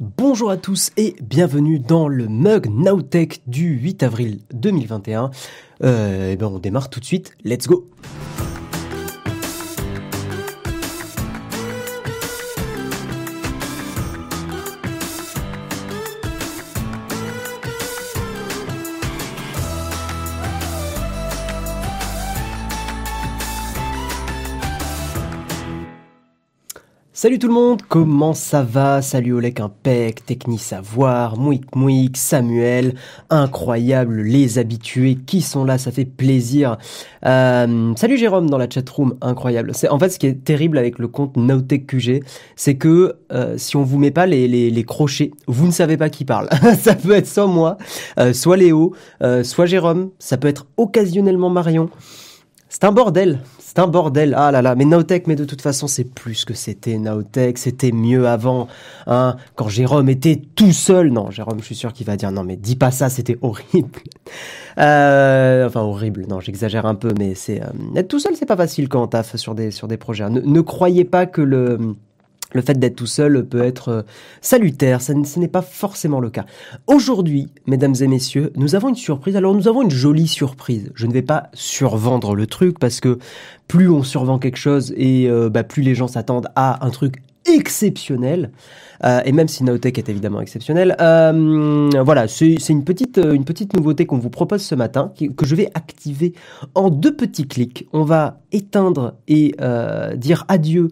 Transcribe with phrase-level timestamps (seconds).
[0.00, 5.30] Bonjour à tous et bienvenue dans le Mug Nowtech du 8 avril 2021.
[5.84, 7.86] Euh, et ben on démarre tout de suite, let's go
[27.22, 29.02] Salut tout le monde, comment ça va?
[29.02, 32.94] Salut Olek Impec, Techni Savoir, Mouik Mouik, Samuel,
[33.28, 36.78] incroyable, les habitués qui sont là, ça fait plaisir.
[37.26, 39.72] Euh, salut Jérôme dans la chatroom, incroyable.
[39.74, 42.22] C'est en fait ce qui est terrible avec le compte QG,
[42.56, 46.08] c'est que euh, si on vous met pas les, les, crochets, vous ne savez pas
[46.08, 46.48] qui parle.
[46.78, 47.76] ça peut être soit moi,
[48.18, 48.94] euh, soit Léo,
[49.42, 51.90] soit Jérôme, ça peut être occasionnellement Marion.
[52.70, 53.40] C'est un bordel,
[53.70, 54.34] c'est un bordel.
[54.36, 57.92] Ah là là, mais Naotech, mais de toute façon, c'est plus que c'était Naotech, c'était
[57.92, 58.66] mieux avant.
[59.06, 61.12] Hein, quand Jérôme était tout seul.
[61.12, 64.00] Non, Jérôme, je suis sûr qu'il va dire non, mais dis pas ça, c'était horrible.
[64.78, 66.24] Euh, enfin, horrible.
[66.28, 69.08] Non, j'exagère un peu, mais c'est euh, être tout seul, c'est pas facile quand on
[69.08, 70.30] taffe sur des sur des projets.
[70.30, 71.96] Ne, ne croyez pas que le
[72.52, 74.02] le fait d'être tout seul peut être euh,
[74.40, 76.46] salutaire, ce n'est pas forcément le cas.
[76.86, 79.36] Aujourd'hui, mesdames et messieurs, nous avons une surprise.
[79.36, 80.90] Alors nous avons une jolie surprise.
[80.94, 83.18] Je ne vais pas survendre le truc parce que
[83.68, 87.22] plus on survend quelque chose et euh, bah, plus les gens s'attendent à un truc
[87.46, 88.50] exceptionnel.
[89.02, 94.04] Euh, et même si Naotech est évidemment exceptionnel, voilà, c'est une petite une petite nouveauté
[94.04, 96.34] qu'on vous propose ce matin, que je vais activer
[96.74, 97.88] en deux petits clics.
[97.94, 99.54] On va éteindre et
[100.16, 100.90] dire adieu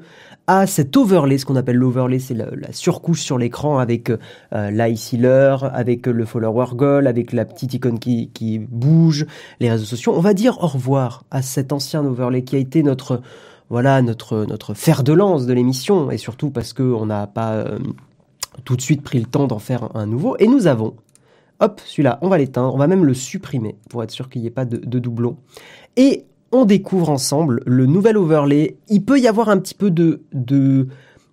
[0.48, 4.18] à cet overlay, ce qu'on appelle l'overlay, c'est la, surcouche sur l'écran avec euh,
[4.50, 9.26] avec le follower goal, avec la petite icône qui, bouge,
[9.60, 10.14] les réseaux sociaux.
[10.16, 13.20] On va dire au revoir à cet ancien overlay qui a été notre
[13.68, 17.52] voilà notre notre fer de lance de l'émission et surtout parce que on n'a pas
[17.52, 17.78] euh,
[18.64, 20.94] tout de suite pris le temps d'en faire un, nouveau et nous avons
[21.60, 24.48] hop celui-là on va l'éteindre on va même le supprimer pour être sûr qu'il n'y
[24.48, 25.36] ait pas de, de doublon
[25.98, 28.76] et on découvre ensemble le nouvel overlay.
[28.88, 30.88] Il peut y avoir un petit peu de, de,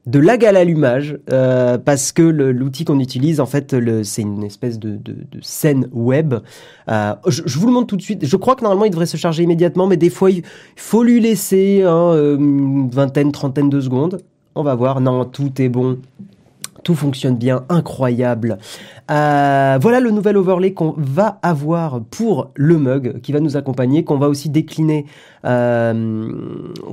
[0.06, 4.78] de lag à l'allumage euh, parce que l'outil qu'on utilise en fait c'est une espèce
[4.80, 6.36] de, de, scène web.
[6.90, 8.26] Euh, je, vous le montre tout de suite.
[8.26, 10.44] Je crois que normalement il devrait se charger immédiatement, mais des fois il
[10.76, 14.22] faut lui laisser hein, euh, une vingtaine, trentaine de secondes.
[14.56, 15.02] On va voir.
[15.02, 16.00] Non, tout est bon
[16.86, 18.60] tout fonctionne bien, incroyable.
[19.10, 24.04] Euh, voilà le nouvel overlay qu'on va avoir pour le mug qui va nous accompagner,
[24.04, 25.08] qu'on va aussi décliner,
[25.46, 26.32] euh,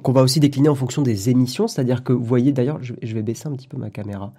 [0.03, 1.69] qu'on va aussi décliner en fonction des émissions.
[1.69, 4.33] C'est-à-dire que vous voyez, d'ailleurs, je, vais baisser un petit peu ma caméra.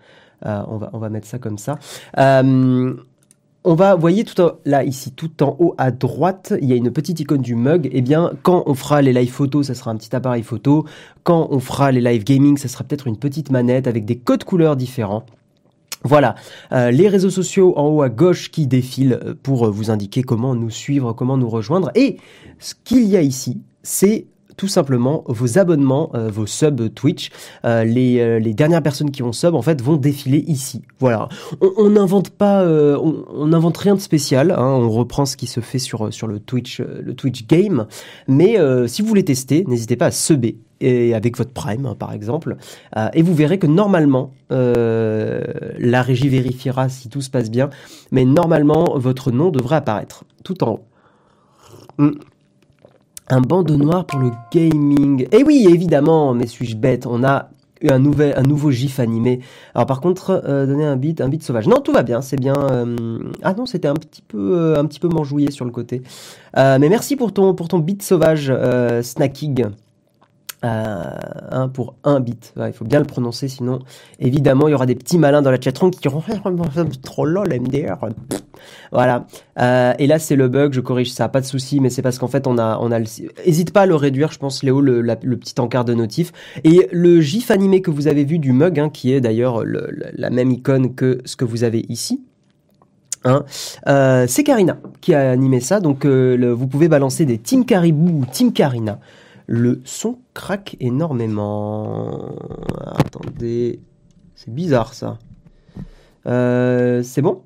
[0.45, 1.77] Euh, on va on mettre ça comme ça.
[2.17, 6.89] on va, voyez tout là ici, tout en haut à droite, il y a une
[6.89, 7.91] petite icône du mug.
[7.93, 10.85] Eh bien, quand on fera les live photos, ça sera un petit appareil photo.
[11.23, 14.45] Quand on fera les live gaming, ça sera peut-être une petite manette avec des codes
[14.45, 15.25] couleurs différents.
[16.03, 16.35] Voilà,
[16.73, 20.53] euh, les réseaux sociaux en haut à gauche qui défilent pour euh, vous indiquer comment
[20.53, 21.91] nous suivre, comment nous rejoindre.
[21.95, 22.17] Et
[22.59, 24.25] ce qu'il y a ici, c'est
[24.57, 27.29] tout simplement vos abonnements, vos subs Twitch.
[27.63, 30.81] les, les, dernières personnes qui ont sub en fait vont défiler ici.
[30.99, 31.29] Voilà,
[31.77, 34.51] on n'invente pas, on n'invente rien de spécial.
[34.51, 34.63] Hein.
[34.63, 37.87] on reprend ce qui se fait sur sur le Twitch, le Twitch game.
[38.27, 42.11] Mais si vous voulez tester, n'hésitez pas à subber et avec votre Prime hein, par
[42.11, 42.57] exemple,
[42.97, 45.41] euh, et vous verrez que normalement, euh,
[45.79, 47.69] la régie vérifiera si tout se passe bien,
[48.11, 50.83] mais normalement votre nom devrait apparaître tout en haut.
[51.97, 52.11] Hmm.
[53.29, 55.27] Un bandeau noir pour le gaming.
[55.31, 57.49] Et oui, évidemment, mais suis-je bête, on a
[57.89, 59.39] un, nouvel, un nouveau gif animé.
[59.75, 61.67] Alors par contre, euh, donner un beat, un beat sauvage.
[61.67, 62.53] Non, tout va bien, c'est bien.
[63.41, 66.01] Ah non, c'était un petit peu, un petit peu manjouillé sur le côté.
[66.55, 68.53] mais merci pour ton, pour ton beat sauvage,
[69.01, 69.67] Snacking.
[70.63, 72.53] Euh, pour un bit.
[72.55, 73.79] il faut bien le prononcer, sinon,
[74.19, 76.23] évidemment, il y aura des petits malins dans la chatroom qui diront
[77.01, 77.97] trop lol MDR.
[78.91, 79.25] Voilà.
[79.59, 80.71] Euh, et là, c'est le bug.
[80.71, 82.99] Je corrige ça, pas de souci, mais c'est parce qu'en fait, on a, on a.
[82.99, 83.05] Le...
[83.43, 86.31] Hésite pas à le réduire, je pense, Léo, le, le petit encart de notif.
[86.63, 90.29] Et le gif animé que vous avez vu du mug, hein, qui est d'ailleurs la
[90.29, 92.21] même icône que ce que vous avez ici.
[93.25, 93.45] Hein,
[93.87, 98.21] euh, c'est Karina qui a animé ça, donc euh, vous pouvez balancer des Team Caribou
[98.21, 98.99] ou Team Karina
[99.47, 102.35] le son craque énormément.
[102.97, 103.79] Attendez,
[104.35, 105.19] c'est bizarre ça.
[106.25, 107.41] Euh, c'est bon?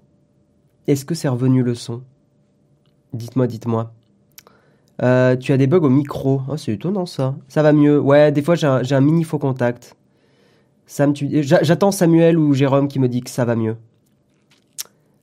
[0.87, 2.03] Est-ce que c'est revenu le son?
[3.13, 3.93] Dites-moi, dites-moi.
[5.01, 6.41] Euh, tu as des bugs au micro.
[6.47, 7.35] Oh, c'est étonnant ça.
[7.47, 7.99] Ça va mieux.
[7.99, 9.95] Ouais, des fois j'ai un, mini faux contact.
[10.85, 13.75] Sam, J'attends Samuel ou Jérôme qui me dit que ça va mieux.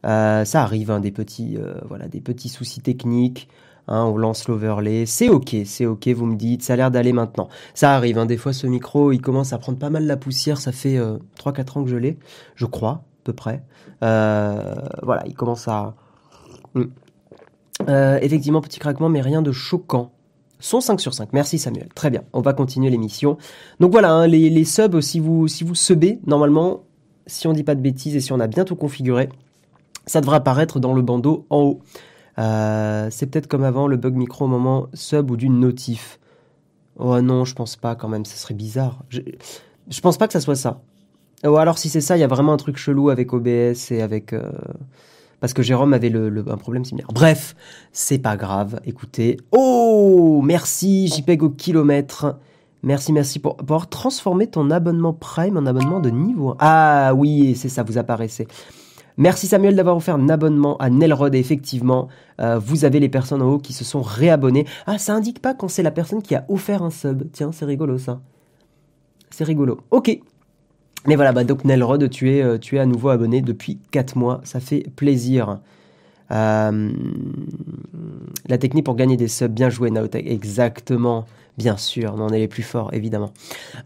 [0.04, 1.56] Euh, ça arrive, hein, des petits,
[1.88, 3.48] voilà, des petits soucis techniques.
[3.86, 7.12] Hein, on lance l'overlay, c'est ok, c'est ok, vous me dites, ça a l'air d'aller
[7.12, 7.48] maintenant.
[7.74, 10.58] Ça arrive, hein, des fois ce micro, il commence à prendre pas mal la poussière,
[10.58, 12.18] ça fait 3-4 euh, ans que je l'ai,
[12.54, 13.02] je crois.
[13.24, 13.62] peu près.
[14.00, 15.94] voilà, il commence à...
[16.74, 16.86] Hmm.
[18.22, 20.12] effectivement, petit craquement, mais rien de choquant.
[20.60, 21.34] Son 5 sur 5.
[21.34, 21.88] Merci Samuel.
[21.94, 22.22] Très bien.
[22.32, 23.36] On va continuer l'émission.
[23.80, 26.84] Donc voilà, hein, les, les, subs, si vous, si vous subez, normalement,
[27.26, 29.28] si on dit pas de bêtises et si on a bien tout configuré,
[30.06, 31.80] ça devrait apparaître dans le bandeau en haut.
[32.38, 36.18] Euh, c'est peut-être comme avant le bug micro au moment sub ou d'une notif.
[36.96, 39.04] Oh non, je pense pas quand même, ça serait bizarre.
[39.08, 40.80] Je, pense pas que ça soit ça.
[41.44, 44.00] Ou alors si c'est ça, il y a vraiment un truc chelou avec OBS et
[44.02, 44.32] avec...
[44.32, 44.50] Euh,
[45.40, 47.08] parce que Jérôme avait un problème similaire.
[47.12, 47.54] Bref,
[47.92, 49.36] c'est pas grave, écoutez.
[49.52, 52.38] Oh, merci JPEG au kilomètre.
[52.82, 57.56] Merci, merci pour, pour avoir transformé ton abonnement Prime en abonnement de niveau Ah oui,
[57.56, 58.46] c'est ça, vous apparaissez.
[59.16, 62.08] Merci Samuel d'avoir offert un abonnement à Nelrod et effectivement,
[62.40, 64.66] euh, vous avez les personnes en haut qui se sont réabonnées.
[64.86, 67.22] Ah, ça indique pas quand c'est la personne qui a offert un sub.
[67.32, 68.20] Tiens, c'est rigolo ça.
[69.30, 69.80] C'est rigolo.
[69.90, 70.18] Ok.
[71.06, 74.40] Mais voilà, bah, donc Nelrod, tu es, euh, tu à nouveau abonné depuis 4 mois.
[74.42, 75.60] Ça fait plaisir.
[76.30, 76.90] Euh,
[78.48, 81.26] la technique pour gagner des subs, bien joué Naotech, exactement.
[81.56, 83.32] Bien sûr, on est les plus forts, évidemment.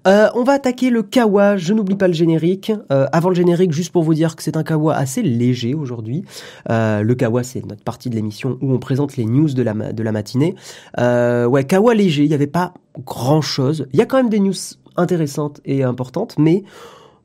[0.06, 2.72] Euh, on va attaquer le kawa, je n'oublie pas le générique.
[2.90, 6.24] Euh, avant le générique, juste pour vous dire que c'est un kawa assez léger aujourd'hui.
[6.70, 9.74] Euh, le kawa, c'est notre partie de l'émission où on présente les news de la,
[9.74, 10.54] de la matinée.
[10.96, 12.72] ouais, kawa léger, il n'y avait pas
[13.04, 13.86] grand-chose.
[13.92, 14.54] Il y a quand même des news
[14.96, 16.64] intéressantes et importantes, mais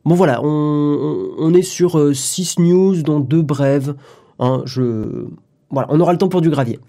[0.04, 3.96] bon voilà, on, on est sur 6 news, dont deux brèves.
[4.40, 5.26] Hein, je...
[5.70, 6.80] Voilà, on aura le temps pour du gravier.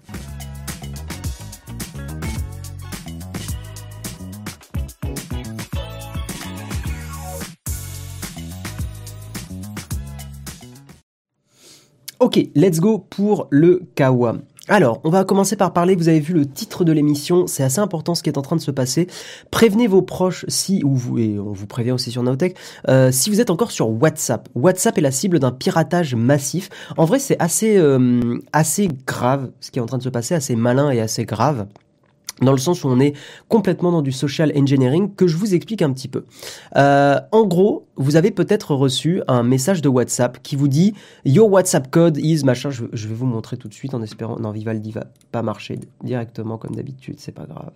[12.19, 14.37] Ok, let's go pour le Kawa.
[14.69, 17.79] Alors, on va commencer par parler, vous avez vu le titre de l'émission, c'est assez
[17.79, 19.07] important ce qui est en train de se passer.
[19.51, 22.55] Prévenez vos proches si, ou vous, et on vous prévient aussi sur Naotech,
[22.87, 24.47] euh, si vous êtes encore sur WhatsApp.
[24.55, 26.69] WhatsApp est la cible d'un piratage massif.
[26.95, 30.35] En vrai, c'est assez, euh, assez grave ce qui est en train de se passer,
[30.35, 31.67] assez malin et assez grave
[32.41, 33.13] dans le sens où on est
[33.47, 36.25] complètement dans du social engineering que je vous explique un petit peu.
[36.75, 40.93] Euh, en gros, vous avez peut-être reçu un message de WhatsApp qui vous dit
[41.23, 42.69] Your WhatsApp code is machin.
[42.71, 44.37] Je, vais vous montrer tout de suite en espérant.
[44.39, 47.71] Non, Vivaldi va pas marcher directement comme d'habitude, c'est pas grave.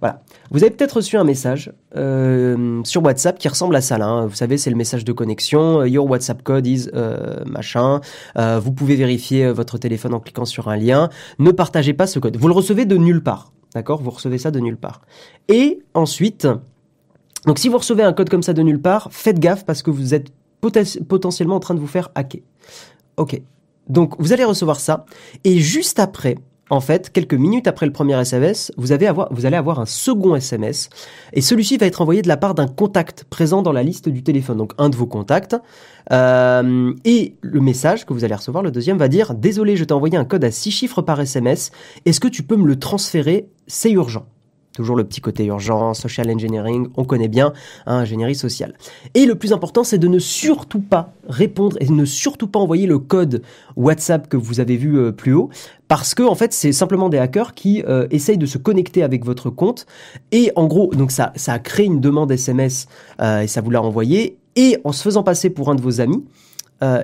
[0.00, 0.22] Voilà.
[0.50, 4.06] Vous avez peut-être reçu un message euh, sur WhatsApp qui ressemble à ça là.
[4.06, 4.26] Hein.
[4.26, 5.84] Vous savez, c'est le message de connexion.
[5.84, 8.00] Your WhatsApp code is euh, machin.
[8.38, 11.08] Euh, vous pouvez vérifier votre téléphone en cliquant sur un lien.
[11.38, 12.36] Ne partagez pas ce code.
[12.36, 13.52] Vous le recevez de nulle part.
[13.74, 14.02] D'accord?
[14.02, 15.00] Vous recevez ça de nulle part.
[15.48, 16.46] Et ensuite,
[17.46, 19.90] donc si vous recevez un code comme ça de nulle part, faites gaffe parce que
[19.90, 20.28] vous êtes
[20.60, 22.42] potentiellement en train de vous faire hacker.
[23.16, 23.40] Ok.
[23.88, 25.06] Donc vous allez recevoir ça.
[25.44, 26.36] Et juste après,
[26.70, 30.88] en fait, quelques minutes après le premier SMS, vous, allez avoir un second SMS.
[31.32, 34.22] Et celui-ci va être envoyé de la part d'un contact présent dans la liste du
[34.22, 34.56] téléphone.
[34.56, 35.56] Donc un de vos contacts.
[36.12, 39.92] Euh, et le message que vous allez recevoir, le deuxième, va dire Désolé, je t'ai
[39.92, 41.72] envoyé un code à six chiffres par SMS.
[42.06, 43.48] Est-ce que tu peux me le transférer?
[43.66, 44.26] C'est urgent.
[44.80, 47.52] Toujours le petit côté urgent, social engineering, on connaît bien,
[47.84, 48.72] hein, ingénierie sociale.
[49.12, 52.86] Et le plus important, c'est de ne surtout pas répondre et ne surtout pas envoyer
[52.86, 53.42] le code
[53.76, 55.50] WhatsApp que vous avez vu euh, plus haut,
[55.86, 59.22] parce que en fait, c'est simplement des hackers qui euh, essayent de se connecter avec
[59.22, 59.84] votre compte
[60.32, 62.86] et en gros, donc ça, ça a créé une demande SMS
[63.20, 66.00] euh, et ça vous l'a envoyé et en se faisant passer pour un de vos
[66.00, 66.24] amis.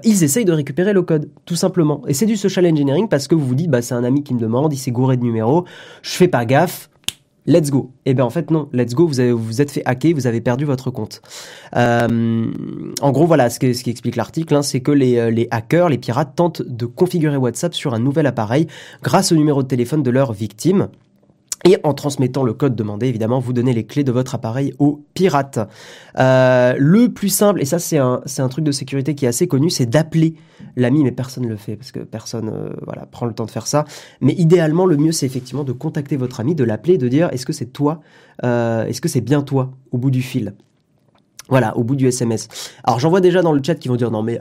[0.03, 2.01] ils essayent de récupérer le code, tout simplement.
[2.09, 4.33] Et c'est du social engineering parce que vous vous dites, bah, c'est un ami qui
[4.33, 5.67] me demande, il s'est gouré de numéro,
[6.01, 6.89] je fais pas gaffe,
[7.47, 7.91] let's go.
[8.05, 10.65] Eh bien en fait non, let's go, vous vous êtes fait hacker, vous avez perdu
[10.65, 11.23] votre compte.
[11.77, 12.51] Euh,
[13.01, 16.35] en gros voilà, ce, qui explique l'article, hein, c'est que euh, les hackers, les pirates
[16.35, 18.67] tentent de configurer WhatsApp sur un nouvel appareil
[19.03, 20.89] grâce au numéro de téléphone de leur victime.
[21.65, 25.03] Et en transmettant le code demandé, évidemment, vous donnez les clés de votre appareil aux
[25.15, 25.59] pirates.
[26.19, 29.49] Euh, le plus simple, et ça c'est un, un truc de sécurité qui est assez
[29.49, 30.35] connu, c'est d'appeler
[30.77, 33.51] l'ami, mais personne ne le fait parce que personne euh, voilà, prend le temps de
[33.51, 33.85] faire ça.
[34.21, 37.47] Mais idéalement, le mieux c'est effectivement de contacter votre ami, de l'appeler, de dire est-ce
[37.47, 38.01] que c'est toi,
[38.45, 40.55] euh, est-ce que c'est bien toi au bout du fil?
[41.49, 42.49] Voilà, au bout du SMS.
[42.85, 44.41] Alors j'en vois déjà dans le chat qui vont dire non mais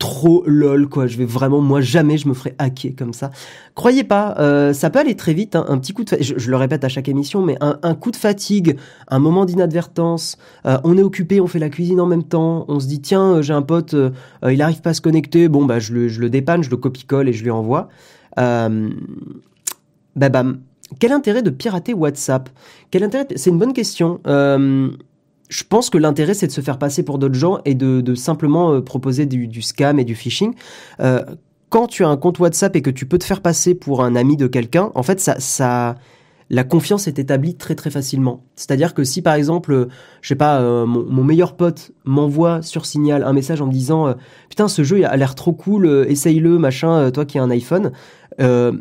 [0.00, 1.06] trop lol quoi.
[1.06, 3.30] Je vais vraiment moi jamais je me ferai hacker comme ça.
[3.76, 5.54] Croyez pas, euh, ça peut aller très vite.
[5.54, 5.64] Hein.
[5.68, 8.76] Un petit coup de, je, le répète à chaque émission, mais un, coup de fatigue,
[9.08, 12.80] un moment d'inadvertance, euh, on est occupé, on fait la cuisine en même temps, on
[12.80, 13.94] se dit tiens euh, j'ai un pote,
[14.48, 16.78] il arrive pas à se connecter, bon bah je le, je le dépanne, je le
[16.78, 17.88] copie-colle et je lui envoie.
[18.36, 18.68] bah
[20.16, 20.60] bam.
[20.98, 22.48] Quel intérêt de pirater WhatsApp?
[22.90, 24.18] Quel intérêt C'est une bonne question
[25.50, 28.72] je pense que l'intérêt, c'est de se faire passer pour d'autres gens et de, simplement
[28.72, 30.54] euh, proposer du, scam et du phishing.
[31.00, 31.22] Euh,
[31.68, 34.14] quand tu as un compte WhatsApp et que tu peux te faire passer pour un
[34.16, 35.96] ami de quelqu'un, en fait, ça, ça,
[36.50, 38.44] la confiance est établie très très facilement.
[38.54, 39.88] C'est-à-dire que si par exemple,
[40.22, 44.14] je sais pas, mon, meilleur pote m'envoie sur Signal un message en me disant
[44.48, 47.92] putain ce jeu a l'air trop cool, essaye-le machin, toi qui as un iPhone,
[48.40, 48.80] il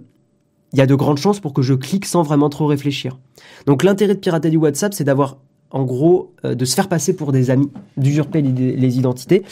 [0.74, 3.20] y a de grandes chances pour que je clique sans vraiment trop réfléchir.
[3.68, 5.38] Donc l'intérêt de pirater du WhatsApp, c'est d'avoir
[5.72, 9.44] en gros, euh, de se faire passer pour des amis, d'usurper les, identités,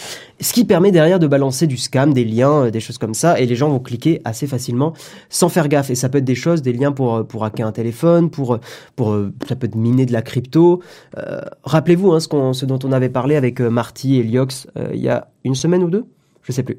[0.42, 3.40] ce qui permet derrière de balancer du scam, des liens, euh, des choses comme ça,
[3.40, 4.94] et les gens vont cliquer assez facilement
[5.30, 5.90] sans faire gaffe.
[5.92, 8.60] Et ça peut être des choses, des liens pour euh, pour hacker un téléphone, pour
[8.96, 10.82] pour ça peut être miner de la crypto.
[11.64, 15.28] Rappelez-vous hein, ce, ce dont on avait parlé avec Marty et Liox il y a
[15.44, 16.06] une semaine ou deux,
[16.44, 16.78] je sais plus.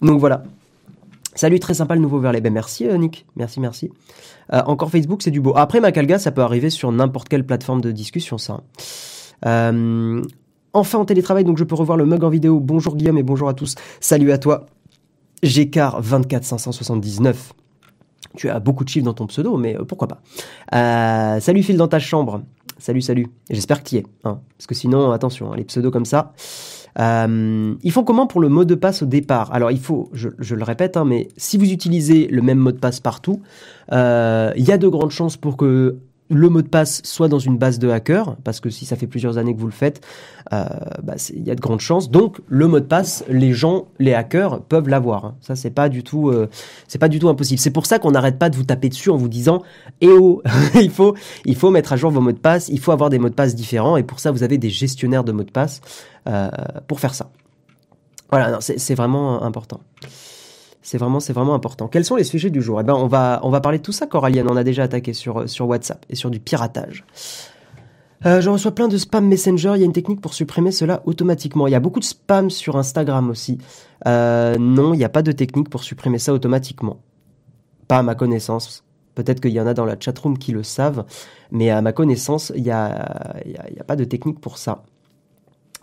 [0.00, 0.42] Donc voilà,
[1.34, 2.40] Salut, très sympa le nouveau verlet.
[2.40, 3.90] Ben merci euh, Nick, merci, merci.
[4.52, 5.54] Euh, encore Facebook, c'est du beau.
[5.56, 8.60] Après Macalga, ça peut arriver sur n'importe quelle plateforme de discussion, ça.
[9.46, 10.22] Euh,
[10.72, 12.60] enfin en télétravail, donc je peux revoir le mug en vidéo.
[12.60, 13.76] Bonjour Guillaume et bonjour à tous.
[14.00, 14.66] Salut à toi.
[15.42, 17.54] Gécard 24579.
[18.36, 21.40] Tu as beaucoup de chiffres dans ton pseudo, mais pourquoi pas.
[21.40, 22.42] salut Phil dans ta chambre.
[22.78, 23.28] Salut, salut.
[23.48, 24.06] J'espère que tu y es.
[24.24, 26.32] Hein, parce que sinon, attention, hein, les pseudos comme ça.
[26.98, 29.52] Euh, ils font comment pour le mot de passe au départ?
[29.52, 32.78] Alors il faut, je, le répète, hein, mais si vous utilisez le même mot de
[32.78, 33.40] passe partout,
[33.92, 35.96] euh, il y a de grandes chances pour que
[36.32, 39.06] le mot de passe soit dans une base de hacker, parce que si ça fait
[39.06, 40.04] plusieurs années que vous le faites,
[40.52, 40.64] euh,
[41.02, 42.10] bah, il y a de grandes chances.
[42.10, 45.24] Donc le mot de passe, les gens, les hackers peuvent l'avoir.
[45.24, 45.34] Hein.
[45.40, 46.48] Ça c'est pas du tout, euh,
[46.88, 47.60] c'est pas du tout impossible.
[47.60, 49.62] C'est pour ça qu'on n'arrête pas de vous taper dessus en vous disant,
[50.00, 50.42] eh oh,
[50.74, 53.18] il faut, il faut mettre à jour vos mots de passe, il faut avoir des
[53.18, 55.80] mots de passe différents, et pour ça vous avez des gestionnaires de mots de passe
[56.28, 56.50] euh,
[56.86, 57.30] pour faire ça.
[58.30, 59.80] Voilà, c'est vraiment important.
[60.82, 61.86] C'est vraiment, c'est vraiment important.
[61.86, 62.80] Quels sont les sujets du jour?
[62.80, 64.06] Eh ben, on va, on va parler de tout ça.
[64.06, 67.04] Coralie, on a déjà attaqué sur, sur WhatsApp et sur du piratage.
[68.26, 69.72] Euh, je reçois plein de spam messenger.
[69.76, 71.66] Il y a une technique pour supprimer cela automatiquement.
[71.66, 73.58] Il y a beaucoup de spam sur Instagram aussi.
[74.06, 77.00] Euh, non, il n'y a pas de technique pour supprimer ça automatiquement.
[77.86, 78.84] Pas à ma connaissance.
[79.14, 81.04] Peut-être qu'il y en a dans la chatroom qui le savent,
[81.50, 84.56] mais à ma connaissance, il n'y a, y a, y a pas de technique pour
[84.56, 84.84] ça.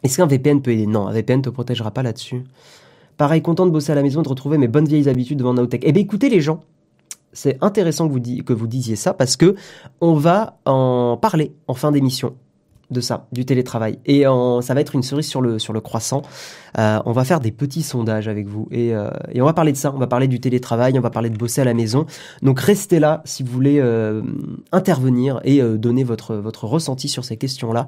[0.04, 0.88] Est-ce qu'un VPN peut aider?
[0.88, 2.44] Non, un VPN ne te protégera pas là-dessus.
[3.20, 5.84] Pareil, content de bosser à la maison, de retrouver mes bonnes vieilles habitudes devant Nowtech.
[5.84, 6.62] Eh bien, écoutez les gens,
[7.34, 9.56] c'est intéressant que vous, que vous disiez ça parce que
[10.00, 12.38] on va en parler en fin d'émission
[12.92, 14.00] de ça, du télétravail.
[14.06, 14.24] Et
[14.62, 16.22] ça va être une cerise sur le, sur le croissant.
[16.78, 19.72] Euh, on va faire des petits sondages avec vous et, euh, et, on va parler
[19.72, 19.92] de ça.
[19.94, 22.06] On va parler du télétravail, on va parler de bosser à la maison.
[22.42, 24.22] Donc restez là si vous voulez euh,
[24.72, 27.88] intervenir et donner votre, votre ressenti sur ces questions-là.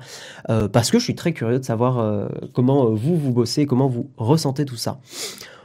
[0.72, 4.66] parce que je suis très curieux de savoir comment vous, vous bossez, comment vous ressentez
[4.66, 5.00] tout ça.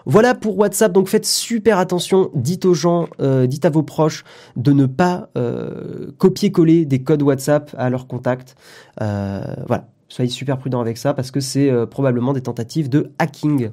[0.09, 4.23] Voilà pour WhatsApp, donc faites super attention, dites aux gens, euh, dites à vos proches
[4.55, 8.55] de ne pas euh, copier-coller des codes WhatsApp à leurs contacts.
[9.03, 13.71] Euh, voilà, soyez super prudents avec ça parce que c'est probablement des tentatives de hacking.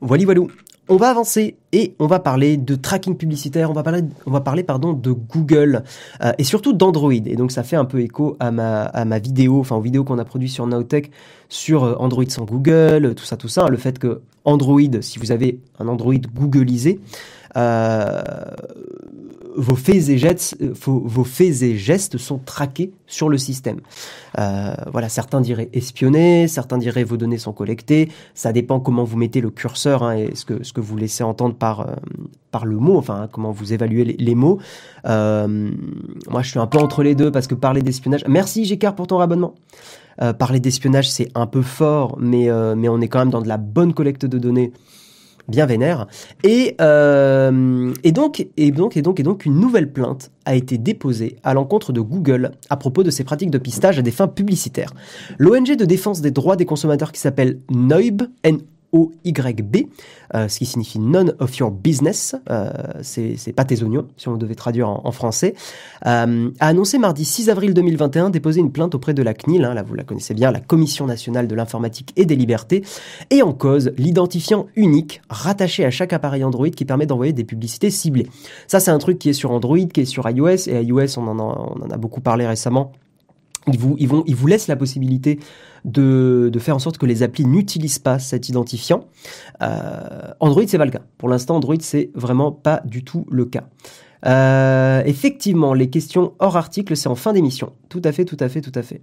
[0.00, 0.42] Voilà, voilà.
[0.88, 5.12] On va avancer et on va parler de tracking publicitaire, on va parler, pardon, de
[5.12, 5.82] Google
[6.22, 7.12] euh, et surtout d'Android.
[7.12, 10.04] Et donc ça fait un peu écho à ma, à ma vidéo, enfin aux vidéos
[10.04, 11.10] qu'on a produites sur Nowtech
[11.48, 13.68] sur euh, Android sans Google, tout ça, tout ça.
[13.68, 17.00] Le fait que Android, si vous avez un Android Googleisé,
[17.56, 18.22] euh,
[19.56, 23.80] vos faits et gestes, euh, vos, faits et gestes sont traqués sur le système.
[24.38, 28.08] Euh, voilà, certains diraient espionner, certains diraient vos données sont collectées.
[28.34, 31.24] Ça dépend comment vous mettez le curseur hein, et ce que ce que vous laissez
[31.24, 31.94] entendre par euh,
[32.50, 34.60] par le mot, enfin comment vous évaluez les, mots.
[35.04, 38.24] moi, je suis un peu entre les deux parce que parler d'espionnage.
[38.28, 39.54] Merci Gécard pour ton rabonnement.
[40.38, 43.56] parler d'espionnage, c'est un peu fort, mais mais on est quand même dans de la
[43.56, 44.72] bonne collecte de données
[45.48, 46.06] bien vénère.
[46.42, 50.78] Et, euh, et, donc, et, donc, et, donc, et donc, une nouvelle plainte a été
[50.78, 54.28] déposée à l'encontre de Google à propos de ses pratiques de pistage à des fins
[54.28, 54.92] publicitaires.
[55.38, 58.22] L'ONG de défense des droits des consommateurs qui s'appelle NOIB,
[58.94, 59.88] OYB,
[60.34, 62.70] euh, ce qui signifie None of Your Business, euh,
[63.02, 65.54] c'est pas tes oignons, si on devait traduire en, français,
[66.06, 69.74] euh, a annoncé mardi 6 avril 2021 déposer une plainte auprès de la CNIL, hein,
[69.74, 72.84] là vous la connaissez bien, la Commission nationale de l'informatique et des libertés,
[73.30, 77.90] et en cause l'identifiant unique rattaché à chaque appareil Android qui permet d'envoyer des publicités
[77.90, 78.28] ciblées.
[78.68, 81.26] Ça c'est un truc qui est sur Android, qui est sur iOS, et iOS on
[81.26, 82.92] en on en a beaucoup parlé récemment
[83.66, 85.38] ils vous, ils, vont, ils vous laissent la possibilité
[85.84, 89.06] de, faire en sorte que les applis n'utilisent pas cet identifiant.
[89.62, 91.02] Euh, Android, c'est pas le cas.
[91.18, 93.64] Pour l'instant, Android, c'est vraiment pas du tout le cas.
[94.26, 97.72] Euh, effectivement, les questions hors article, c'est en fin d'émission.
[97.88, 99.02] Tout à fait, tout à fait, tout à fait.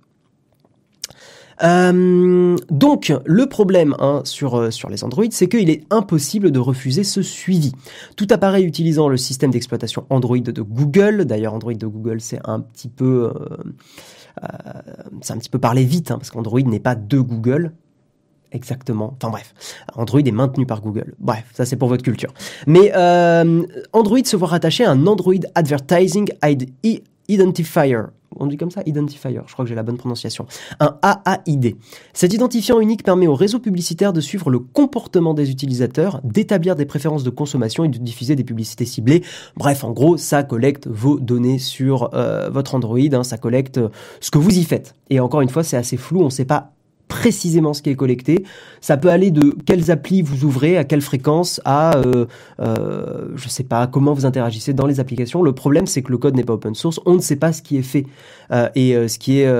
[1.63, 6.57] Euh, donc, le problème hein, sur, euh, sur les Android, c'est qu'il est impossible de
[6.57, 7.71] refuser ce suivi.
[8.15, 12.59] Tout appareil utilisant le système d'exploitation Android de Google, d'ailleurs Android de Google, c'est un
[12.59, 13.31] petit peu...
[15.21, 17.71] c'est un petit peu parler vite, hein, parce qu'Android n'est pas de Google.
[18.51, 19.15] exactement.
[19.17, 19.53] Enfin bref,
[19.95, 21.13] Android est maintenu par Google.
[21.19, 22.33] Bref, ça c'est pour votre culture.
[22.67, 26.31] Mais euh, Android se voit rattacher à un Android Advertising
[27.31, 27.95] Identifier
[28.37, 30.45] on dit comme ça, identifier, je crois que j'ai la bonne prononciation,
[30.79, 31.75] un AAID.
[32.13, 36.85] Cet identifiant unique permet au réseau publicitaire de suivre le comportement des utilisateurs, d'établir des
[36.85, 39.23] préférences de consommation et de diffuser des publicités ciblées.
[39.57, 43.79] Bref, en gros, ça collecte vos données sur euh, votre Android, hein, ça collecte
[44.21, 44.95] ce que vous y faites.
[45.09, 46.71] Et encore une fois, c'est assez flou, on ne sait pas
[47.11, 48.45] précisément ce qui est collecté.
[48.79, 52.25] Ça peut aller de quelles applis vous ouvrez, à quelle fréquence, à euh,
[52.61, 55.43] euh, je sais pas comment vous interagissez dans les applications.
[55.43, 57.01] Le problème, c'est que le code n'est pas open source.
[57.05, 58.05] On ne sait pas ce qui est fait
[58.53, 59.51] euh, et ce qui est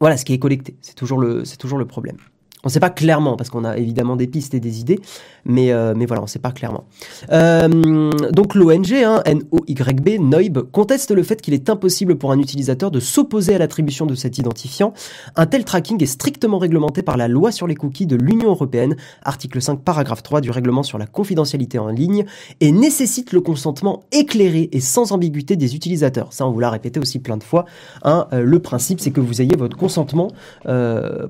[0.00, 0.76] voilà ce qui est collecté.
[0.80, 2.18] C'est toujours le c'est toujours le problème.
[2.64, 4.98] On ne sait pas clairement, parce qu'on a évidemment des pistes et des idées,
[5.44, 6.86] mais, euh, mais voilà, on ne sait pas clairement.
[7.30, 12.90] Euh, donc l'ONG, hein, NOYB, NOIB, conteste le fait qu'il est impossible pour un utilisateur
[12.90, 14.92] de s'opposer à l'attribution de cet identifiant.
[15.36, 18.96] Un tel tracking est strictement réglementé par la loi sur les cookies de l'Union européenne,
[19.22, 22.24] article 5, paragraphe 3 du règlement sur la confidentialité en ligne,
[22.58, 26.32] et nécessite le consentement éclairé et sans ambiguïté des utilisateurs.
[26.32, 27.66] Ça, on vous l'a répété aussi plein de fois.
[28.02, 30.32] Hein, euh, le principe, c'est que vous ayez votre consentement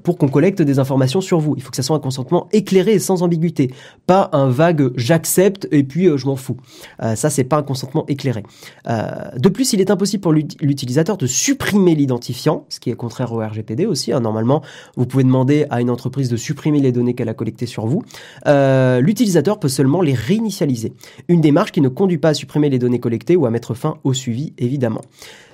[0.02, 2.98] pour qu'on collecte des informations sur Il faut que ça soit un consentement éclairé et
[2.98, 3.72] sans ambiguïté,
[4.06, 6.56] pas un vague j'accepte et puis euh, je m'en fous.
[7.02, 8.42] Euh, ça, c'est pas un consentement éclairé.
[8.88, 9.06] Euh,
[9.36, 13.38] de plus, il est impossible pour l'utilisateur de supprimer l'identifiant, ce qui est contraire au
[13.38, 14.12] RGPD aussi.
[14.12, 14.20] Hein.
[14.20, 14.62] Normalement,
[14.96, 18.02] vous pouvez demander à une entreprise de supprimer les données qu'elle a collectées sur vous.
[18.46, 20.92] l'utilisateur peut seulement les réinitialiser.
[21.28, 23.98] Une démarche qui ne conduit pas à supprimer les données collectées ou à mettre fin
[24.04, 25.02] au suivi, évidemment.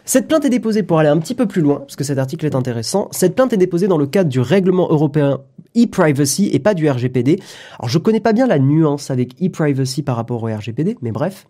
[0.07, 2.45] Cette plainte est déposée pour aller un petit peu plus loin, parce que cet article
[2.45, 3.09] est intéressant.
[3.11, 5.41] Cette plainte est déposée dans le cadre du règlement européen
[5.75, 7.41] e-privacy et pas du RGPD.
[7.79, 11.47] Alors je connais pas bien la nuance avec e-privacy par rapport au RGPD, mais bref.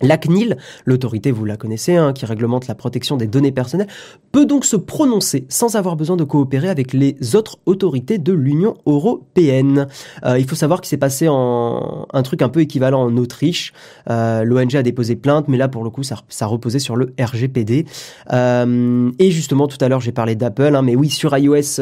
[0.00, 3.86] La CNIL, l'autorité, vous la connaissez, hein, qui réglemente la protection des données personnelles,
[4.32, 8.74] peut donc se prononcer sans avoir besoin de coopérer avec les autres autorités de l'Union
[8.86, 9.86] européenne.
[10.24, 13.72] Euh, il faut savoir qu'il s'est passé en un truc un peu équivalent en Autriche.
[14.10, 17.86] Euh, L'ONG a déposé plainte, mais là pour le coup ça, reposait sur le RGPD.
[18.32, 21.80] Euh, et justement tout à l'heure j'ai parlé d'Apple, hein, mais oui sur iOS,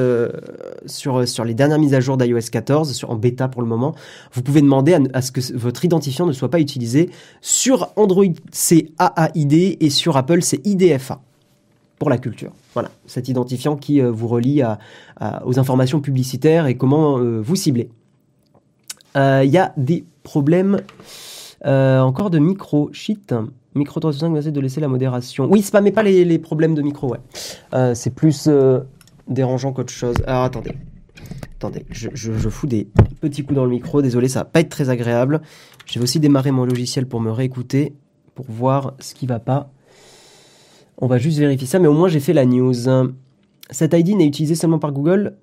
[0.87, 3.95] sur les dernières mises à jour d'iOS 14, sur en bêta pour le moment,
[4.35, 7.09] vous pouvez demander à, à, ce que votre identifiant ne soit pas utilisé
[7.40, 11.21] sur Android, c'est AAID et sur Apple, c'est IDFA
[11.99, 12.53] pour la culture.
[12.75, 14.62] Voilà, cet identifiant qui euh, vous relie
[15.45, 17.91] aux informations publicitaires et comment euh, vous cibler.
[19.15, 20.81] Il euh, y a des problèmes
[21.65, 22.91] encore de micro.
[22.93, 23.33] Shit.
[23.77, 25.49] Micro 365 va de laisser la modération.
[25.49, 27.95] Oui, spammez pas les, les problèmes de micro, ouais.
[27.95, 28.49] c'est plus
[29.29, 30.17] dérangeant qu'autre chose.
[30.27, 30.73] Alors attendez.
[31.62, 32.88] Attendez, je, je, fous des
[33.21, 34.03] petits coups dans le micro.
[34.03, 35.43] Désolé, ça va pas être très agréable.
[35.87, 37.92] Je vais aussi démarrer mon logiciel pour me réécouter,
[38.35, 39.71] pour voir ce qui va pas.
[40.99, 42.75] On va juste vérifier ça, mais au moins j'ai fait la news.
[43.71, 45.37] Cet ID n'est utilisé seulement par Google.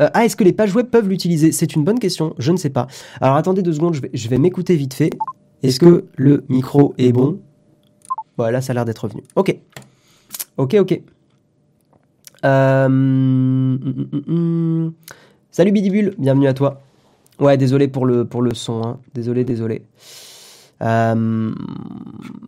[0.00, 1.52] Euh, ah, est-ce que les pages web peuvent l'utiliser?
[1.52, 2.86] C'est une bonne question, je ne sais pas.
[3.20, 5.10] Alors attendez deux secondes, je vais, je vais m'écouter vite fait.
[5.62, 7.38] Est-ce que le micro est bon?
[8.36, 9.22] Voilà, ça a l'air d'être revenu.
[9.36, 9.54] Ok.
[10.56, 11.00] Ok, ok.
[12.44, 12.86] Euh...
[12.86, 13.78] Hum,
[14.12, 14.92] hum, hum,
[15.50, 16.80] Salut Bidibule, bienvenue à toi.
[17.40, 18.82] Ouais, désolé pour le, pour le son.
[18.84, 18.98] Hein.
[19.14, 19.82] Désolé, désolé.
[20.82, 21.52] Euh,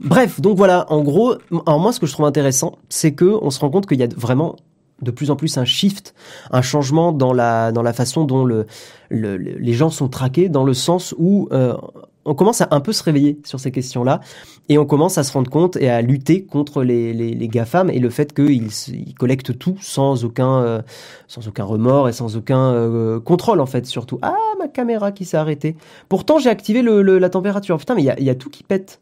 [0.00, 1.35] bref, donc voilà, en gros,
[1.66, 4.02] alors moi ce que je trouve intéressant, c'est que on se rend compte qu'il y
[4.02, 4.57] a vraiment
[5.02, 6.14] de plus en plus un shift,
[6.50, 8.66] un changement dans la dans la façon dont le,
[9.11, 11.76] le les gens sont traqués, dans le sens où euh,
[12.24, 14.20] on commence à un peu se réveiller sur ces questions-là
[14.68, 18.11] et on commence à se rendre compte et à lutter contre les, GAFAM et le
[18.11, 20.82] fait qu'ils ils collectent tout sans aucun, euh,
[21.26, 24.18] sans aucun remords et sans aucun euh, contrôle en fait surtout.
[24.22, 25.76] Ah, ma caméra qui s'est arrêtée.
[26.08, 27.76] Pourtant j'ai activé la température.
[27.78, 29.00] Putain, mais il y a, y a, tout qui pète.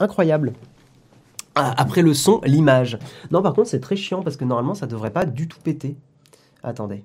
[0.00, 0.54] Incroyable.
[1.54, 2.98] Ah, après le son, l'image.
[3.30, 5.96] Non, par contre c'est très chiant parce que normalement ça devrait pas du tout péter.
[6.62, 7.04] Attendez.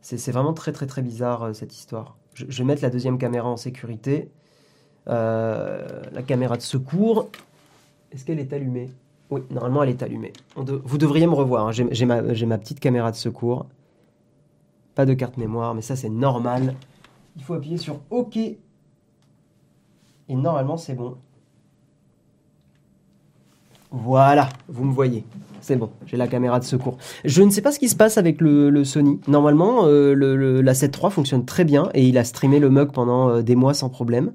[0.00, 2.16] C'est vraiment très très très bizarre euh, cette histoire.
[2.34, 4.30] Je, je vais mettre la deuxième caméra en sécurité.
[5.08, 7.30] Euh, la caméra de secours.
[8.12, 8.90] Est-ce qu'elle est allumée?
[9.30, 10.32] Oui, normalement elle est allumée.
[10.56, 11.68] vous devriez me revoir.
[11.68, 11.72] Hein.
[11.72, 13.66] J'ai ma, petite caméra de secours.
[14.94, 16.74] Pas de carte mémoire, mais ça c'est normal.
[17.36, 18.36] Il faut appuyer sur OK.
[18.36, 18.56] Et
[20.28, 21.16] normalement c'est bon.
[23.90, 25.24] Voilà, vous me voyez.
[25.60, 26.98] C'est bon, j'ai la caméra de secours.
[27.24, 29.20] Je ne sais pas ce qui se passe avec le, Sony.
[29.26, 33.30] Normalement, euh, le, la 7.3 fonctionne très bien et il a streamé le mug pendant
[33.30, 34.32] euh, des mois sans problème.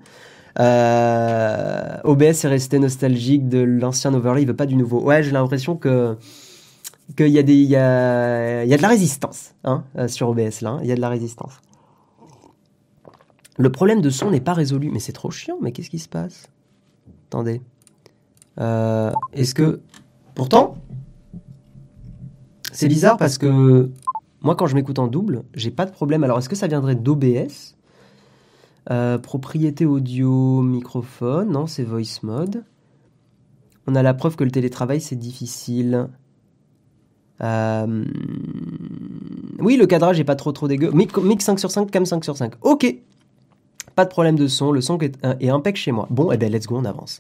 [0.60, 5.02] Euh, OBS est resté nostalgique de l'ancien overlay, il veut pas du nouveau.
[5.02, 6.18] Ouais, j'ai l'impression que
[7.18, 10.62] qu'il y a des y a, y a de la résistance hein, euh, sur OBS
[10.62, 10.80] là, hein.
[10.82, 11.60] il y a de la résistance.
[13.58, 15.58] Le problème de son n'est pas résolu, mais c'est trop chiant.
[15.62, 16.48] Mais qu'est-ce qui se passe?
[17.28, 17.62] Attendez.
[18.60, 19.82] Euh, Est-ce que
[20.36, 20.76] pourtant
[22.72, 23.92] c'est bizarre parce que
[24.42, 26.24] Moi, quand je m'écoute en double, j'ai pas de problème.
[26.24, 27.76] Alors, est-ce que ça viendrait d'OBS
[28.90, 31.52] euh, Propriété audio, microphone.
[31.52, 32.64] Non, c'est voice mode.
[33.88, 36.10] On a la preuve que le télétravail, c'est difficile.
[37.44, 38.06] Euh,
[39.60, 40.92] oui, le cadrage est pas trop trop dégueu.
[40.92, 42.54] Mic, 5 sur 5, cam 5 sur 5.
[42.62, 42.96] Ok.
[43.96, 46.08] Pas de problème de son, le son est, est impec chez moi.
[46.10, 47.20] Bon, et eh ben let's go, on avance.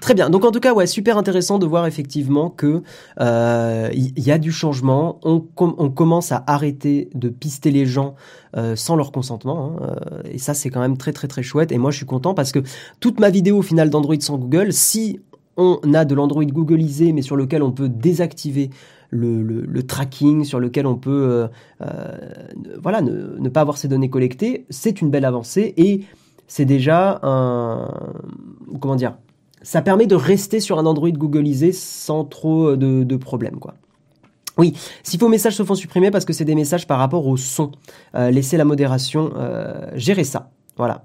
[0.00, 0.30] Très bien.
[0.30, 2.82] Donc en tout cas, ouais, super intéressant de voir effectivement que
[3.18, 5.20] il euh, y, a du changement.
[5.22, 5.40] On,
[5.90, 8.14] commence à arrêter de pister les gens
[8.56, 9.76] euh, sans leur consentement.
[9.78, 9.98] Hein.
[10.12, 11.70] Euh, et ça, c'est quand même très très très chouette.
[11.70, 12.60] Et moi, je suis content parce que
[12.98, 15.20] toute ma vidéo au final d'Android sans Google, si
[15.58, 18.70] on a de l'Android Googleisé, mais sur lequel on peut désactiver
[19.10, 21.48] le, tracking, sur lequel on peut euh,
[21.82, 22.18] euh,
[22.82, 26.02] voilà, ne, pas avoir ces données collectées, c'est une belle avancée et
[26.46, 27.88] c'est déjà un.
[28.80, 29.16] Comment dire
[29.62, 33.58] Ça permet de rester sur un Android Googleisé sans trop de, problèmes.
[34.58, 37.36] Oui, si vos messages se font supprimer parce que c'est des messages par rapport au
[37.36, 37.72] son,
[38.14, 39.32] euh, laissez la modération
[39.94, 40.50] gérer ça.
[40.76, 41.04] Voilà.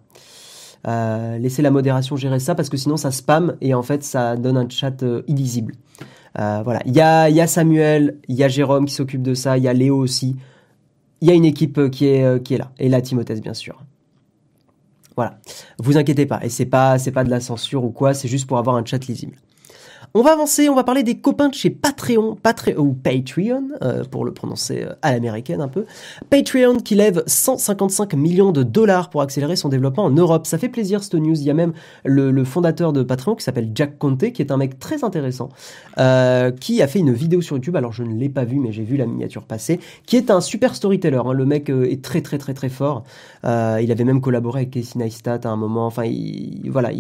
[1.38, 4.58] laissez la modération gérer ça parce que sinon ça spam et en fait ça donne
[4.58, 5.74] un chat illisible.
[6.40, 9.34] Euh, voilà, il y a, y a Samuel, il y a Jérôme qui s'occupe de
[9.34, 10.36] ça, il y a Léo aussi.
[11.22, 12.72] Il y a une équipe euh, qui est, euh, qui est là.
[12.78, 13.82] Et la Timothée, bien sûr.
[15.16, 15.40] Voilà.
[15.80, 16.44] Vous inquiétez pas.
[16.44, 18.84] Et c'est pas, c'est pas de la censure ou quoi, c'est juste pour avoir un
[18.84, 19.38] chat lisible.
[20.18, 24.06] On va avancer, on va parler des copains de chez Patreon, Patreon ou Patreon, euh,
[24.06, 25.84] pour le prononcer euh, à l'américaine un peu.
[26.30, 30.48] Patreon qui lève 155 millions de dollars pour accélérer son développement en Europe.
[30.48, 31.38] Ça fait plaisir cette news.
[31.38, 31.74] Il y a même
[32.06, 35.50] le, fondateur de Patreon qui s'appelle Jack Conte, qui est un mec très intéressant,
[35.98, 37.76] euh, qui a fait une vidéo sur YouTube.
[37.76, 39.82] Alors je ne l'ai pas vu, mais j'ai vu la miniature passer.
[40.06, 41.20] Qui est un super storyteller.
[41.26, 41.34] Hein.
[41.34, 43.04] Le mec est très très très très fort.
[43.44, 45.88] il avait même collaboré avec Casey Neistat à un moment.
[45.88, 46.10] Enfin,
[46.70, 46.92] voilà,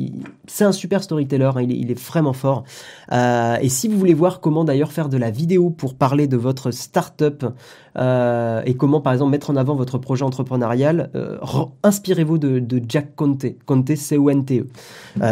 [0.47, 1.51] c'est un super storyteller.
[1.55, 1.61] Hein.
[1.61, 2.65] Il, il est vraiment fort.
[3.11, 6.37] Euh, et si vous voulez voir comment d'ailleurs faire de la vidéo pour parler de
[6.37, 7.45] votre startup
[7.97, 11.37] euh, et comment par exemple mettre en avant votre projet entrepreneurial, euh,
[11.83, 14.67] inspirez-vous de, Jack Conte, Conte C-O-N-T-E,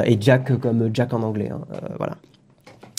[0.06, 1.50] et Jack comme Jack en anglais.
[1.52, 1.62] Hein,
[1.98, 2.18] voilà.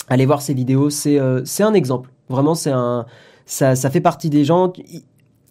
[0.07, 2.11] Allez voir ces vidéos, c'est un exemple.
[2.29, 3.05] Vraiment, c'est un
[3.45, 4.73] ça, ça fait partie des gens.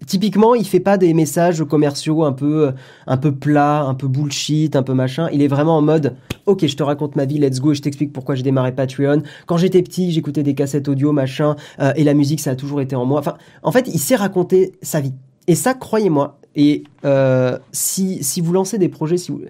[0.07, 2.72] Typiquement, il fait pas des messages commerciaux un peu,
[3.07, 5.28] un peu plats, un peu bullshit, un peu machin.
[5.33, 7.83] Il est vraiment en mode, ok, je te raconte ma vie, let's go, et je
[7.83, 9.22] t'explique pourquoi j'ai démarré Patreon.
[9.46, 12.80] Quand j'étais petit, j'écoutais des cassettes audio, machin, euh, et la musique, ça a toujours
[12.80, 13.20] été en moi.
[13.20, 15.14] Enfin, en fait, il sait raconter sa vie.
[15.46, 16.38] Et ça, croyez-moi.
[16.57, 19.42] Et euh, si, si vous lancez des projets, si vous,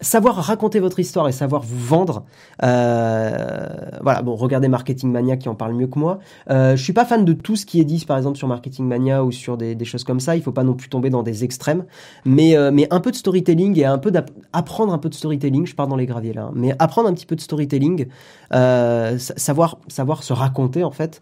[0.00, 2.24] savoir raconter votre histoire et savoir vous vendre.
[2.62, 3.66] Euh,
[4.02, 6.18] voilà, bon, regardez Marketing Mania qui en parle mieux que moi.
[6.50, 8.86] Euh, je suis pas fan de tout ce qui est dit, par exemple, sur Marketing
[8.86, 10.36] Mania ou sur des, choses comme ça.
[10.36, 11.84] Il faut pas non plus tomber dans des extrêmes.
[12.24, 14.12] Mais, euh, mais un peu de storytelling et un peu
[14.52, 15.66] apprendre un peu de storytelling.
[15.66, 16.44] Je pars dans les graviers là.
[16.44, 16.52] Hein.
[16.54, 18.06] mais apprendre un petit peu de storytelling,
[18.54, 21.20] euh, savoir, savoir se raconter en fait.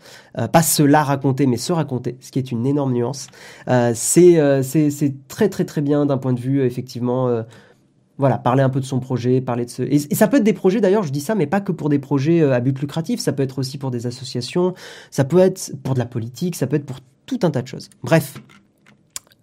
[0.52, 3.26] pas se la raconter, mais se raconter, ce qui est une énorme nuance.
[3.94, 7.42] c'est, c'est très très très bien d'un point de vue effectivement
[8.18, 9.82] voilà, parler un peu de son projet, parler de ce...
[9.82, 12.00] Et, ça peut être des projets, d'ailleurs, je dis ça, mais pas que pour des
[12.00, 14.74] projets euh, à but lucratif, ça peut être aussi pour des associations,
[15.10, 17.68] ça peut être pour de la politique, ça peut être pour tout un tas de
[17.68, 17.88] choses.
[18.02, 18.42] Bref,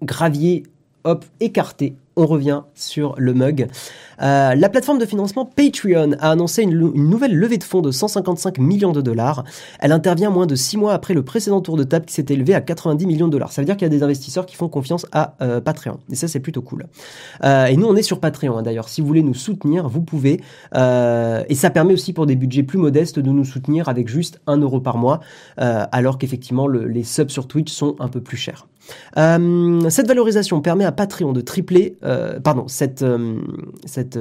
[0.03, 0.63] gravier,
[1.05, 3.67] hop, écarté, on revient sur le mug.
[4.21, 8.57] Euh, la plateforme de financement Patreon a annoncé une, nouvelle levée de fonds de 155
[8.57, 9.43] millions de dollars.
[9.79, 12.53] Elle intervient moins de 6 mois après le précédent tour de table qui s'était élevé
[12.53, 13.51] à 90 millions de dollars.
[13.51, 15.99] Ça veut dire qu'il y a des investisseurs qui font confiance à euh, Patreon.
[16.09, 16.85] Et ça, c'est plutôt cool.
[17.43, 18.57] Euh, et nous, on est sur Patreon.
[18.57, 20.41] Hein, d'ailleurs, si vous voulez nous soutenir, vous pouvez.
[20.73, 24.57] et ça permet aussi pour des budgets plus modestes de nous soutenir avec juste 1
[24.57, 25.19] euro par mois,
[25.57, 28.67] alors qu'effectivement, les subs sur Twitch sont un peu plus chers.
[29.15, 31.97] Cette valorisation permet à Patreon de tripler,
[32.43, 33.05] pardon, cette,
[33.85, 34.15] cette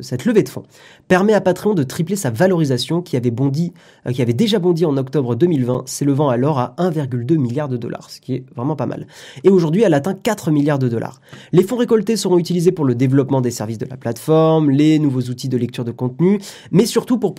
[0.00, 0.64] cette, levée de fonds
[1.08, 3.72] permet à Patreon de tripler sa valorisation qui avait, bondi,
[4.06, 8.10] euh, qui avait déjà bondi en octobre 2020, s'élevant alors à 1,2 milliard de dollars,
[8.10, 9.06] ce qui est vraiment pas mal.
[9.42, 11.20] Et aujourd'hui, elle atteint 4 milliards de dollars.
[11.52, 15.22] Les fonds récoltés seront utilisés pour le développement des services de la plateforme, les nouveaux
[15.22, 17.34] outils de lecture de contenu, mais surtout pour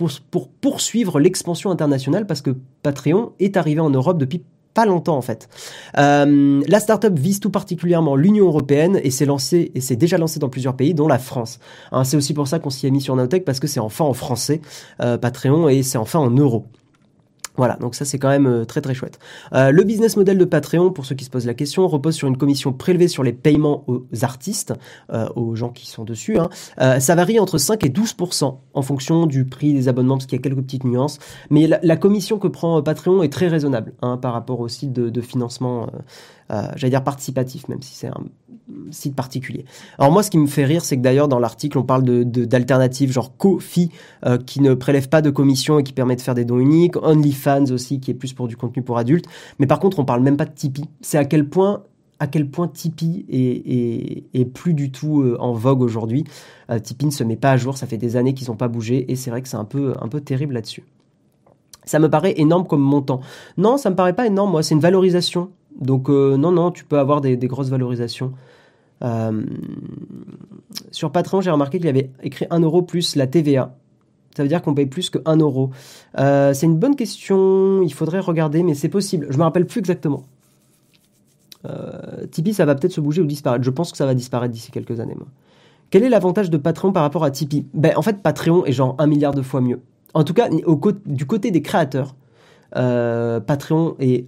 [0.60, 4.42] poursuivre l'expansion internationale parce que Patreon est arrivé en Europe depuis
[4.76, 5.48] pas longtemps en fait.
[5.96, 10.38] Euh, la startup vise tout particulièrement l'Union européenne et s'est lancé et s'est déjà lancé
[10.38, 11.58] dans plusieurs pays, dont la France.
[11.92, 14.04] Hein, c'est aussi pour ça qu'on s'y est mis sur Notech parce que c'est enfin
[14.04, 14.60] en français
[15.00, 16.66] euh, Patreon et c'est enfin en euros.
[17.56, 19.18] Voilà, donc ça c'est quand même euh, très très chouette.
[19.52, 22.28] Euh, le business model de Patreon, pour ceux qui se posent la question, repose sur
[22.28, 24.74] une commission prélevée sur les paiements aux artistes,
[25.12, 26.38] euh, aux gens qui sont dessus.
[26.38, 26.48] Hein.
[27.00, 30.40] ça varie entre 5 et 12% en fonction du prix des abonnements, parce qu'il y
[30.40, 31.18] a quelques petites nuances.
[31.50, 35.20] Mais la, commission que prend Patreon est très raisonnable hein, par rapport au site de,
[35.20, 35.88] financement
[36.50, 38.24] j'allais dire participatif, même si c'est un
[38.90, 39.64] site particulier.
[39.98, 42.24] Alors moi, ce qui me fait rire, c'est que d'ailleurs dans l'article, on parle de
[42.44, 43.90] d'alternatives genre Ko-fi
[44.24, 46.96] euh, qui ne prélève pas de commission et qui permet de faire des dons uniques,
[46.96, 49.26] OnlyFans aussi qui est plus pour du contenu pour adultes.
[49.58, 50.88] Mais par contre, on parle même pas de Tipeee.
[51.00, 51.82] C'est à quel point
[52.18, 53.26] à quel point Tipeee
[54.32, 56.24] est, plus du tout euh, en vogue aujourd'hui.
[56.70, 58.68] Euh, Tipeee ne se met pas à jour, ça fait des années qu'ils n'ont pas
[58.68, 60.84] bougé et c'est vrai que c'est un peu, un peu terrible là-dessus.
[61.84, 63.20] Ça me paraît énorme comme montant.
[63.58, 65.50] Non, ça me paraît pas énorme, moi, c'est une valorisation.
[65.80, 68.32] Donc euh, non, non, tu peux avoir des, grosses valorisations.
[70.90, 73.74] sur Patreon, j'ai remarqué qu'il avait écrit 1 euro plus la TVA.
[74.36, 75.70] Ça veut dire qu'on paye plus que 1 euro.
[76.16, 79.26] c'est une bonne question, il faudrait regarder, mais c'est possible.
[79.30, 80.24] Je me rappelle plus exactement.
[81.68, 83.64] Euh, Tipeee, ça va peut-être se bouger ou disparaître.
[83.64, 85.16] Je pense que ça va disparaître d'ici quelques années.
[85.90, 87.66] Quel est l'avantage de Patreon par rapport à Tipeee?
[87.74, 89.80] Ben, En fait, Patreon est genre un milliard de fois mieux.
[90.14, 90.48] En tout cas,
[91.06, 92.14] du côté des créateurs,
[92.76, 94.26] euh, Patreon est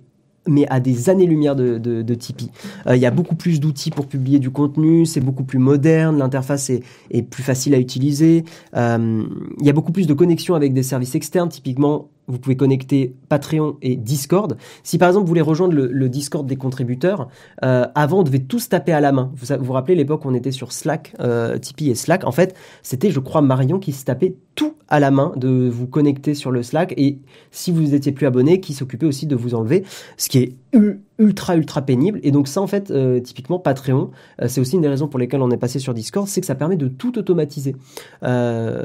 [0.48, 2.50] mais à des années-lumière de, de, Tipeee.
[2.86, 6.18] Euh, il y a beaucoup plus d'outils pour publier du contenu, c'est beaucoup plus moderne,
[6.18, 8.44] l'interface est, est, plus facile à utiliser.
[8.74, 13.14] il y a beaucoup plus de connexions avec des services externes, typiquement vous pouvez connecter
[13.28, 14.56] Patreon et Discord.
[14.82, 17.28] Si par exemple vous voulez rejoindre le, Discord des contributeurs,
[17.64, 19.30] euh, avant on devait tous taper à la main.
[19.34, 22.24] Vous vous, rappelez l'époque où on était sur Slack, euh, Tipeee et Slack?
[22.24, 25.86] En fait, c'était je crois Marion qui se tapait tout à la main de vous
[25.86, 27.18] connecter sur le Slack et
[27.50, 29.84] si vous n'étiez plus abonné, qui s'occupait aussi de vous enlever,
[30.16, 32.20] ce qui est ultra ultra pénible.
[32.22, 34.10] Et donc ça en fait euh, typiquement Patreon
[34.42, 36.46] euh, c'est aussi une des raisons pour lesquelles on est passé sur Discord c'est que
[36.46, 37.74] ça permet de tout automatiser.
[38.22, 38.82] Euh,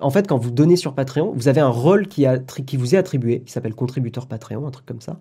[0.00, 2.26] en fait quand vous donnez sur Patreon vous avez un rôle qui,
[2.76, 5.18] vous est attribué qui s'appelle contributeur Patreon un truc comme ça.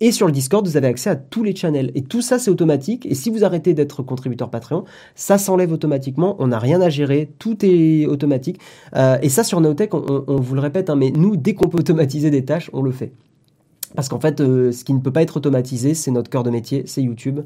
[0.00, 1.90] Et sur le Discord vous avez accès à tous les channels.
[1.94, 3.06] Et tout ça c'est automatique.
[3.06, 6.36] Et si vous arrêtez d'être contributeur Patreon ça s'enlève automatiquement.
[6.38, 7.32] On n'a rien à gérer.
[7.38, 8.60] Tout est automatique.
[9.22, 11.78] Et ça sur Notech on, on, vous le répète hein, mais nous dès qu'on peut
[11.78, 13.12] automatiser des tâches on le fait
[13.94, 16.50] parce qu'en fait, euh, ce qui ne peut pas être automatisé, c'est notre cœur de
[16.50, 17.40] métier, c'est YouTube.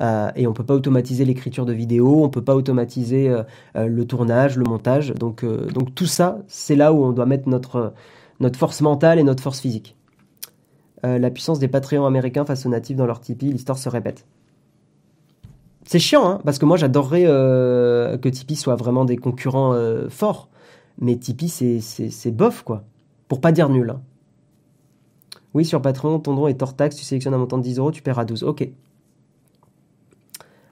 [0.00, 4.04] Euh, et on peut pas automatiser l'écriture de vidéos, on peut pas automatiser euh, le
[4.04, 5.14] tournage, le montage.
[5.14, 5.44] Donc,
[5.94, 7.92] tout ça, c'est là où on doit mettre notre,
[8.40, 9.96] notre force mentale et notre force physique.
[11.04, 14.24] la puissance des Patreons américains face aux natifs dans leur Tipeee, l'histoire se répète.
[15.84, 19.76] C'est chiant, hein, parce que moi j'adorerais que Tipeee soit vraiment des concurrents
[20.08, 20.48] forts.
[21.00, 22.84] Mais Tipeee, c'est bof, quoi.
[23.28, 23.90] Pour pas dire nul.
[23.90, 24.00] Hein.
[25.54, 28.02] Oui, sur Patreon, ton don est hors tu sélectionnes un montant de 10 euros, tu
[28.02, 28.44] paieras 12.
[28.44, 28.68] Ok.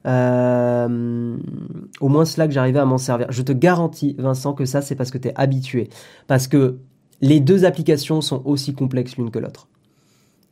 [0.06, 1.36] Euh,
[2.00, 3.30] au moins Slack, j'arrivais à m'en servir.
[3.30, 5.90] Je te garantis, Vincent, que ça, c'est parce que tu es habitué.
[6.26, 6.78] Parce que
[7.20, 9.68] les deux applications sont aussi complexes l'une que l'autre.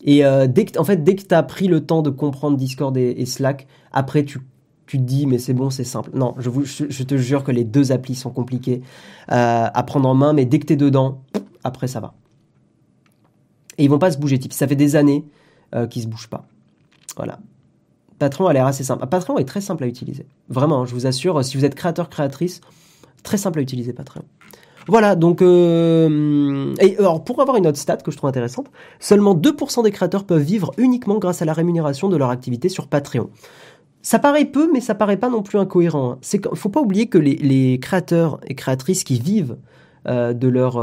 [0.04, 2.56] Et euh, dès que, en fait, dès que tu as pris le temps de comprendre
[2.56, 4.40] Discord et, Slack, après, tu,
[4.86, 6.10] te dis, mais c'est bon, c'est simple.
[6.14, 8.82] Non, je, te jure que les deux applis sont compliquées
[9.32, 11.22] euh, à prendre en main, mais dès que tu es dedans,
[11.64, 12.14] après, ça va.
[13.78, 14.38] Et ils vont pas se bouger.
[14.38, 15.24] Type, ça fait des années
[15.74, 16.44] euh, qu'ils se bougent pas.
[17.16, 17.38] Voilà.
[18.18, 19.06] Patreon a l'air assez simple.
[19.06, 20.26] Patreon est très simple à utiliser.
[20.48, 22.60] Vraiment, je vous assure, si vous êtes créateur, créatrice,
[23.22, 24.24] très simple à utiliser Patreon.
[24.88, 25.42] Voilà, donc...
[25.42, 29.90] Euh, et alors, pour avoir une autre stat que je trouve intéressante, seulement 2% des
[29.90, 33.28] créateurs peuvent vivre uniquement grâce à la rémunération de leur activité sur Patreon.
[34.00, 36.12] Ça paraît peu, mais ça paraît pas non plus incohérent.
[36.12, 36.18] Hein.
[36.22, 39.58] C'est faut pas oublier que les, créateurs et créatrices qui vivent
[40.06, 40.80] euh, de, leur,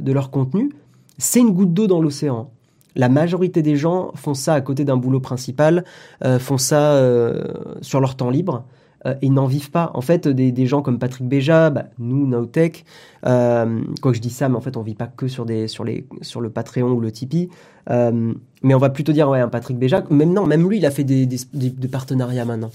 [0.00, 0.70] de leur contenu
[1.18, 2.50] c'est une goutte d'eau dans l'océan.
[2.94, 5.84] La majorité des gens font ça à côté d'un boulot principal,
[6.24, 7.44] euh, font ça euh,
[7.80, 8.64] sur leur temps libre
[9.06, 9.90] euh, et n'en vivent pas.
[9.94, 12.84] En fait, des, gens comme Patrick Béja, bah, nous, Nowtech,
[13.22, 13.66] quoi
[14.02, 17.00] que je dis ça, mais en fait, on vit pas que sur, le Patreon ou
[17.00, 17.48] le Tipeee.
[17.88, 21.04] mais on va plutôt dire, ouais, Patrick Béja, même non, même lui, il a fait
[21.04, 22.70] des, des partenariats maintenant.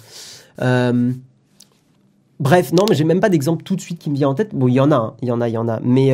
[2.39, 4.55] bref, non, mais j'ai même pas d'exemple tout de suite qui me vient en tête.
[4.55, 5.79] Bon, il y en a, hein, il y en a, il y en a.
[5.83, 6.11] Mais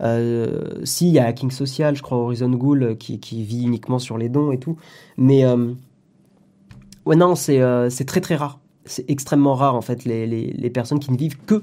[0.00, 3.98] euh, si, il y a Hacking Social, je crois, Horizon Ghoul, euh, qui, vit uniquement
[3.98, 4.76] sur les dons et tout.
[5.16, 5.72] Mais euh,
[7.04, 8.60] ouais, non, c'est très très rare.
[8.84, 11.62] C'est extrêmement rare, en fait, les, les, personnes qui ne vivent que,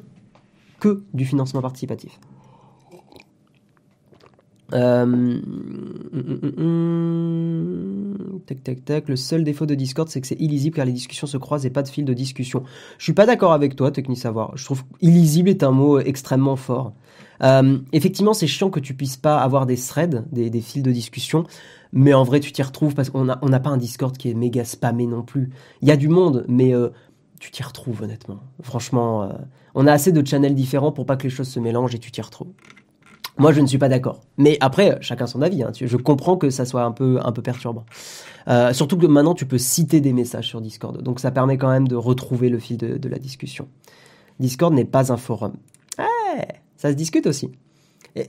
[0.80, 2.20] que du financement participatif.
[4.74, 5.40] Euh,
[8.46, 9.10] tac, tac, tac.
[9.10, 11.70] Le seul défaut de Discord, c'est que c'est illisible car les discussions se croisent et
[11.70, 12.64] pas de fil de discussion.
[12.98, 14.56] Je suis pas d'accord avec toi, Techni Savoir.
[14.56, 16.94] Je trouve illisible est un mot extrêmement fort.
[17.44, 21.46] Euh, effectivement, c'est chiant que tu puisses pas avoir des threads, des, fils de discussion,
[21.92, 24.34] mais en vrai, tu t'y retrouves parce qu'on n'a on pas un Discord qui est
[24.34, 25.50] méga spammé non plus.
[25.82, 26.90] Il y a du monde, mais euh,
[27.40, 28.40] tu t'y retrouves honnêtement.
[28.62, 29.34] Franchement, euh,
[29.74, 32.12] on a assez de channels différents pour pas que les choses se mélangent et tu
[32.12, 32.52] t'y retrouves.
[33.38, 34.22] Moi, je ne suis pas d'accord.
[34.38, 35.62] Mais après, chacun son avis.
[35.62, 35.72] Hein.
[35.76, 37.86] Je comprends que ça soit un peu, un peu perturbant.
[38.72, 41.02] surtout que maintenant, tu peux citer des messages sur Discord.
[41.02, 43.68] Donc, ça permet quand même de retrouver le fil de, la discussion.
[44.40, 45.56] Discord n'est pas un forum.
[46.00, 47.50] Ouais ça se discute aussi.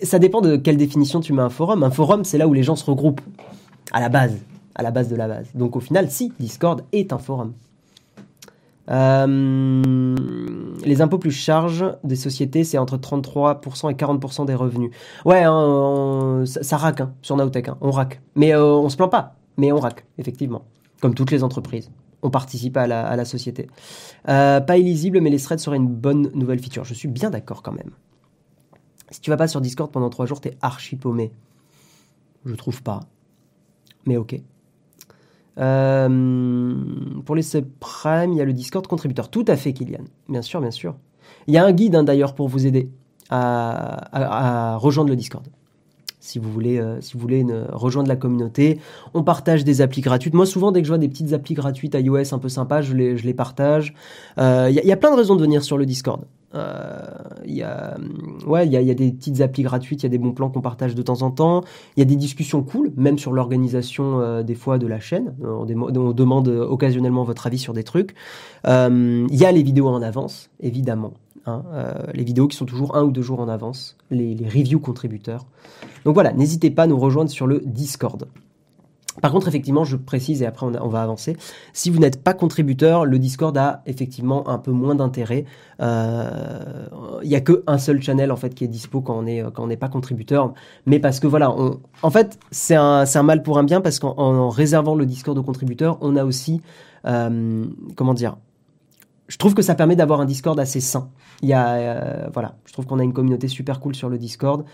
[0.03, 1.83] ça dépend de quelle définition tu mets un forum.
[1.83, 3.21] Un forum, c'est là où les gens se regroupent.
[3.93, 4.39] À la base.
[4.75, 5.49] À la base de la base.
[5.55, 7.53] Donc au final, si, Discord est un forum.
[8.91, 10.17] Euh,
[10.87, 14.91] les impôts plus charges des sociétés, c'est entre 33% et 40% des revenus.
[15.27, 18.23] Ouais, hein, ça, raque hein, sur Nautech, hein, on raque.
[18.37, 20.63] Mais euh, on se plaint pas, mais on raque, effectivement.
[21.03, 21.91] comme toutes les entreprises.
[22.23, 23.69] On participe à la, société.
[24.31, 26.85] Euh, pas illisible, mais les threads seraient une bonne nouvelle feature.
[26.85, 27.91] Je suis bien d'accord quand même.
[29.17, 31.33] Si tu vas pas sur Discord pendant trois jours, t'es archi paumé.
[32.45, 33.01] Je trouve pas.
[34.05, 34.39] Mais ok.
[35.57, 36.85] Euh,
[37.25, 39.31] pour les subprimes, il y a le Discord contributeur.
[39.31, 40.05] Tout à fait, Kylian.
[40.29, 40.97] Bien sûr, bien sûr.
[41.47, 42.91] Il y a un guide hein, d'ailleurs pour vous aider
[43.31, 45.47] à, rejoindre le Discord.
[46.27, 48.81] Si vous voulez, euh, si vous voulez rejoindre la communauté,
[49.15, 50.35] on partage des applis gratuites.
[50.35, 52.95] Moi, souvent, dès que je vois des petites applis gratuites iOS un peu sympas, je
[52.95, 53.95] les, je les partage.
[54.37, 56.23] Il euh, y, a plein de raisons de venir sur le Discord.
[56.55, 57.01] Il euh,
[57.45, 57.97] y a,
[58.47, 60.95] ouais, y a, des petites applis gratuites, il y a des bons plans qu'on partage
[60.95, 61.63] de temps en temps.
[61.97, 65.35] Il y a des discussions cool, même sur l'organisation des fois de la chaîne.
[65.45, 68.15] On, demande occasionnellement votre avis sur des trucs.
[68.67, 71.13] Il y a les vidéos en avance, évidemment.
[71.47, 71.63] Hein,
[72.13, 75.47] les vidéos qui sont toujours un ou deux jours en avance, les, reviews contributeurs.
[76.05, 78.27] Donc voilà, n'hésitez pas à nous rejoindre sur le Discord.
[79.23, 81.37] Par contre, effectivement, je précise et après on, va avancer.
[81.73, 85.45] Si vous n'êtes pas contributeur, le Discord a effectivement un peu moins d'intérêt.
[85.81, 86.87] Euh,
[87.23, 89.25] il n'y a que un seul channel en fait qui est dispo quand
[89.59, 90.53] on n'est pas contributeur.
[90.85, 94.51] Mais parce que voilà, en fait, c'est un, un mal pour un bien parce qu'en
[94.51, 96.61] réservant le Discord aux contributeurs, on a aussi
[97.07, 98.37] euh, comment dire
[99.29, 101.11] je trouve que ça permet d'avoir un Discord assez sain.
[101.43, 104.19] Il y a, euh, voilà, je trouve qu'on a une communauté super cool sur le
[104.19, 104.65] Discord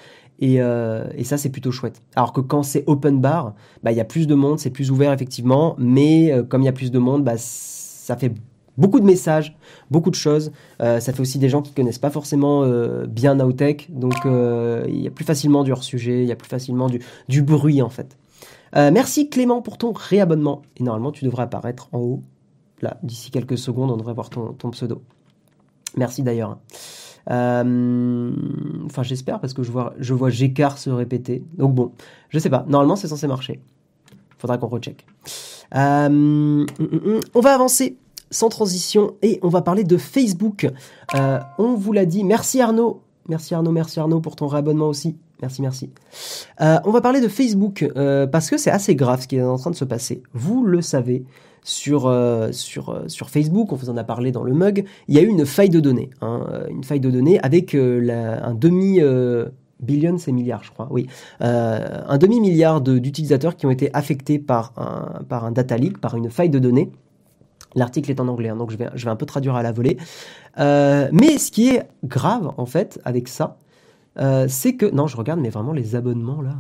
[0.42, 2.02] euh, et, ça, c'est plutôt chouette.
[2.16, 4.90] Alors que quand c'est open bar, bah, il y a plus de monde, c'est plus
[4.90, 8.32] ouvert effectivement, mais euh, comme il y a plus de monde, bah, ça fait
[8.76, 9.56] beaucoup de messages,
[9.90, 10.50] beaucoup de choses.
[10.80, 12.66] Ça fait aussi des gens qui connaissent pas forcément
[13.06, 16.88] bien Nowtech, donc il y a plus facilement du hors-sujet, il y a plus facilement
[16.88, 18.16] du, du bruit en fait.
[18.74, 20.62] merci Clément pour ton réabonnement.
[20.78, 22.22] Et normalement, tu devrais apparaître en haut.
[22.82, 25.02] Là, d'ici quelques secondes, on devrait voir ton, pseudo.
[25.96, 26.58] Merci d'ailleurs.
[27.30, 28.32] Euh,
[28.84, 31.44] enfin, j'espère parce que je vois, je vois Gécard se répéter.
[31.56, 31.92] Donc bon,
[32.28, 32.64] je sais pas.
[32.68, 33.60] Normalement, c'est censé marcher.
[34.36, 35.06] Faudra qu'on recheck.
[35.76, 37.20] Euh, mm, mm, mm.
[37.34, 37.96] on va avancer
[38.32, 40.68] sans transition et on va parler de Facebook.
[41.14, 42.24] Euh, on vous l'a dit.
[42.24, 43.02] Merci Arnaud.
[43.28, 45.16] Merci Arnaud, merci Arnaud pour ton réabonnement aussi.
[45.40, 45.90] Merci, merci.
[46.60, 47.88] on va parler de Facebook
[48.30, 50.22] parce que c'est assez grave ce qui est en train de se passer.
[50.34, 51.24] Vous le savez,
[51.62, 55.18] sur, euh, euh, sur Facebook, on vous en a parlé dans le mug, il y
[55.18, 59.00] a eu une faille de données, hein, euh, une faille de données avec un demi
[59.80, 61.06] billion, c'est milliards, je crois, oui,
[61.40, 66.50] un demi milliard d'utilisateurs qui ont été affectés par un, data leak, par une faille
[66.50, 66.90] de données.
[67.74, 69.96] L'article est en anglais, hein, donc je vais un peu traduire à la volée.
[70.56, 73.58] mais ce qui est grave, en fait, avec ça,
[74.48, 74.86] c'est que...
[74.86, 76.56] Non, je regarde, mais vraiment les abonnements, là...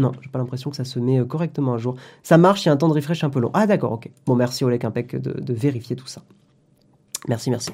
[0.00, 1.94] Non, j'ai pas l'impression que ça se met euh, correctement à jour.
[2.22, 3.50] Ça marche, il y a un temps de refresh un peu long.
[3.52, 4.10] Ah d'accord, ok.
[4.26, 6.22] Bon, merci Oleg Impec de, vérifier tout ça.
[7.28, 7.70] Merci, merci.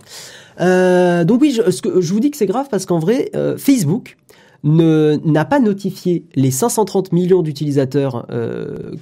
[0.60, 4.16] Euh, donc oui, je, vous dis que c'est grave parce qu'en vrai, euh, Facebook
[4.64, 8.26] n'a pas notifié les 530 millions d'utilisateurs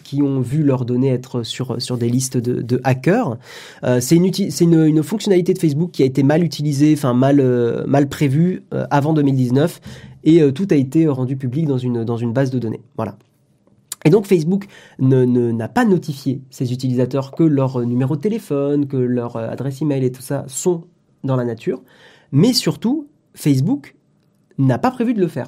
[0.02, 3.38] qui ont vu leurs données être sur, sur des listes de, hackers.
[4.00, 7.42] c'est une, fonctionnalité de Facebook qui a été mal utilisée, enfin mal,
[7.86, 9.80] mal prévue avant 2019
[10.24, 12.82] et euh, tout a été rendu public dans une, base de données.
[12.96, 13.16] Voilà.
[14.04, 14.66] Et donc Facebook
[14.98, 20.04] n'a pas notifié ses utilisateurs que leur numéro de téléphone, que leur euh, adresse email
[20.04, 20.84] et tout ça sont
[21.22, 21.82] dans la nature,
[22.32, 23.94] mais surtout Facebook
[24.58, 25.46] n'a pas prévu de le faire.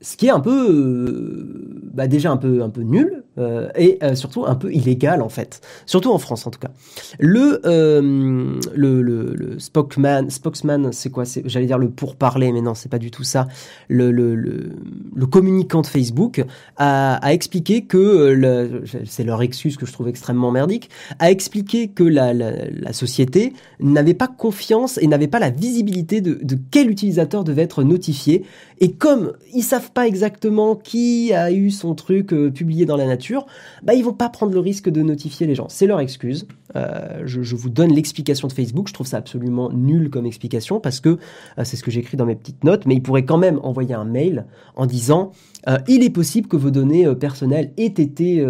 [0.00, 3.98] Ce qui est un peu, euh, bah déjà un peu, un peu nul, euh, et
[4.02, 6.70] euh, surtout un peu illégal en fait, surtout en France en tout cas.
[7.18, 11.24] Le euh, le, le, le, spokesman, spokesman c'est quoi?
[11.46, 13.48] J'allais dire le pourparler, mais non c'est pas du tout ça.
[13.88, 16.44] Le, le, le, communicant de Facebook
[16.76, 22.04] a, a expliqué que c'est leur excuse que je trouve extrêmement merdique, a expliqué que
[22.04, 26.90] la, la, la société n'avait pas confiance et n'avait pas la visibilité de, de quel
[26.90, 28.44] utilisateur devait être notifié.
[28.82, 33.46] Et comme ils savent pas exactement qui a eu son truc publié dans la nature
[33.84, 35.68] bah, ils vont pas prendre le risque de notifier les gens.
[35.68, 36.48] C'est leur excuse.
[36.76, 38.88] Euh, je, vous donne l'explication de Facebook.
[38.88, 41.10] Je trouve ça absolument nul comme explication parce que
[41.58, 43.94] euh, c'est ce que j'écris dans mes petites notes, mais ils pourraient quand même envoyer
[43.94, 45.32] un mail en disant
[45.68, 48.44] euh, il est possible que vos données personnelles aient été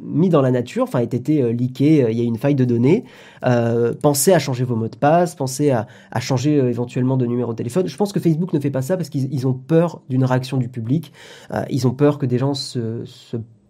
[0.00, 3.04] mis dans la nature, enfin aient été leakées, il y a une faille de données.
[4.02, 5.86] pensez à changer vos mots de passe, pensez à,
[6.20, 7.86] changer éventuellement de numéro de téléphone.
[7.86, 10.68] Je pense que Facebook ne fait pas ça parce qu'ils ont peur d'une réaction du
[10.68, 11.12] public.
[11.70, 13.04] ils ont peur que des gens se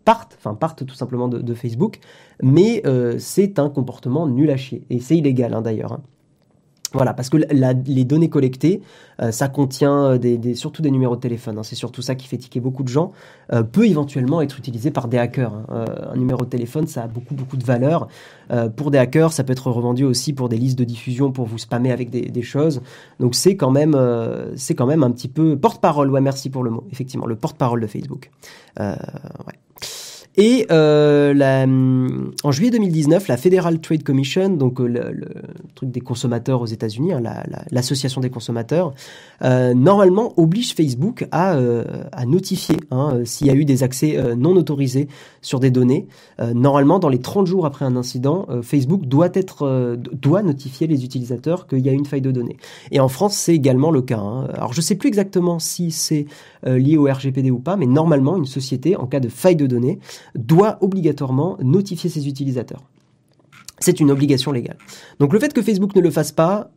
[0.05, 1.99] partent, enfin partent tout simplement de, Facebook,
[2.43, 5.93] mais euh, c'est un comportement nul à chier, et c'est illégal hein, d'ailleurs.
[5.93, 6.03] Hein.
[6.93, 8.83] Voilà, parce que les données collectées,
[9.21, 11.59] euh, ça contient euh, surtout des numéros de téléphone.
[11.59, 11.63] Hein.
[11.63, 13.13] c'est surtout ça qui fait tiquer beaucoup de gens.
[13.73, 15.53] peut éventuellement être utilisé par des hackers.
[15.71, 18.09] un numéro de téléphone, ça a beaucoup beaucoup de valeur.
[18.77, 21.59] pour des hackers, ça peut être revendu aussi pour des listes de diffusion pour vous
[21.59, 22.83] spammer avec des, choses.
[23.21, 23.97] Donc c'est quand même
[24.57, 26.11] c'est quand même un petit peu porte-parole.
[26.11, 26.85] Ouais, merci pour le mot.
[26.91, 28.31] Effectivement, le porte-parole de Facebook.
[28.79, 29.59] ouais.
[30.37, 35.15] Et en juillet 2019, la Federal Trade Commission, donc le,
[35.75, 37.23] truc des consommateurs aux États-Unis, hein,
[37.71, 38.95] l'association des consommateurs,
[39.43, 41.59] normalement oblige Facebook à,
[42.13, 45.09] à notifier hein, s'il y a eu des accès non autorisés
[45.43, 46.07] sur des données.
[46.55, 51.67] normalement, dans les 30 jours après un incident, Facebook doit être doit notifier les utilisateurs
[51.67, 52.57] qu'il y a une faille de données.
[52.91, 54.19] Et en France, c'est également le cas.
[54.19, 54.49] Hein.
[54.55, 56.25] Alors, je sais plus exactement si c'est
[56.65, 59.99] lié au RGPD ou pas, mais normalement, une société, en cas de faille de données,
[60.35, 62.83] doit obligatoirement notifier ses utilisateurs.
[63.79, 64.79] C'est une obligation légale.
[65.19, 66.71] Donc le fait que Facebook ne le fasse pas,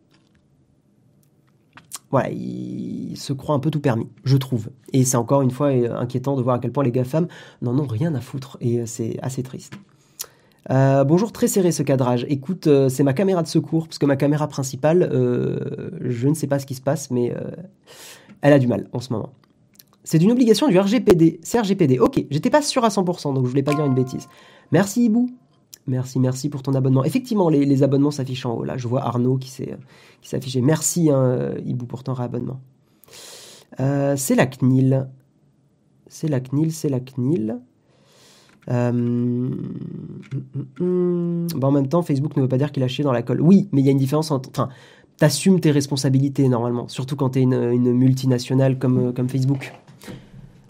[2.11, 4.69] voilà, il se croit un peu tout permis, je trouve.
[4.93, 7.27] Et c'est encore une fois euh, inquiétant de voir à quel point les GAFAM
[7.61, 8.57] n'en ont rien à foutre.
[8.61, 9.73] Et euh, c'est assez triste.
[10.71, 12.25] Euh, bonjour, très serré ce cadrage.
[12.29, 15.09] Écoute, c'est ma caméra de secours, parce que ma caméra principale,
[16.01, 17.35] je ne sais pas ce qui se passe, mais
[18.41, 19.31] elle a du mal en ce moment.
[20.05, 21.39] C'est une obligation du RGPD.
[21.41, 21.99] C'est RGPD.
[21.99, 24.29] Ok, j'étais pas sûr à 100%, donc je voulais pas dire une bêtise.
[24.71, 25.29] Merci Ibou.
[25.87, 27.03] Merci, merci pour ton abonnement.
[27.03, 28.63] Effectivement, les, abonnements s'affichent en haut.
[28.63, 29.75] Là, je vois Arnaud qui s'est
[30.31, 30.61] affiché.
[30.61, 32.61] Merci hein, Ibou pour ton réabonnement.
[33.79, 35.07] Euh, c'est la CNIL.
[36.07, 37.59] C'est la CNIL, c'est la CNIL.
[38.69, 39.49] Euh,
[40.81, 43.41] en même temps, Facebook ne veut pas dire qu'il a chié dans la colle.
[43.41, 44.49] Oui, mais il y a une différence entre.
[44.49, 44.69] Enfin,
[45.17, 49.71] t'assumes tes responsabilités normalement, surtout quand tu es une, une, multinationale comme, comme Facebook.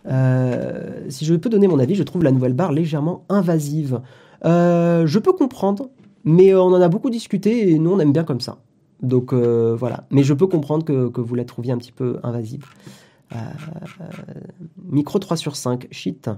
[0.08, 4.02] Euh, si je peux donner mon avis, je trouve la nouvelle barre légèrement invasive.
[4.46, 5.90] Euh, je peux comprendre,
[6.24, 8.58] mais on en a beaucoup discuté et nous on aime bien comme ça.
[9.02, 10.06] Donc euh, voilà.
[10.12, 12.66] Mais je peux comprendre que, vous la trouviez un petit peu invasive.
[14.84, 16.30] micro 3 sur 5, shit.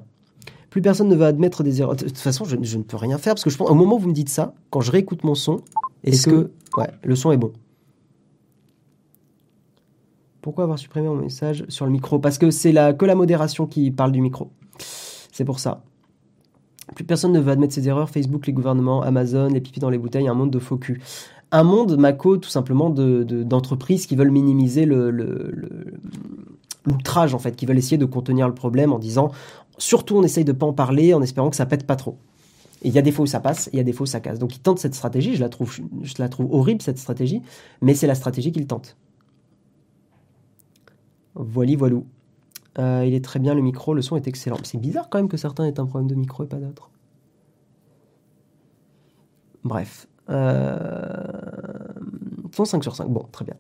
[0.70, 1.96] Plus personne ne va admettre des erreurs.
[1.96, 4.00] De toute façon, je, ne peux rien faire parce que je pense, au moment où
[4.00, 5.62] vous me dites ça, quand je réécoute mon son,
[6.04, 7.52] est-ce que, ouais, le son est bon?
[10.48, 12.20] Pourquoi avoir supprimé mon message sur le micro?
[12.20, 14.50] Parce que c'est la, que la modération qui parle du micro.
[15.34, 15.84] C'est pour ça.
[16.96, 18.10] Plus personne ne veut admettre ses erreurs.
[18.10, 21.02] Facebook, les gouvernements, Amazon, les pipis dans les bouteilles, un monde de faux cul.
[21.52, 24.86] Un monde, Mako, tout simplement, d'entreprises de, qui veulent minimiser
[26.86, 29.32] l'outrage, en fait, qui veulent essayer de contenir le problème en disant
[29.78, 32.20] surtout on essaye de pas en parler en espérant que ça pète pas trop.
[32.84, 34.22] il y a des fois où ça passe, il y a des fois où ça
[34.22, 34.40] casse.
[34.40, 37.42] Donc ils tentent cette stratégie, je la trouve, je la trouve horrible cette stratégie,
[37.82, 38.96] mais c'est la stratégie qu'ils tentent.
[41.40, 42.06] Voili voilou.
[42.80, 44.58] Euh, il est très bien le micro, le son est excellent.
[44.64, 46.90] C'est bizarre quand même que certains aient un problème de micro et pas d'autres.
[49.64, 50.08] Bref.
[50.30, 51.88] Euh...
[52.66, 53.08] 5 sur 5.
[53.10, 53.56] Bon, très bien.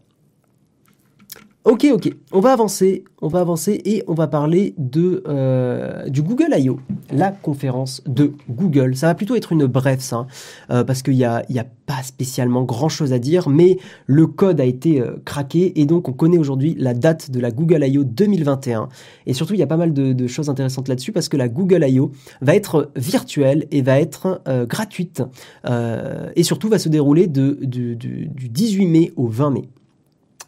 [1.68, 6.22] Ok, ok, on va avancer, on va avancer et on va parler de euh, du
[6.22, 6.80] Google I.O.,
[7.11, 8.95] la conférence de Google.
[8.95, 10.28] Ça va plutôt être une brève, ça,
[10.70, 14.63] hein, parce qu'il n'y a, a pas spécialement grand-chose à dire, mais le code a
[14.63, 18.05] été euh, craqué et donc on connaît aujourd'hui la date de la Google I.O.
[18.05, 18.88] 2021.
[19.26, 21.84] Et surtout, il y a pas mal de, choses intéressantes là-dessus parce que la Google
[21.86, 22.13] I.O.
[22.39, 25.22] va être virtuelle et va être euh, gratuite
[25.65, 29.70] et surtout va se dérouler de, du 18 mai au 20 mai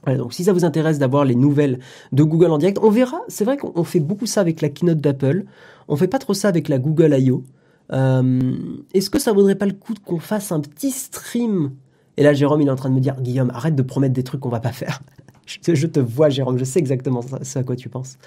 [0.08, 1.80] donc si ça vous intéresse d'avoir les nouvelles
[2.12, 3.22] de Google en direct, on verra.
[3.28, 5.46] C'est vrai qu'on fait beaucoup ça avec la keynote d'Apple.
[5.88, 7.44] On fait pas trop ça avec la Google I.O.
[7.92, 8.54] Euh,
[8.94, 11.72] est-ce que ça vaudrait pas le coup qu'on fasse un petit stream?
[12.18, 14.24] Et là, Jérôme, il est en train de me dire, Guillaume, arrête de promettre des
[14.24, 15.02] trucs qu'on va pas faire.
[15.46, 18.18] je, te, vois, Jérôme, je sais exactement ce à quoi tu penses.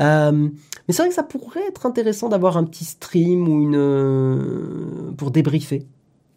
[0.00, 3.76] Euh, mais c'est vrai que ça pourrait être intéressant d'avoir un petit stream ou une
[3.76, 5.86] euh, pour débriefer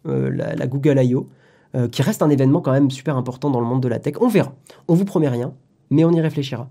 [0.04, 1.28] la, la, Google I.O.
[1.76, 4.14] Euh, qui reste un événement quand même super important dans le monde de la tech.
[4.20, 4.52] On verra.
[4.88, 5.52] On vous promet rien,
[5.90, 6.68] mais on y réfléchira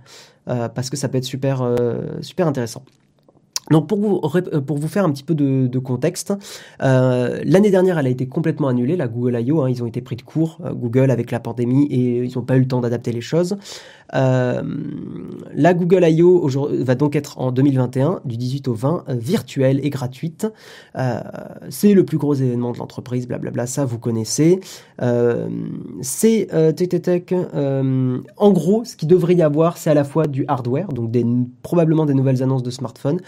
[0.50, 2.84] euh, parce que ça peut être super, euh, super intéressant.
[3.72, 6.34] Donc pour vous, faire un petit peu de, contexte,
[6.80, 10.16] l'année dernière elle a été complètement annulée, la Google I.O., hein, ils ont été pris
[10.16, 13.22] de court, Google avec la pandémie et ils n'ont pas eu le temps d'adapter les
[13.22, 13.58] choses.
[14.16, 14.62] Euh,
[15.54, 16.48] la Google I.O.
[16.48, 20.48] va donc être en 2021, du 18 au 20, euh, virtuelle et gratuite.
[20.98, 21.20] Euh,
[21.70, 24.60] c'est le plus gros événement de l'entreprise, blablabla, ça vous connaissez.
[26.02, 27.24] c'est tech,
[28.38, 31.12] en gros, ce qui devrait y avoir, c'est à la fois du hardware, donc
[31.62, 33.20] probablement des nouvelles annonces de smartphones,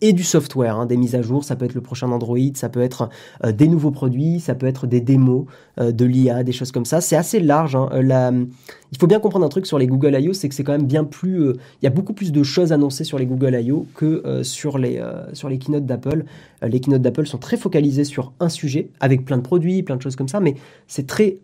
[0.00, 2.68] et du software, hein, des mises à jour, ça peut être le prochain Android, ça
[2.68, 3.08] peut être
[3.44, 5.46] euh, des nouveaux produits, ça peut être des démos
[5.80, 7.00] euh, de l'IA, des choses comme ça.
[7.00, 7.74] C'est assez large.
[7.74, 7.88] Hein.
[7.92, 8.44] Euh,
[8.92, 10.86] il faut bien comprendre un truc sur les Google I.O., c'est que c'est quand même
[10.86, 11.50] bien plus...
[11.50, 13.86] Il y a beaucoup plus de choses annoncées sur les Google I.O.
[13.94, 16.24] que sur, les, sur les keynotes d'Apple.
[16.62, 20.02] les keynotes d'Apple sont très focalisées sur un sujet, avec plein de produits, plein de
[20.02, 20.54] choses comme ça, mais
[20.86, 21.38] c'est très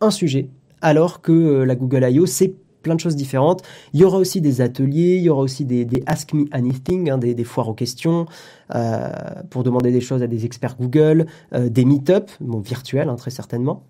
[0.00, 0.48] un sujet,
[0.82, 3.62] alors que la Google I.O., c'est plein de choses différentes.
[3.92, 7.18] Il y aura aussi des ateliers, il y aura aussi des, Ask Me Anything, hein,
[7.18, 8.26] des, foires aux questions,
[8.74, 9.10] euh,
[9.50, 13.84] pour demander des choses à des experts Google, euh, des meet-up, virtuels hein, très certainement.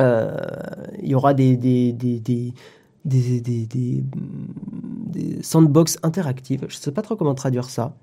[0.00, 0.36] Euh,
[1.02, 2.52] il y aura des, des, des, des
[3.04, 4.04] des,
[5.42, 6.64] sandbox interactives.
[6.68, 7.96] Je ne sais pas trop comment traduire ça.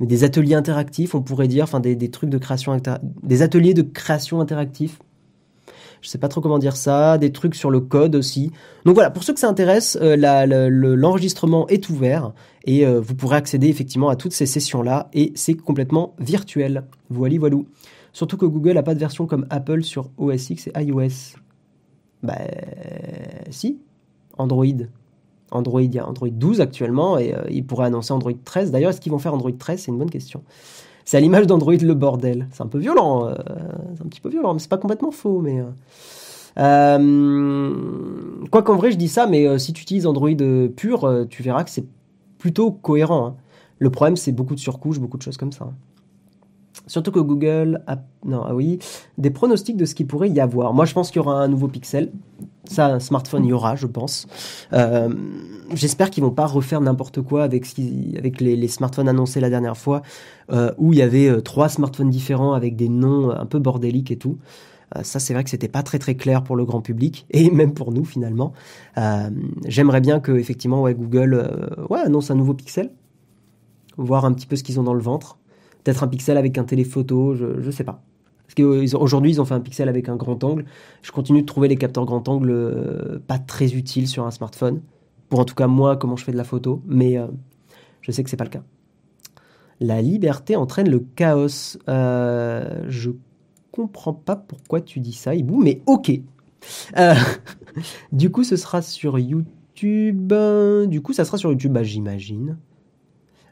[0.00, 2.80] mais des ateliers interactifs, on pourrait dire, enfin des, trucs de création,
[3.22, 4.98] des ateliers de création interactif.
[6.06, 8.52] Je sais pas trop comment dire ça, des trucs sur le code aussi.
[8.84, 10.14] Donc voilà, pour ceux que ça intéresse, euh,
[10.70, 12.32] l'enregistrement est ouvert
[12.64, 16.84] et euh, vous pourrez accéder effectivement à toutes ces sessions-là et c'est complètement virtuel.
[17.10, 17.56] Voilà, voilà.
[18.12, 21.40] Surtout que Google n'a pas de version comme Apple sur OS X et iOS.
[22.22, 22.38] Bah
[23.50, 23.80] si,
[24.38, 24.86] Android.
[25.50, 28.70] Android, il y a Android 12 actuellement et euh, ils pourraient annoncer Android 13.
[28.70, 30.44] D'ailleurs, est-ce qu'ils vont faire Android 13 C'est une bonne question.
[31.06, 32.48] C'est à l'image d'Android le bordel.
[32.52, 33.34] C'est un peu violent, euh,
[33.94, 35.40] c'est un petit peu violent, mais c'est pas complètement faux.
[35.40, 35.62] Mais
[36.58, 37.74] euh,
[38.50, 40.36] quoi qu'en vrai, je dis ça, mais si tu utilises Android
[40.76, 41.86] pur, tu verras que c'est
[42.38, 43.26] plutôt cohérent.
[43.26, 43.36] Hein.
[43.78, 45.64] Le problème, c'est beaucoup de surcouches, beaucoup de choses comme ça.
[45.64, 45.74] Hein.
[46.86, 48.78] Surtout que Google a, non, ah oui,
[49.18, 50.72] des pronostics de ce qu'il pourrait y avoir.
[50.74, 52.12] Moi, je pense qu'il y aura un nouveau Pixel.
[52.64, 54.26] Ça, un smartphone, y aura, je pense.
[54.72, 55.08] Euh,
[55.72, 60.02] j'espère qu'ils vont pas refaire n'importe quoi avec, les, smartphones annoncés la dernière fois,
[60.52, 64.10] euh, où il y avait euh, trois smartphones différents avec des noms un peu bordéliques
[64.10, 64.38] et tout.
[65.02, 67.72] ça, c'est vrai que c'était pas très très clair pour le grand public et même
[67.72, 68.52] pour nous finalement.
[69.66, 72.90] J'aimerais bien que effectivement, Google, annonce un nouveau Pixel,
[73.96, 75.38] voir un petit peu ce qu'ils ont dans le ventre.
[75.86, 78.02] Peut-être un pixel avec un téléphoto, je, ne sais pas.
[78.44, 80.64] Parce qu'aujourd'hui, ils ont fait un pixel avec un grand angle.
[81.02, 84.80] Je continue de trouver les capteurs grand angle euh, pas très utiles sur un smartphone.
[85.28, 86.82] Pour en tout cas, moi, comment je fais de la photo.
[86.88, 87.28] Mais euh,
[88.00, 88.64] je sais que c'est pas le cas.
[89.78, 91.78] La liberté entraîne le chaos.
[91.88, 93.12] Euh, je
[93.70, 96.10] comprends pas pourquoi tu dis ça, Ibou, mais ok.
[96.96, 97.14] Euh,
[98.10, 100.34] du coup, ce sera sur YouTube.
[100.88, 102.56] Du coup, ça sera sur YouTube, bah, j'imagine.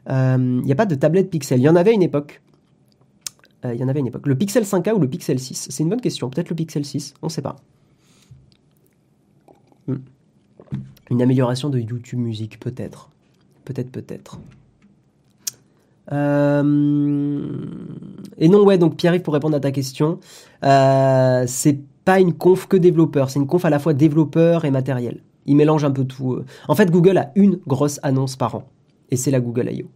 [0.07, 1.59] Il euh, n'y a pas de tablette Pixel.
[1.59, 2.41] Il y en avait une époque.
[3.63, 4.27] Il euh, y en avait une époque.
[4.27, 6.29] Le Pixel 5a ou le Pixel 6 C'est une bonne question.
[6.29, 7.55] Peut-être le Pixel 6, on ne sait pas.
[9.87, 9.95] Hmm.
[11.09, 13.09] Une amélioration de YouTube Music, peut-être.
[13.63, 14.39] Peut-être, peut-être.
[16.11, 17.65] Euh,
[18.37, 20.19] et non, ouais, donc Pierre-Yves, pour répondre à ta question,
[20.61, 25.21] c'est pas une conf que développeur, c'est une conf à la fois développeur et matériel.
[25.47, 26.43] Il mélange un peu tout.
[26.67, 28.63] En fait, Google a une grosse annonce par an
[29.09, 29.87] et c'est la Google I.O.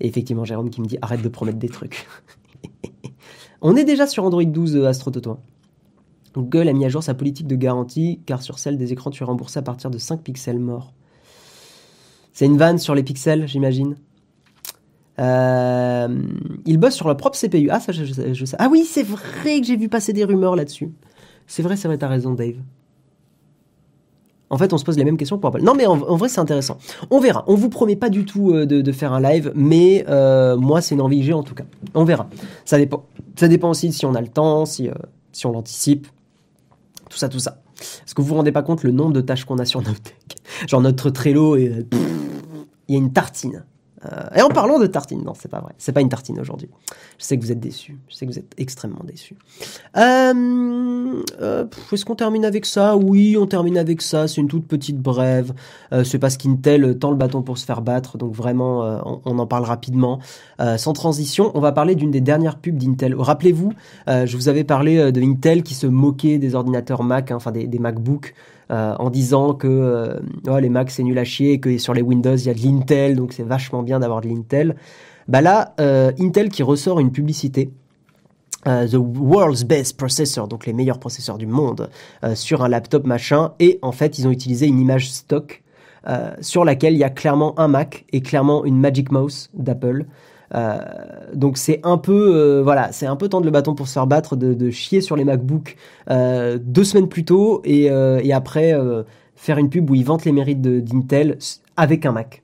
[0.00, 2.06] Et effectivement, Jérôme qui me dit arrête de promettre des trucs.
[3.62, 5.38] On est déjà sur Android 12 euh, Astro Toto.
[6.34, 9.22] Google a mis à jour sa politique de garantie car sur celle des écrans tu
[9.22, 10.94] es remboursé à partir de 5 pixels morts.
[12.32, 13.96] C'est une vanne sur les pixels, j'imagine.
[15.18, 16.08] Euh,
[16.64, 17.68] ils bossent sur leur propre CPU.
[17.70, 18.44] Ah, ça, je, je.
[18.58, 20.92] Ah oui, c'est vrai que j'ai vu passer des rumeurs là-dessus.
[21.46, 22.56] C'est vrai, c'est vrai, t'as raison, Dave.
[24.50, 25.62] En fait, on se pose les mêmes questions pour Apple.
[25.62, 26.76] Non, mais en, vrai, c'est intéressant.
[27.10, 27.44] On verra.
[27.46, 30.96] On vous promet pas du tout euh, de, faire un live, mais euh, moi, c'est
[30.96, 31.64] une envie que j'ai en tout cas.
[31.94, 32.28] On verra.
[32.64, 33.04] Ça dépend.
[33.36, 34.94] Ça dépend aussi si on a le temps, si, euh,
[35.32, 36.08] si on l'anticipe.
[37.08, 37.62] Tout ça, tout ça.
[37.80, 40.00] Est-ce que vous vous rendez pas compte le nombre de tâches qu'on a sur notre
[40.66, 41.86] Genre notre Trello il
[42.88, 43.64] y a une tartine.
[44.06, 45.74] Euh, et en parlant de tartine, non, c'est pas vrai.
[45.78, 46.68] C'est pas une tartine aujourd'hui.
[47.18, 47.98] Je sais que vous êtes déçus.
[48.08, 49.36] Je sais que vous êtes extrêmement déçus.
[49.96, 52.96] Euh, euh, Est-ce qu'on termine avec ça?
[52.96, 54.26] Oui, on termine avec ça.
[54.26, 55.52] C'est une toute petite brève.
[55.92, 58.16] Euh, c'est parce qu'Intel tend le bâton pour se faire battre.
[58.16, 60.18] Donc vraiment, euh, on, en parle rapidement.
[60.76, 63.14] sans transition, on va parler d'une des dernières pubs d'Intel.
[63.16, 63.72] Rappelez-vous,
[64.06, 67.78] je vous avais parlé de Intel qui se moquait des ordinateurs Mac, hein, enfin des
[67.78, 68.34] MacBooks.
[68.70, 72.36] Euh, en disant que euh, les Macs c'est nul à chier, que sur les Windows
[72.36, 74.76] il y a de l'Intel, donc c'est vachement bien d'avoir de l'Intel.
[75.26, 77.72] Bah là, euh, Intel qui ressort une publicité.
[78.64, 81.88] the world's best processor, donc les meilleurs processeurs du monde,
[82.34, 85.62] sur un laptop machin, et en fait ils ont utilisé une image stock
[86.40, 90.04] sur laquelle il y a clairement un Mac et clairement une Magic Mouse d'Apple.
[90.54, 90.78] Euh,
[91.32, 94.06] donc c'est un peu euh, voilà, c'est un peu tendre le bâton pour se faire
[94.06, 95.76] battre de, chier sur les MacBooks
[96.10, 97.90] euh, deux semaines plus tôt et,
[98.32, 98.74] après
[99.34, 101.38] faire une pub où ils vantent les mérites d'Intel
[101.76, 102.42] avec un Mac.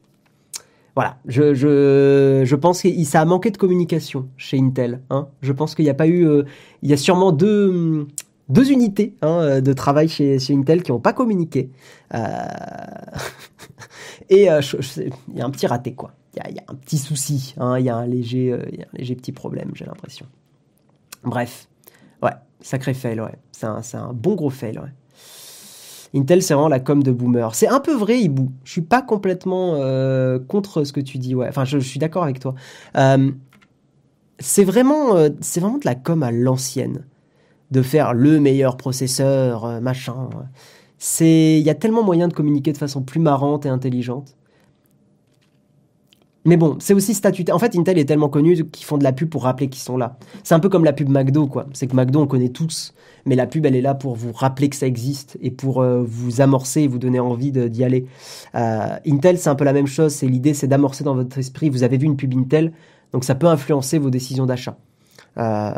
[0.94, 5.02] Voilà, je, je, je pense que ça a manqué de communication chez Intel.
[5.10, 5.28] Hein.
[5.42, 6.26] Je pense qu'il n'y a pas eu,
[6.82, 8.06] il y a sûrement deux,
[8.48, 11.70] deux unités hein, de travail chez, chez Intel qui n'ont pas communiqué.
[14.30, 16.14] et il y a un petit raté quoi
[16.48, 19.14] il y, a un petit souci, hein, il y, a un léger, euh, un léger
[19.14, 20.26] petit problème, j'ai l'impression.
[21.24, 21.68] Bref,
[22.22, 23.38] ouais, sacré fail, ouais.
[23.52, 24.92] C'est un, un, bon gros fail, ouais.
[26.14, 27.54] Intel, c'est vraiment la com de boomer.
[27.54, 28.52] C'est un peu vrai, Ibou.
[28.64, 31.48] Je suis pas complètement euh, contre ce que tu dis, ouais.
[31.48, 32.54] Enfin, je, suis d'accord avec toi.
[32.96, 33.32] Euh,
[34.38, 37.06] c'est vraiment, c'est vraiment de la com à l'ancienne,
[37.70, 40.28] de faire le meilleur processeur, machin.
[40.98, 44.36] C'est, il y a tellement moyen de communiquer de façon plus marrante et intelligente.
[46.46, 47.54] Mais bon, c'est aussi statutaire.
[47.54, 49.96] En fait, Intel est tellement connu qu'ils font de la pub pour rappeler qu'ils sont
[49.96, 50.16] là.
[50.44, 51.66] C'est un peu comme la pub McDo, quoi.
[51.74, 52.94] C'est que McDo, on connaît tous,
[53.26, 56.02] mais la pub, elle est là pour vous rappeler que ça existe et pour euh,
[56.06, 58.06] vous amorcer et vous donner envie d'y aller.
[58.54, 60.12] Euh, Intel, c'est un peu la même chose.
[60.12, 61.68] C'est l'idée, c'est d'amorcer dans votre esprit.
[61.68, 62.72] Vous avez vu une pub Intel,
[63.12, 64.76] Donc ça peut influencer vos décisions d'achat.
[65.38, 65.70] Euh,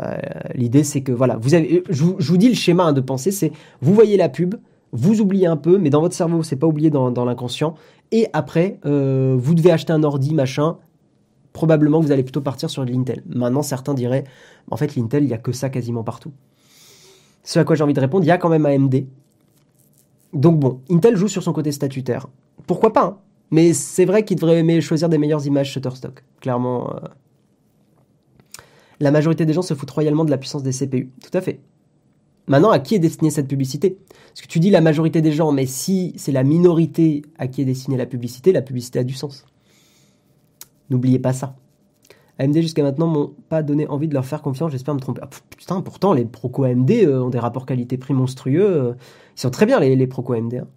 [0.55, 3.51] l'idée c'est que voilà, vous avez, je vous, dis le schéma hein, de pensée, c'est
[3.81, 4.55] vous voyez la pub,
[4.93, 7.75] vous oubliez un peu, mais dans votre cerveau c'est pas oublié dans, l'inconscient.
[8.11, 10.77] Et après, euh, vous devez acheter un ordi machin.
[11.53, 13.23] Probablement vous allez plutôt partir sur l'Intel.
[13.27, 14.23] Maintenant certains diraient,
[14.69, 16.31] en fait l'Intel il y a que ça quasiment partout.
[17.43, 19.05] Ce à quoi j'ai envie de répondre, il y a quand même AMD.
[20.33, 22.27] Donc bon, Intel joue sur son côté statutaire.
[22.67, 23.17] Pourquoi pas hein
[23.51, 26.23] Mais c'est vrai qu'il devrait aimer choisir des meilleures images Shutterstock.
[26.39, 26.99] Clairement, euh,
[28.99, 31.09] la majorité des gens se foutent royalement de la puissance des CPU.
[31.23, 31.59] Tout à fait.
[32.49, 33.97] Maintenant, à qui est destinée cette publicité?
[34.29, 37.61] Parce que tu dis la majorité des gens, mais si c'est la minorité à qui
[37.61, 39.45] est destinée la publicité, la publicité a du sens.
[40.89, 41.55] N'oubliez pas ça.
[42.39, 45.21] AMD jusqu'à maintenant m'ont pas donné envie de leur faire confiance, j'espère me tromper.
[45.23, 48.65] Ah, putain, pourtant les Proco AMD euh, ont des rapports qualité-prix monstrueux.
[48.65, 48.93] Euh.
[49.37, 50.55] ils sont très bien les, les Proco AMD.
[50.55, 50.67] Hein.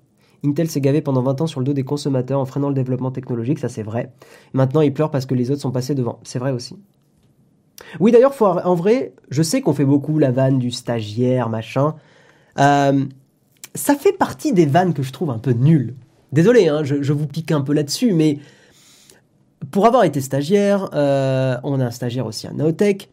[0.44, 3.12] Intel s'est gavé pendant 20 ans sur le dos des consommateurs en freinant le développement
[3.12, 4.12] technologique, ça c'est vrai.
[4.52, 6.76] Maintenant ils pleurent parce que les autres sont passés devant, c'est vrai aussi.
[8.00, 11.94] Oui, d'ailleurs, en vrai, je sais qu'on fait beaucoup la vanne du stagiaire, machin.
[12.58, 13.04] Euh,
[13.74, 15.94] ça fait partie des vannes que je trouve un peu nulles.
[16.32, 18.38] Désolé, hein, je, vous pique un peu là-dessus, mais
[19.70, 23.10] pour avoir été stagiaire, euh, on a un stagiaire aussi à Naotech,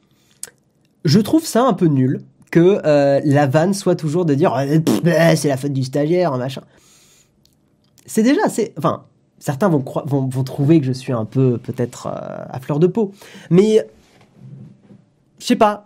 [1.06, 4.52] je trouve ça un peu nul que euh, la vanne soit toujours de dire
[5.04, 6.62] bah, c'est la faute du stagiaire, machin.
[8.06, 8.74] C'est déjà assez.
[8.78, 9.04] Enfin,
[9.38, 13.12] certains vont, vont, vont, trouver que je suis un peu peut-être à fleur de peau.
[13.52, 13.86] Mais
[15.40, 15.86] je sais pas.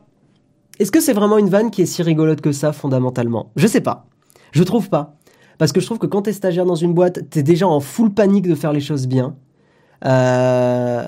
[0.80, 3.52] Est-ce que c'est vraiment une vanne qui est si rigolote que ça, fondamentalement?
[3.56, 4.08] Je sais pas.
[4.52, 5.16] Je trouve pas.
[5.58, 8.14] Parce que je trouve que quand t'es stagiaire dans une boîte, t'es déjà en full
[8.14, 9.36] panique de faire les choses bien.
[10.06, 11.08] Euh,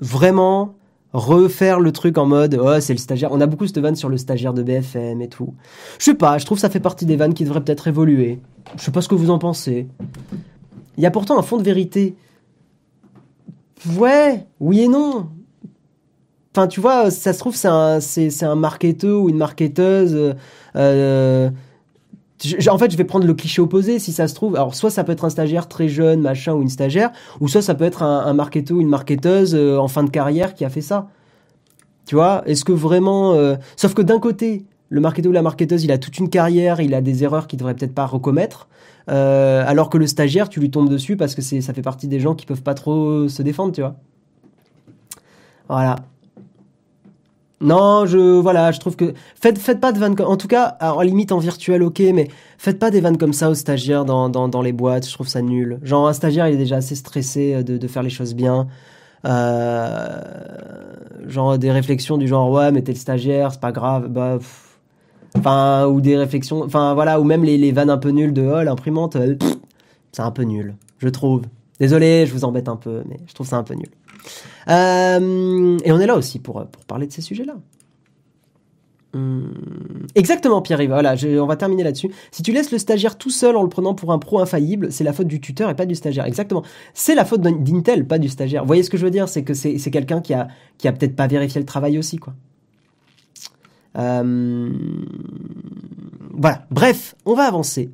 [0.00, 0.76] vraiment,
[1.12, 4.10] refaire le truc en mode oh c'est le stagiaire on a beaucoup cette vanne sur
[4.10, 5.54] le stagiaire de BFM et tout
[5.98, 8.40] je sais pas je trouve que ça fait partie des vannes qui devraient peut-être évoluer
[8.76, 9.88] je sais pas ce que vous en pensez
[10.98, 12.14] il y a pourtant un fond de vérité
[13.96, 15.30] ouais oui et non
[16.58, 20.12] Enfin, tu vois, ça se trouve, c'est un, c'est, un marketeur ou une marketeuse.
[20.12, 20.34] Euh,
[20.74, 21.50] euh,
[22.68, 24.56] en fait, je vais prendre le cliché opposé, si ça se trouve.
[24.56, 27.62] Alors, soit ça peut être un stagiaire très jeune, machin, ou une stagiaire, ou soit
[27.62, 30.64] ça peut être un, un marketeur ou une marketeuse euh, en fin de carrière qui
[30.64, 31.06] a fait ça.
[32.06, 33.36] Tu vois Est-ce que vraiment...
[33.76, 36.92] Sauf que d'un côté, le marketeur ou la marketeuse, il a toute une carrière, il
[36.92, 38.66] a des erreurs qu'il devrait peut-être pas recommettre,
[39.06, 42.34] alors que le stagiaire, tu lui tombes dessus parce que ça fait partie des gens
[42.34, 43.94] qui peuvent pas trop se défendre, tu vois
[45.68, 45.96] Voilà.
[47.60, 50.76] Non, je voilà, je trouve que faites faites pas de vannes comme en tout cas
[50.80, 54.28] en limite en virtuel OK, mais faites pas des vannes comme ça aux stagiaires dans,
[54.28, 55.80] dans, dans les boîtes, je trouve ça nul.
[55.82, 58.68] Genre un stagiaire, il est déjà assez stressé euh, de, de faire les choses bien.
[59.24, 60.22] Euh,
[61.26, 64.38] genre des réflexions du genre ouais, mais t'es le stagiaire, c'est pas grave, bah
[65.36, 68.42] enfin ou des réflexions enfin voilà, ou même les, les vannes un peu nulles de
[68.42, 69.34] oh l'imprimante euh,
[70.12, 71.42] c'est un peu nul, je trouve.
[71.80, 73.88] Désolé, je vous embête un peu, mais je trouve ça un peu nul.
[74.68, 77.56] Euh, et on est là aussi pour, pour parler de ces sujets-là.
[79.14, 79.54] Hum,
[80.14, 80.90] exactement, Pierre-Yves.
[80.90, 82.10] Voilà, on va terminer là-dessus.
[82.30, 85.04] Si tu laisses le stagiaire tout seul en le prenant pour un pro infaillible, c'est
[85.04, 86.26] la faute du tuteur et pas du stagiaire.
[86.26, 86.62] Exactement.
[86.92, 88.62] C'est la faute d'Intel, pas du stagiaire.
[88.62, 89.28] Vous voyez ce que je veux dire?
[89.28, 92.34] C'est que c'est quelqu'un qui a, qui a peut-être pas vérifié le travail aussi, quoi.
[93.96, 94.70] Euh,
[96.34, 96.66] voilà.
[96.70, 97.90] Bref, on va avancer.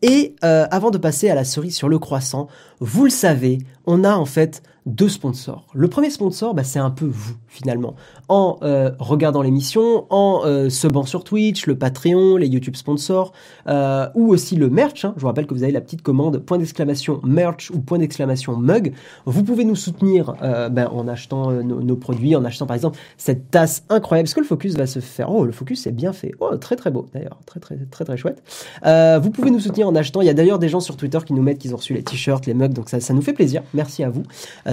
[0.00, 2.48] Et euh, avant de passer à la cerise sur le croissant,
[2.80, 5.66] vous le savez, on a en fait deux sponsors.
[5.72, 7.94] Le premier sponsor, bah, c'est un peu vous, finalement.
[8.28, 13.32] En euh, regardant l'émission, en euh, subant sur Twitch, le Patreon, les YouTube sponsors,
[13.66, 15.06] euh, ou aussi le merch.
[15.06, 15.14] Hein.
[15.16, 18.56] Je vous rappelle que vous avez la petite commande point d'exclamation merch ou point d'exclamation
[18.56, 18.92] mug.
[19.24, 20.34] Vous pouvez nous soutenir
[20.70, 24.26] ben, en achetant nos, produits, en achetant par exemple cette tasse incroyable.
[24.26, 26.32] Est-ce que le focus va se faire Oh, le focus est bien fait.
[26.40, 27.38] Oh, très très beau d'ailleurs.
[27.46, 28.42] Très très très très chouette.
[28.84, 30.20] vous pouvez nous soutenir en achetant.
[30.20, 32.02] Il y a d'ailleurs des gens sur Twitter qui nous mettent qu'ils ont reçu les
[32.02, 33.62] t-shirts, les Donc ça, nous fait plaisir.
[33.74, 34.22] Merci à vous.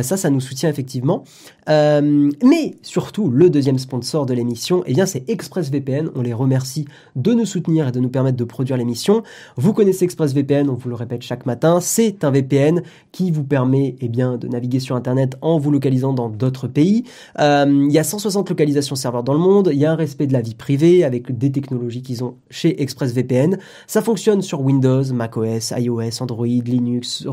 [0.01, 1.23] ça, ça nous soutient effectivement.
[1.69, 6.09] Euh, mais surtout, le deuxième sponsor de l'émission, eh bien, c'est ExpressVPN.
[6.15, 6.85] On les remercie
[7.15, 9.23] de nous soutenir et de nous permettre de produire l'émission.
[9.55, 11.79] Vous connaissez ExpressVPN, on vous le répète chaque matin.
[11.79, 12.81] C'est un VPN
[13.11, 17.03] qui vous permet, eh bien, de naviguer sur Internet en vous localisant dans d'autres pays.
[17.39, 19.69] Euh, il y a 160 localisations serveurs dans le monde.
[19.71, 22.81] Il y a un respect de la vie privée avec des technologies qu'ils ont chez
[22.81, 23.57] ExpressVPN.
[23.87, 27.25] Ça fonctionne sur Windows, macOS, iOS, Android, Linux,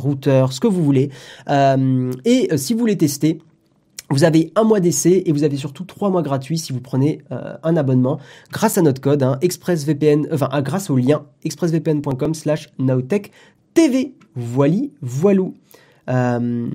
[0.53, 1.11] ce que vous voulez.
[1.49, 3.39] Euh, et si vous voulez tester,
[4.11, 7.21] vous avez un mois d'essai et vous avez surtout trois mois gratuits si vous prenez
[7.31, 8.19] euh, un abonnement
[8.51, 12.69] grâce à notre code hein, ExpressVPN, enfin euh, grâce au lien expressvpn.com slash
[13.75, 14.15] TV.
[14.35, 15.55] Voili, voilou.
[16.09, 16.69] Euh,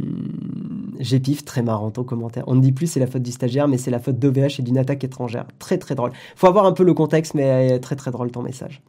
[1.00, 2.44] J'épif, très marrant ton commentaire.
[2.46, 4.62] On ne dit plus c'est la faute du stagiaire, mais c'est la faute d'OVH et
[4.62, 5.48] d'une attaque étrangère.
[5.58, 6.12] Très très drôle.
[6.36, 8.84] Faut avoir un peu le contexte, mais très très drôle ton message.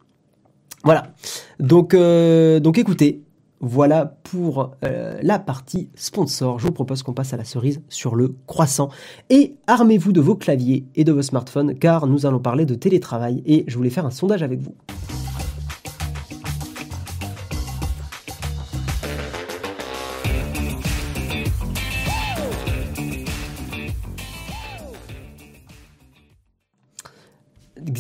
[0.85, 1.15] Voilà.
[1.63, 3.23] Euh, donc écoutez,
[3.65, 6.59] voilà pour euh, la partie sponsor.
[6.59, 8.91] Je vous propose qu'on passe à la cerise sur le croissant.
[9.31, 13.43] Et armez-vous de vos claviers et de vos smartphones car nous allons parler de télétravail
[13.47, 14.75] et je voulais faire un sondage avec vous.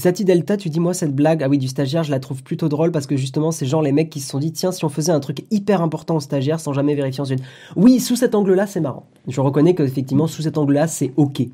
[0.04, 2.68] Xati Delta, tu dis moi cette blague, ah oui du stagiaire, je la trouve plutôt
[2.68, 4.90] drôle parce que justement c'est genre les mecs qui se sont dit tiens si on
[4.90, 7.40] faisait un truc hyper important au stagiaire sans jamais vérifier ensuite.
[7.74, 9.06] Oui, sous cet angle-là c'est marrant.
[9.28, 11.44] Je reconnais qu'effectivement sous cet angle-là c'est ok.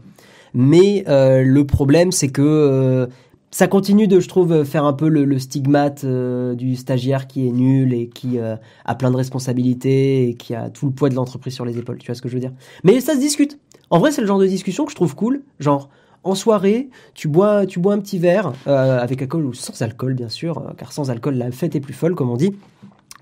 [0.52, 3.06] Mais euh, le problème c'est que euh,
[3.52, 7.52] ça continue de, je trouve, faire un peu le, stigmate euh, du stagiaire qui est
[7.52, 11.54] nul et qui a plein de responsabilités et qui a tout le poids de l'entreprise
[11.54, 11.98] sur les épaules.
[11.98, 12.52] Tu vois ce que je veux dire?
[12.82, 13.60] Mais ça se discute.
[13.90, 15.42] En vrai, c'est le genre de discussion que je trouve cool.
[15.58, 15.88] Genre,
[16.22, 20.14] en soirée, tu bois, tu bois un petit verre, euh, avec alcool ou sans alcool,
[20.14, 22.54] bien sûr, euh, car sans alcool, la fête est plus folle, comme on dit.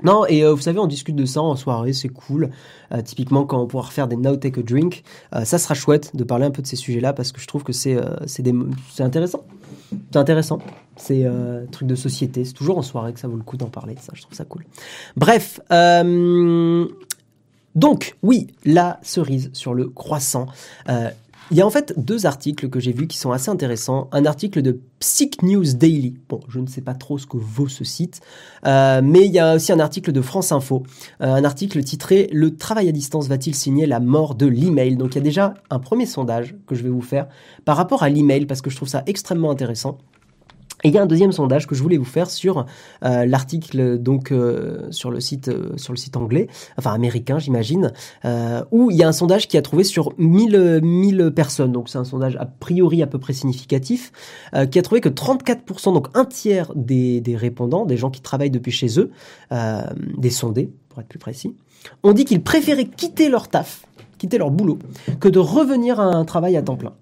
[0.02, 2.50] Non, et euh, vous savez, on discute de ça en soirée, c'est cool.
[3.04, 5.02] typiquement, quand on pourra faire des Now Take a Drink,
[5.44, 7.72] ça sera chouette de parler un peu de ces sujets-là parce que je trouve que
[7.72, 7.96] c'est
[8.26, 9.44] c'est intéressant.
[10.12, 10.60] C'est intéressant.
[10.96, 12.44] C'est un truc de société.
[12.44, 13.96] C'est toujours en soirée que ça vaut le coup d'en parler.
[14.00, 14.64] Ça, je trouve ça cool.
[15.16, 15.60] Bref.
[17.74, 20.46] donc, oui, la cerise sur le croissant.
[21.50, 24.10] Il y a en fait deux articles que j'ai vus qui sont assez intéressants.
[24.12, 26.18] Un article de Psych News Daily.
[26.28, 28.20] Bon, je ne sais pas trop ce que vaut ce site,
[28.66, 30.82] euh, mais il y a aussi un article de France Info,
[31.22, 34.96] euh, un article titré Le travail à distance va-t-il signer la mort de l'email?
[34.96, 37.28] Donc il y a déjà un premier sondage que je vais vous faire
[37.64, 39.96] par rapport à l'email parce que je trouve ça extrêmement intéressant.
[40.84, 42.66] Et il y a un deuxième sondage que je voulais vous faire sur
[43.04, 47.92] euh, l'article donc euh, sur le site euh, sur le site anglais, enfin américain j'imagine,
[48.70, 51.98] où il y a un sondage qui a trouvé sur 1000 1000 personnes, donc c'est
[51.98, 54.12] un sondage a priori à peu près significatif,
[54.70, 58.50] qui a trouvé que 34%, donc un tiers des, des répondants, des gens qui travaillent
[58.50, 59.10] depuis chez eux,
[60.16, 61.54] des sondés pour être plus précis,
[62.02, 63.86] ont dit qu'ils préféraient quitter leur taf,
[64.18, 64.78] quitter leur boulot,
[65.20, 66.92] que de revenir à un travail à temps plein.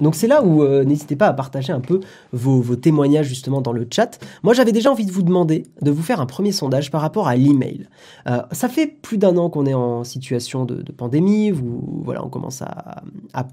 [0.00, 2.00] Donc c'est là où euh, n'hésitez pas à partager un peu
[2.32, 4.18] vos, témoignages justement dans le chat.
[4.42, 7.28] Moi j'avais déjà envie de vous demander de vous faire un premier sondage par rapport
[7.28, 7.86] à l'email.
[8.28, 12.62] Euh, ça fait plus d'un an qu'on est en situation de, pandémie, voilà, on commence
[12.62, 13.02] à,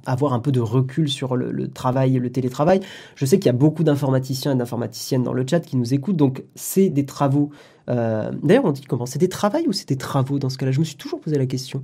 [0.05, 2.81] avoir un peu de recul sur le, travail, le télétravail.
[3.15, 6.15] Je sais qu'il y a beaucoup d'informaticiens et d'informaticiennes dans le chat qui nous écoutent,
[6.15, 7.49] donc c'est des travaux.
[7.89, 9.05] Euh, d'ailleurs on dit comment?
[9.05, 10.71] C'est des travaux ou c'est des travaux dans ce cas-là?
[10.71, 11.83] Je me suis toujours posé la question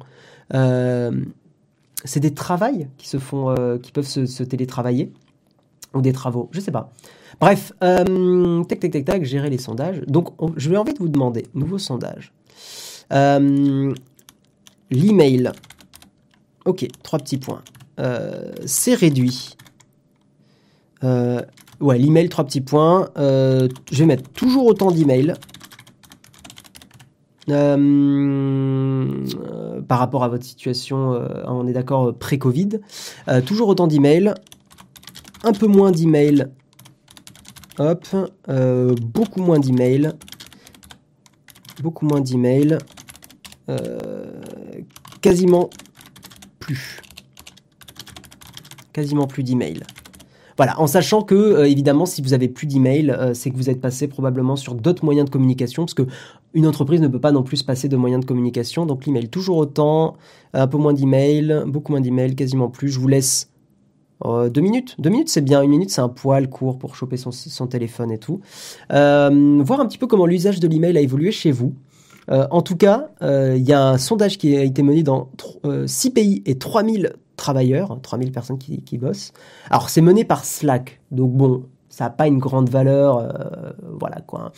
[2.05, 5.11] c'est des travails qui euh, peuvent se, télétravailler
[5.93, 6.91] ou des travaux, je sais pas.
[7.39, 10.01] Bref, euh, tac tac tac tac, gérer les sondages.
[10.07, 12.33] Donc, je vais envie de vous demander, nouveau sondage.
[13.11, 13.93] Euh,
[14.91, 15.51] l'email.
[16.65, 17.63] Ok, trois petits points.
[18.65, 19.55] c'est réduit.
[21.01, 23.09] ouais, l'email, trois petits points.
[23.15, 25.33] je vais mettre toujours autant d'emails.
[27.51, 29.25] Euh,
[29.87, 32.79] par rapport à votre situation, euh, on est d'accord, pré-Covid.
[33.27, 34.33] Euh, toujours autant d'emails,
[35.43, 36.47] un peu moins d'emails,
[37.77, 38.05] hop,
[39.01, 40.11] beaucoup moins d'emails,
[41.81, 42.77] beaucoup moins d'emails,
[45.21, 45.69] quasiment
[46.59, 47.01] plus,
[48.91, 49.83] quasiment plus d'emails.
[50.59, 54.09] Voilà, en sachant que évidemment, si vous avez plus d'emails, c'est que vous êtes passé
[54.09, 56.05] probablement sur d'autres moyens de communication, parce que
[56.53, 58.85] une entreprise ne peut pas non plus se passer de moyens de communication.
[58.85, 60.17] Donc l'email toujours autant,
[60.53, 62.89] un peu moins d'email, beaucoup moins d'email, quasiment plus.
[62.89, 63.49] Je vous laisse
[64.25, 64.95] euh, deux minutes.
[64.99, 68.17] Deux minutes c'est bien, une minute c'est un poil court pour choper son, téléphone et
[68.17, 68.41] tout.
[68.91, 71.73] Euh, voir un petit peu comment l'usage de l'email a évolué chez vous.
[72.29, 75.29] Euh, en tout cas, il y a un sondage qui a été mené dans
[75.85, 79.31] 6 pays et 3000 travailleurs, 3000 personnes qui, bossent.
[79.71, 84.21] Alors c'est mené par Slack, donc bon, ça n'a pas une grande valeur, euh, voilà
[84.21, 84.51] quoi.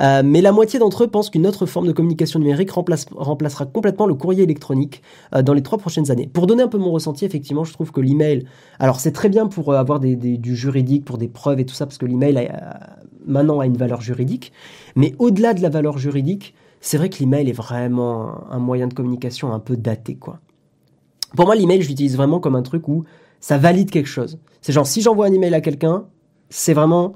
[0.00, 4.06] Euh, mais la moitié d'entre eux pensent qu'une autre forme de communication numérique remplacera complètement
[4.06, 5.02] le courrier électronique
[5.34, 6.30] euh, dans les trois prochaines années.
[6.32, 8.46] Pour donner un peu mon ressenti, effectivement, je trouve que l'email,
[8.78, 11.98] alors c'est très bien pour avoir du juridique, pour des preuves et tout ça, parce
[11.98, 12.50] que l'email
[13.26, 14.52] maintenant a une valeur juridique,
[14.96, 18.94] mais au-delà de la valeur juridique, c'est vrai que l'email est vraiment un moyen de
[18.94, 20.38] communication un peu daté, quoi.
[21.36, 23.04] Pour moi, l'email, je l'utilise vraiment comme un truc où
[23.40, 24.38] ça valide quelque chose.
[24.60, 26.04] C'est genre, si j'envoie un email à quelqu'un,
[26.50, 27.14] c'est vraiment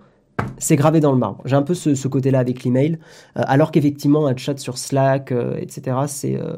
[0.59, 1.43] c'est gravé dans le marbre.
[1.45, 2.99] J'ai un peu ce, côté-là avec l'email,
[3.37, 5.97] euh, alors qu'effectivement un chat sur Slack, euh, etc.
[6.07, 6.55] C'est euh,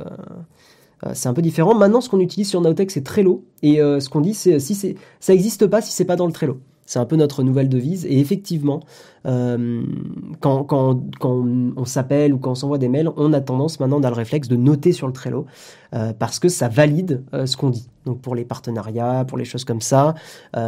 [1.13, 1.75] c'est un peu différent.
[1.75, 5.33] Maintenant, ce qu'on utilise sur Nowtech, c'est Trello, et ce qu'on dit, c'est si ça
[5.33, 6.59] n'existe pas si c'est pas dans le Trello.
[6.87, 8.07] C'est un peu notre nouvelle devise.
[8.07, 8.81] Et effectivement,
[9.25, 11.45] quand, quand, quand,
[11.77, 14.49] on s'appelle ou quand on s'envoie des mails, on a tendance maintenant, on le réflexe
[14.49, 15.47] de noter sur le Trello
[15.91, 17.89] parce que ça valide ce qu'on dit.
[18.05, 20.15] Donc pour les partenariats, pour les choses comme ça,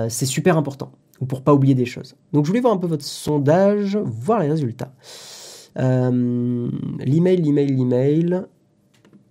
[0.08, 0.90] c'est super important
[1.20, 2.16] ou pour pas oublier des choses.
[2.32, 4.92] Donc je voulais voir un peu votre sondage, voir les résultats.
[5.78, 8.42] Euh, l'email, l'email, l'email.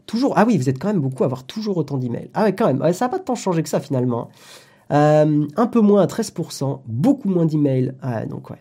[0.06, 0.34] Toujours.
[0.38, 2.30] Ah oui, vous êtes quand même beaucoup à avoir toujours autant d'emails.
[2.34, 2.94] Ah ouais, quand même.
[2.94, 4.30] ça n'a pas tant changé que ça finalement.
[4.92, 7.94] Euh, un peu moins à 13%, beaucoup moins d'emails.
[8.02, 8.58] Ah donc ouais.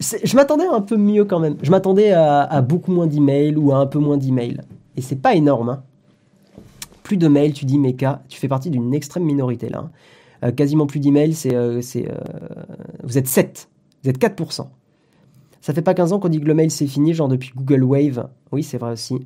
[0.00, 1.56] Je m'attendais un peu mieux quand même.
[1.62, 4.60] Je m'attendais à, beaucoup moins d'emails ou à un peu moins d'emails.
[4.96, 5.70] Et c'est pas énorme.
[5.70, 5.82] Hein.
[7.02, 9.78] Plus de mails, tu dis Meka, tu fais partie d'une extrême minorité là.
[9.78, 9.90] Hein.
[10.44, 11.80] Euh, quasiment plus d'emails, c'est, euh,
[13.02, 13.68] vous êtes 7,
[14.04, 14.68] vous êtes 4%.
[15.60, 17.82] Ça fait pas 15 ans qu'on dit que le mail c'est fini, genre depuis Google
[17.82, 18.28] Wave.
[18.52, 19.18] Oui, c'est vrai aussi.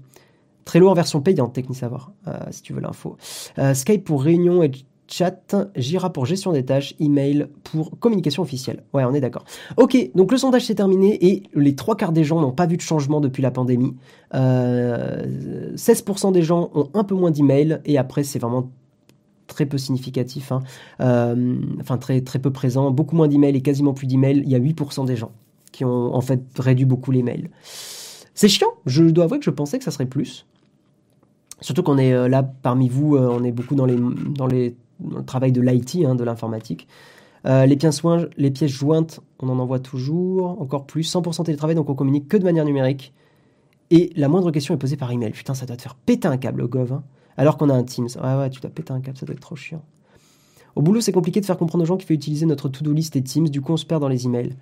[0.65, 3.17] Très lourd en version payante, Techni Savoir, euh, si tu veux l'info.
[3.75, 4.71] Skype pour réunion et
[5.13, 8.83] chat, Jira pour gestion des tâches, email pour communication officielle.
[8.93, 9.45] Ouais, on est d'accord.
[9.77, 12.77] Ok, donc le sondage s'est terminé et les trois quarts des gens n'ont pas vu
[12.77, 13.95] de changement depuis la pandémie.
[14.33, 18.71] 16% euh, des gens ont un peu moins d'emails et après c'est vraiment
[19.47, 20.63] très peu significatif, hein.
[21.81, 25.05] enfin très, peu présent, beaucoup moins d'emails et quasiment plus d'emails, il y a 8%
[25.05, 25.33] des gens
[25.73, 27.51] qui ont en fait réduit beaucoup les mails.
[28.35, 30.47] C'est chiant, je dois avouer que je pensais que ça serait plus.
[31.63, 34.75] Surtout qu'on est euh, là parmi vous, euh, on est beaucoup dans, les,
[35.11, 36.89] le travail de l'IT, hein, de l'informatique.
[37.45, 38.01] Euh, les, pièces
[38.71, 41.13] jointes, on en envoie toujours, encore plus.
[41.13, 43.13] 100% télétravail, donc on communique que de manière numérique.
[43.91, 45.33] Et la moindre question est posée par email.
[45.33, 46.93] Putain, ça doit te faire péter un câble, Gov.
[46.93, 47.03] Hein.
[47.37, 48.09] alors qu'on a un Teams.
[48.23, 49.83] Ouais, ouais, tu dois péter un câble, ça doit être trop chiant.
[50.77, 53.17] Au boulot, c'est compliqué de faire comprendre aux gens qu'il faut utiliser notre to-do list
[53.17, 53.49] et Teams.
[53.49, 54.57] Du coup, on se perd dans les emails.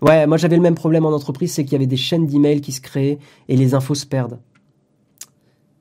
[0.00, 2.60] Ouais, moi j'avais le même problème en entreprise, c'est qu'il y avait des chaînes d'emails
[2.60, 3.18] qui se créaient
[3.48, 4.38] et les infos se perdent.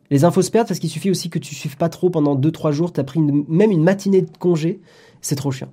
[0.10, 2.72] Les infos se perdent parce qu'il suffit aussi que tu suives pas trop pendant 2-3
[2.72, 4.80] jours, tu as pris même une matinée de congé,
[5.22, 5.70] c'est trop chiant.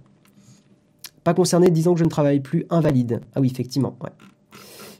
[1.22, 3.20] Pas concerné, disant que je ne travaille plus, invalide.
[3.34, 3.96] Ah oui, effectivement.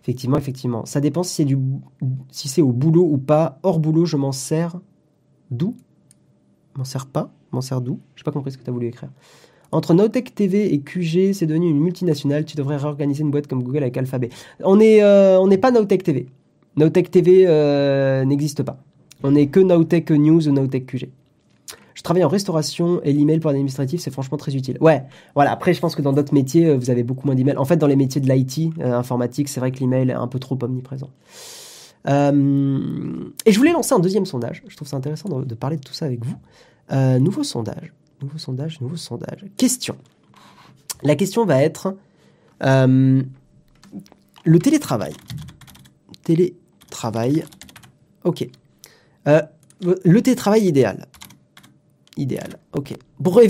[0.03, 0.87] Effectivement, effectivement.
[0.87, 3.59] Ça dépend si c'est du au boulot ou pas.
[3.63, 4.79] Hors boulot, je m'en sers
[5.51, 5.75] d'où?
[6.77, 7.31] M'en sers pas?
[7.53, 8.01] M'en sers d'où?
[8.17, 9.11] J'ai pas compris ce que tu as voulu écrire.
[9.71, 12.45] Entre Nowtech TV et QG, c'est devenu une multinationale.
[12.45, 14.31] Tu devrais réorganiser une boîte comme Google avec Alphabet.
[14.63, 16.27] On n'est euh, n'est pas Nowtech TV.
[16.77, 18.79] Nowtech TV euh, n'existe pas.
[19.25, 21.09] On n'est que Nowtech News ou Nowtech QG.
[21.95, 24.77] Je travaille en restauration et l'email pour l'administratif, c'est franchement très utile.
[24.81, 25.05] Ouais,
[25.35, 25.51] voilà.
[25.51, 27.57] Après, je pense que dans d'autres métiers, euh, vous avez beaucoup moins d'emails.
[27.57, 30.39] En fait, dans les métiers de l'IT, informatique, c'est vrai que l'email est un peu
[30.39, 31.11] trop omniprésent.
[32.07, 34.63] et je voulais lancer un deuxième sondage.
[34.69, 36.37] Je trouve ça intéressant de, parler de tout ça avec vous.
[37.19, 37.93] nouveau sondage.
[38.23, 39.45] Nouveau sondage, nouveau sondage.
[39.57, 39.97] Question.
[41.03, 41.97] La question va être
[42.63, 43.23] euh,
[44.45, 45.13] le télétravail.
[46.23, 47.45] Télétravail.
[48.25, 48.49] Ok.
[49.29, 49.43] Euh,
[49.83, 51.07] le télétravail idéal.
[52.17, 52.59] Idéal.
[52.73, 52.95] Ok.
[53.23, 53.41] Pour,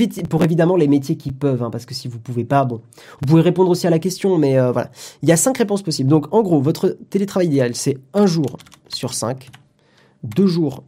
[0.42, 2.80] évidemment les métiers qui peuvent, hein, parce que si vous pouvez pas, bon,
[3.20, 4.90] vous pouvez répondre aussi à la question, mais euh, voilà.
[5.22, 6.08] Il y a cinq réponses possibles.
[6.08, 8.56] Donc en gros, votre télétravail idéal, c'est un jour
[8.88, 9.50] sur cinq,
[10.22, 10.84] deux jours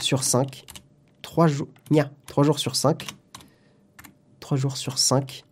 [0.00, 0.64] sur cinq,
[1.22, 1.68] trois jours,
[2.26, 3.06] trois jours sur cinq,
[4.44, 5.42] 3 jours sur 5,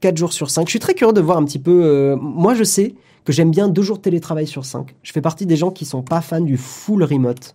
[0.00, 0.66] 4 jours sur 5.
[0.66, 1.84] Je suis très curieux de voir un petit peu.
[1.84, 4.96] Euh, moi, je sais que j'aime bien 2 jours de télétravail sur 5.
[5.04, 7.54] Je fais partie des gens qui sont pas fans du full remote.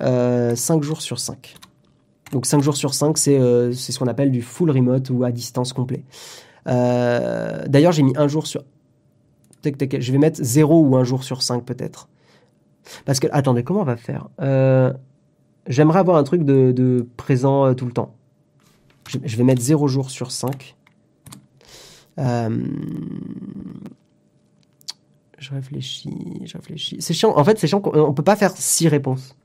[0.00, 1.56] 5 euh, jours sur 5.
[2.32, 5.32] Donc 5 jours sur 5, euh, c'est ce qu'on appelle du full remote ou à
[5.32, 6.04] distance complet.
[6.66, 8.64] D'ailleurs, j'ai mis un jour sur...
[9.64, 12.08] Je vais mettre 0 ou 1 jour sur 5 peut-être.
[13.04, 14.28] Parce que, attendez, comment on va faire?
[15.66, 18.14] J'aimerais avoir un truc de, de présent tout le temps.
[19.24, 20.76] Je, vais mettre 0 jours sur 5.
[22.18, 22.64] Euh,
[25.38, 26.96] je réfléchis, je réfléchis.
[27.00, 27.36] C'est chiant.
[27.36, 29.36] En fait, c'est chiant qu'on ne peut pas faire 6 réponses.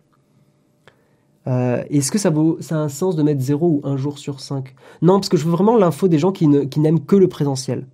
[1.48, 4.74] Euh, est-ce que ça, a un sens de mettre 0 ou 1 jour sur 5
[5.02, 7.88] Non, parce que je veux vraiment l'info des gens qui, n'aiment que le présentiel.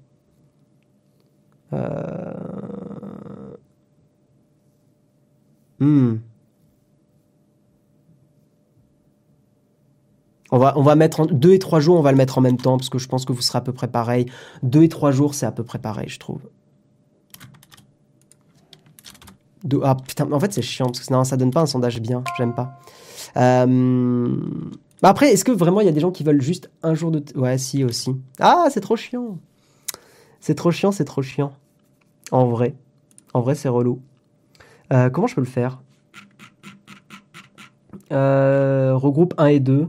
[1.74, 2.34] Euh...
[5.80, 6.18] Hmm.
[10.54, 12.78] On va, mettre en, deux et trois jours, on va le mettre en même temps
[12.78, 14.26] parce que je pense que vous serez à peu près pareil.
[14.64, 16.42] Deux et trois jours, c'est à peu près pareil, je trouve.
[19.82, 22.24] ah putain, en fait c'est chiant parce que sinon ça donne pas un sondage bien,
[22.38, 22.82] j'aime pas.
[23.38, 24.36] Euh,
[25.04, 27.24] après, est-ce que vraiment il y a des gens qui veulent juste un jour de...
[27.36, 28.12] Ouais, si aussi.
[28.40, 29.38] Ah, c'est trop chiant.
[30.40, 31.54] C'est trop chiant, c'est trop chiant.
[32.32, 32.76] En vrai.
[33.34, 34.02] En vrai, c'est relou.
[34.94, 35.82] Euh, comment je peux le faire?
[38.12, 39.88] Euh, Regroupe 1 et 2.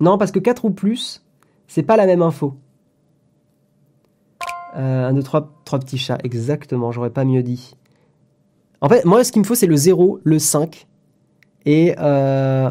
[0.00, 1.24] Non, parce que 4 ou plus,
[1.66, 2.54] c'est pas la même info.
[4.76, 7.76] Euh, un, deux, trois, trois petits chats, exactement, j'aurais pas mieux dit.
[8.80, 10.86] En fait, moi, ce qu'il me faut, c'est le 0, le 5.
[11.66, 11.94] Et.
[11.98, 12.70] Euh...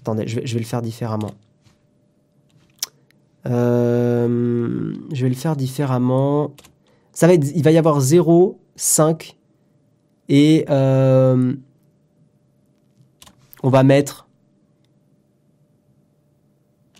[0.00, 1.32] Attendez, je vais, le faire différemment.
[3.46, 6.54] Euh, je vais le faire différemment.
[7.12, 9.36] Ça va il va y avoir 0, 5
[10.28, 11.54] et euh,
[13.62, 14.28] on va mettre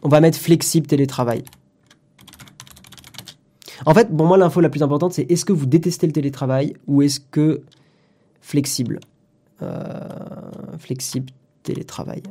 [0.03, 1.45] on va mettre flexible télétravail.
[3.87, 6.75] En fait, pour moi, l'info la plus importante, c'est est-ce que vous détestez le télétravail
[6.87, 7.63] ou est-ce que
[8.51, 8.99] flexible
[9.63, 11.31] euh, Flexible,
[11.63, 12.23] télétravail.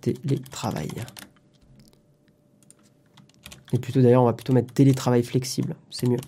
[0.00, 0.90] Télétravail.
[3.72, 6.20] Et plutôt d'ailleurs, on va plutôt mettre télétravail flexible, c'est mieux.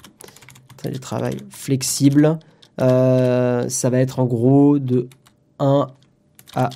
[0.78, 2.38] Télétravail flexible,
[2.80, 5.08] euh, ça va être en gros de
[5.60, 5.86] 1
[6.56, 6.70] à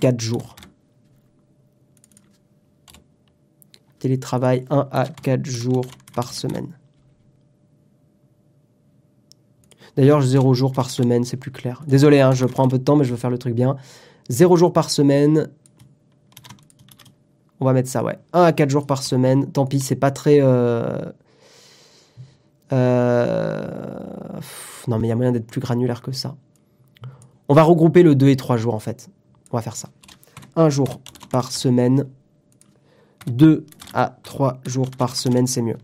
[0.00, 0.54] 4 jours.
[3.98, 6.76] Télétravail 1 à 4 jours par semaine.
[9.96, 11.82] D'ailleurs, 0 jours par semaine, c'est plus clair.
[11.86, 13.76] Désolé, hein, je prends un peu de temps, mais je veux faire le truc bien.
[14.28, 15.48] 0 jours par semaine.
[17.60, 18.18] On va mettre ça, ouais.
[18.32, 19.50] 1 à 4 jours par semaine.
[19.50, 20.38] Tant pis, c'est pas très...
[20.40, 20.98] Euh,
[22.72, 23.66] euh,
[24.88, 26.36] non, mais il y a moyen d'être plus granulaire que ça.
[27.48, 29.10] On va regrouper le 2 et 3 jours, en fait.
[29.50, 29.88] On va faire ça.
[30.56, 32.06] 1 jour par semaine.
[33.26, 35.76] 2 à 3 jours par semaine, c'est mieux.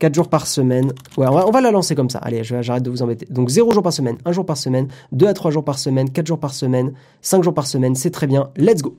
[0.00, 0.92] 4 jours par semaine.
[1.16, 2.18] On va, la lancer comme ça.
[2.18, 3.26] Allez, j'arrête de vous embêter.
[3.30, 6.10] Donc 0 jours par semaine, 1 jour par semaine, 2 à 3 jours par semaine,
[6.10, 8.50] 4 jours par semaine, 5 jours par semaine, c'est très bien.
[8.56, 8.96] Let's go.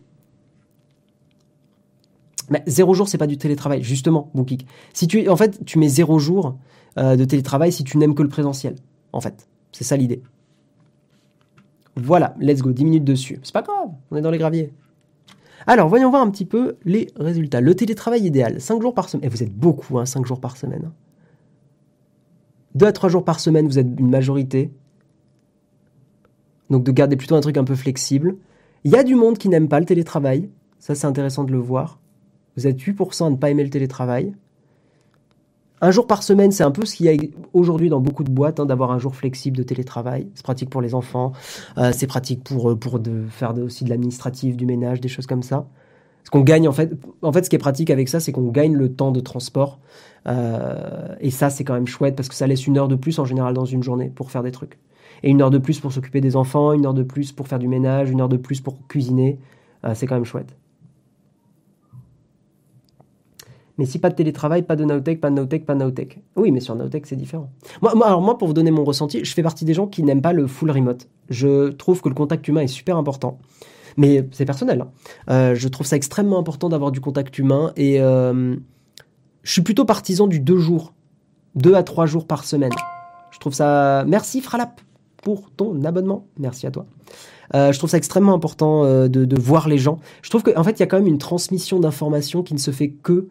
[2.50, 4.68] Mais 0 jours, c'est pas du télétravail, justement, Bookik.
[4.94, 6.58] Si tu, en fait, tu mets 0 jours
[7.00, 8.76] euh, de télétravail si tu n'aimes que le présentiel,
[9.12, 9.48] en fait.
[9.72, 10.22] C'est ça l'idée.
[11.96, 13.40] Voilà, let's go, 10 minutes dessus.
[13.42, 14.72] C'est pas grave, on est dans les graviers.
[15.68, 17.62] Alors, voyons voir un petit peu les résultats.
[17.62, 19.26] Le télétravail idéal, 5 jours par semaine.
[19.26, 20.92] Et vous êtes beaucoup, hein, 5 jours par semaine.
[22.76, 24.72] 2 à 3 jours par semaine, vous êtes une majorité.
[26.70, 28.38] Donc de garder plutôt un truc un peu flexible.
[28.84, 30.50] Il y a du monde qui n'aime pas le télétravail.
[30.80, 32.00] Ça, c'est intéressant de le voir.
[32.58, 34.34] Vous êtes 8% à ne pas aimer le télétravail.
[35.84, 37.20] Un jour par semaine, c'est un peu ce qu'il y a
[37.54, 40.28] aujourd'hui dans beaucoup de boîtes, hein, d'avoir un jour flexible de télétravail.
[40.36, 41.32] C'est pratique pour les enfants,
[41.80, 45.26] euh, c'est pratique pour, euh, pour de, faire aussi de l'administratif, du ménage, des choses
[45.26, 45.68] comme ça.
[46.24, 48.50] Ce qu'on gagne, en fait, en fait, ce qui est pratique avec ça, c'est qu'on
[48.50, 49.80] gagne le temps de transport.
[50.28, 53.18] Euh, et ça, c'est quand même chouette parce que ça laisse une heure de plus
[53.18, 54.78] en général dans une journée pour faire des trucs.
[55.24, 57.60] Et une heure de plus pour s'occuper des enfants, une heure de plus pour faire
[57.60, 59.40] du ménage, une heure de plus pour cuisiner.
[59.96, 60.56] c'est quand même chouette.
[63.82, 66.20] Mais si pas de télétravail, pas de Nowtech, pas de Nowtech, pas de Nowtech.
[66.36, 67.50] Oui, mais sur Nowtech, c'est différent.
[67.82, 70.22] Moi, alors moi, pour vous donner mon ressenti, je fais partie des gens qui n'aiment
[70.22, 71.08] pas le full remote.
[71.32, 73.40] Je trouve que le contact humain est super important.
[73.98, 74.82] Mais c'est personnel.
[74.82, 74.90] Hein.
[75.32, 77.74] Euh, je trouve ça extrêmement important d'avoir du contact humain.
[77.76, 78.56] Et euh,
[79.42, 80.94] je suis plutôt partisan du deux jours.
[81.56, 82.74] Deux à trois jours par semaine.
[83.32, 84.06] Je trouve ça...
[84.08, 84.80] Merci Fralap
[85.24, 86.28] pour ton abonnement.
[86.38, 86.86] Merci à toi.
[87.56, 89.98] Euh, je trouve ça extrêmement important de, voir les gens.
[90.22, 92.60] Je trouve qu'en en fait, il y a quand même une transmission d'informations qui ne
[92.60, 93.28] se fait que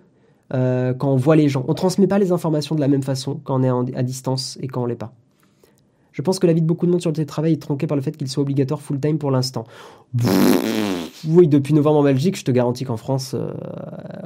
[0.53, 1.65] euh, quand on voit les gens.
[1.69, 4.69] On transmet pas les informations de la même façon quand on est à distance et
[4.69, 5.13] quand on l'est pas.
[6.13, 7.97] Je pense que la vie de beaucoup de monde sur le télétravail est tronquée par
[7.97, 9.65] le fait qu'il soit obligatoire full-time pour l'instant.
[11.29, 13.53] Oui, depuis novembre en Belgique, je te garantis qu'en France, euh,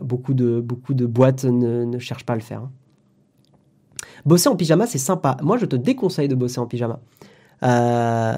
[0.01, 2.61] beaucoup, de, beaucoup de boîtes ne, cherchent pas à le faire.
[2.61, 2.71] Hein.
[4.25, 5.37] Bosser en pyjama, c'est sympa.
[5.43, 7.01] Moi, je te déconseille de bosser en pyjama.
[7.63, 8.35] Euh,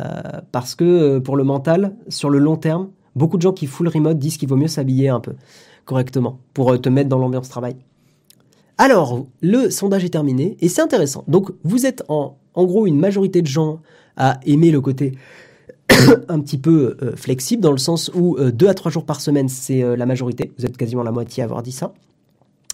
[0.53, 4.19] parce que pour le mental, sur le long terme, beaucoup de gens qui full remote
[4.19, 5.35] disent qu'il vaut mieux s'habiller un peu
[5.87, 7.77] correctement pour euh, te mettre dans l'ambiance travail.
[8.77, 11.25] Alors, le sondage est terminé et c'est intéressant.
[11.29, 13.81] Donc, vous êtes en, gros une majorité de gens
[14.19, 15.13] à aimer le côté
[16.29, 19.23] un petit peu euh, flexible dans le sens où 2 euh, à 3 jours par
[19.23, 20.53] semaine, c'est la majorité.
[20.59, 21.95] Vous êtes quasiment la moitié à avoir dit ça.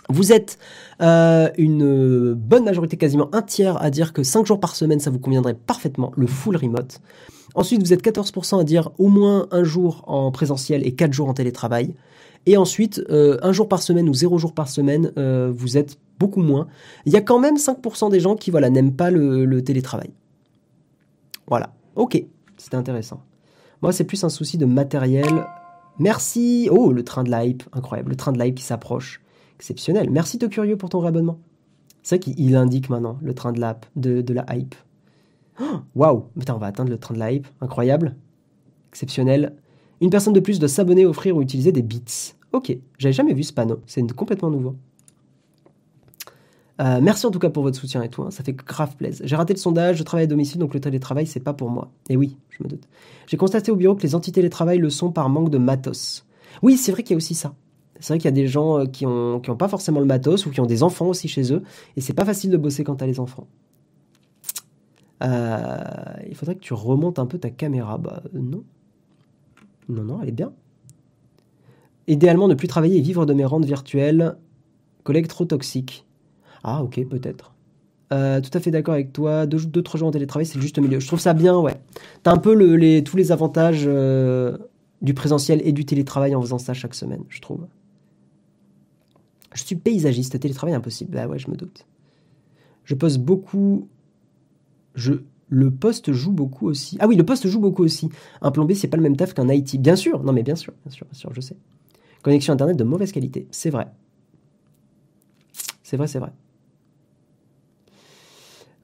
[0.09, 0.59] Vous êtes
[1.01, 5.21] une bonne majorité, quasiment un tiers, à dire que 5 jours par semaine, ça vous
[5.21, 6.99] conviendrait parfaitement, le full remote.
[7.55, 11.29] Ensuite, vous êtes 14% à dire au moins un jour en présentiel et 4 jours
[11.29, 11.95] en télétravail.
[12.47, 15.99] Et ensuite, euh, un jour par semaine ou zéro jour par semaine, euh, vous êtes
[16.19, 16.67] beaucoup moins.
[17.07, 20.11] Il y a quand même 5% des gens qui voilà n'aiment pas le, télétravail.
[21.47, 21.75] Voilà.
[21.95, 22.23] Ok,
[22.57, 23.23] c'était intéressant.
[23.81, 25.47] Moi, c'est plus un souci de matériel.
[25.99, 26.69] Merci.
[26.71, 28.11] Oh, le train de la hype, incroyable.
[28.11, 29.21] Le train de la hype qui s'approche.
[29.57, 30.11] Exceptionnel.
[30.11, 31.39] Merci de curieux pour ton réabonnement.
[32.03, 34.75] C'est vrai qu'il indique maintenant le train de la, de, de la hype.
[35.61, 37.47] Oh, waouh Putain, on va atteindre le train de la hype.
[37.61, 38.17] Incroyable.
[38.91, 39.55] Exceptionnel.
[40.03, 42.35] Une personne de plus doit s'abonner, offrir ou utiliser des bits.
[42.53, 44.75] Ok, j'avais jamais vu ce panneau, c'est complètement nouveau.
[46.81, 48.33] Euh, merci en tout cas pour votre soutien et tout, hein.
[48.33, 49.25] ça fait grave plaisir.
[49.25, 51.93] J'ai raté le sondage, je travaille à domicile donc le télétravail c'est pas pour moi.
[52.11, 52.89] Et oui, je me doute.
[53.29, 56.27] J'ai constaté au bureau que les anti-télétravail le sont par manque de matos.
[56.63, 57.55] Oui, c'est vrai qu'il y a aussi ça.
[58.01, 60.07] C'est vrai qu'il y a des gens euh, qui ont, qui ont pas forcément le
[60.07, 61.63] matos ou qui ont des enfants aussi chez eux
[61.97, 63.47] et c'est pas facile de bosser quand t'as les enfants.
[65.23, 65.79] Euh,
[66.29, 67.99] il faudrait que tu remontes un peu ta caméra.
[67.99, 68.65] Bah non.
[69.89, 70.53] Non, non, elle est bien.
[72.07, 74.37] Idéalement, ne plus travailler et vivre de mes rentes virtuelles.
[75.05, 76.07] Collègue trop toxique.
[76.63, 77.53] Ah, ok, peut-être.
[78.13, 79.47] Euh, tout à fait d'accord avec toi.
[79.47, 81.01] Deux, deux, trois jours en télétravail, c'est le juste milieu.
[81.01, 81.81] Je trouve ça bien, ouais.
[82.23, 82.55] T'as un peu
[83.03, 84.59] tous les avantages euh,
[85.01, 87.67] du présentiel et du télétravail en faisant ça chaque semaine, je trouve.
[89.55, 91.13] Je suis paysagiste, télétravail impossible.
[91.13, 91.87] Bah ouais, je me doute.
[92.85, 93.89] Je pose beaucoup.
[94.95, 95.15] Je.
[95.55, 96.97] Le poste joue beaucoup aussi.
[96.99, 98.09] Ah oui, le poste joue beaucoup aussi.
[98.41, 99.79] Un plombier, c'est pas le même taf qu'un IT.
[99.79, 101.57] Bien sûr, non mais bien sûr, bien sûr, bien sûr, je sais.
[102.23, 103.89] Connexion internet de mauvaise qualité, c'est vrai.
[105.83, 106.33] C'est vrai, c'est vrai.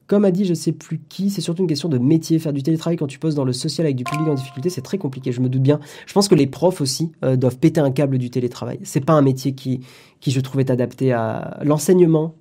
[0.05, 2.37] Comme a dit je sais plus qui, c'est surtout une question de métier.
[2.37, 4.83] Faire du télétravail quand tu poses dans le social avec du public en difficulté, c'est
[4.83, 5.79] très compliqué, je me doute bien.
[6.05, 8.79] Je pense que les profs aussi euh, doivent péter un câble du télétravail.
[8.83, 9.79] C'est pas un métier qui,
[10.19, 12.35] qui je trouvais adapté à l'enseignement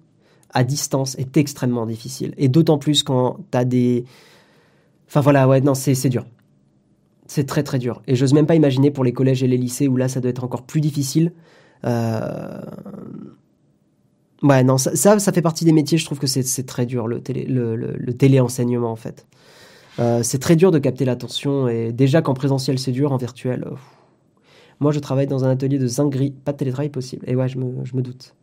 [0.53, 2.35] à distance est extrêmement difficile.
[2.39, 4.05] Et d'autant plus quand tu as des...
[5.09, 6.27] Enfin voilà, ouais, non, c'est dur.
[7.27, 8.03] C'est très très dur.
[8.07, 10.31] Et j'ose même pas imaginer pour les collèges et les lycées où là, ça doit
[10.31, 11.33] être encore plus difficile.
[11.85, 12.61] Euh,
[14.43, 17.21] Ouais, non, ça, ça, fait partie des métiers, je trouve que c'est très dur, le,
[17.21, 19.27] télé, le, téléenseignement, en fait.
[19.99, 23.65] Euh, c'est très dur de capter l'attention, et déjà qu'en présentiel c'est dur, en virtuel...
[24.81, 27.25] Moi, je travaille dans un atelier de zinguerie, pas de télétravail possible.
[27.29, 28.37] Et ouais, je me, je me doute.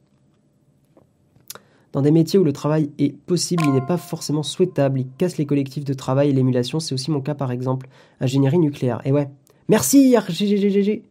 [1.96, 5.00] Dans des métiers où le travail est possible, il n'est pas forcément souhaitable.
[5.00, 6.82] Il casse les collectifs de travail et l'émulation.
[6.82, 7.88] C'est aussi mon cas, par exemple.
[8.20, 9.00] Ingénierie nucléaire.
[9.06, 9.30] Et ouais.
[9.70, 11.04] Merci, RGGGG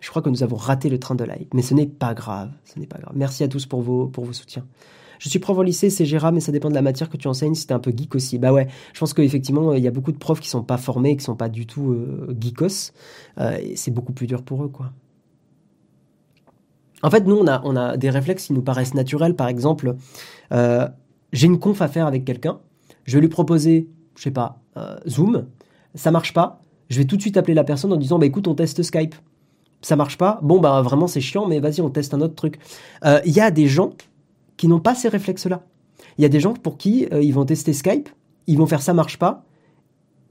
[0.00, 2.50] je crois que nous avons raté le train de live, mais ce n'est pas grave,
[2.64, 3.12] ce n'est pas grave.
[3.14, 4.66] Merci à tous pour vos, pour vos soutiens.
[5.20, 7.28] Je suis prof au lycée, c'est Gérard, mais ça dépend de la matière que tu
[7.28, 8.36] enseignes, si t'es un peu geek aussi.
[8.36, 11.16] Bah ouais, je pense qu'effectivement, il y a beaucoup de profs qui sont pas formés,
[11.16, 12.90] qui sont pas du tout euh, geekos,
[13.38, 14.90] euh, et c'est beaucoup plus dur pour eux, quoi.
[17.02, 19.34] En fait, nous, on a, des réflexes qui nous paraissent naturels.
[19.34, 19.96] Par exemple,
[20.52, 20.88] euh,
[21.32, 22.60] j'ai une conf à faire avec quelqu'un,
[23.04, 24.60] je vais lui proposer, je sais pas,
[25.08, 25.46] Zoom,
[25.94, 28.46] ça marche pas, je vais tout de suite appeler la personne en disant, bah écoute,
[28.46, 29.14] on teste Skype
[29.82, 32.58] ça marche pas, bon bah vraiment c'est chiant, mais vas-y on teste un autre truc.
[33.04, 33.92] Euh, il y a des gens
[34.56, 35.62] qui n'ont pas ces réflexes-là.
[36.18, 38.08] Il y a des gens pour qui euh, ils vont tester Skype,
[38.46, 39.44] ils vont faire ça marche pas,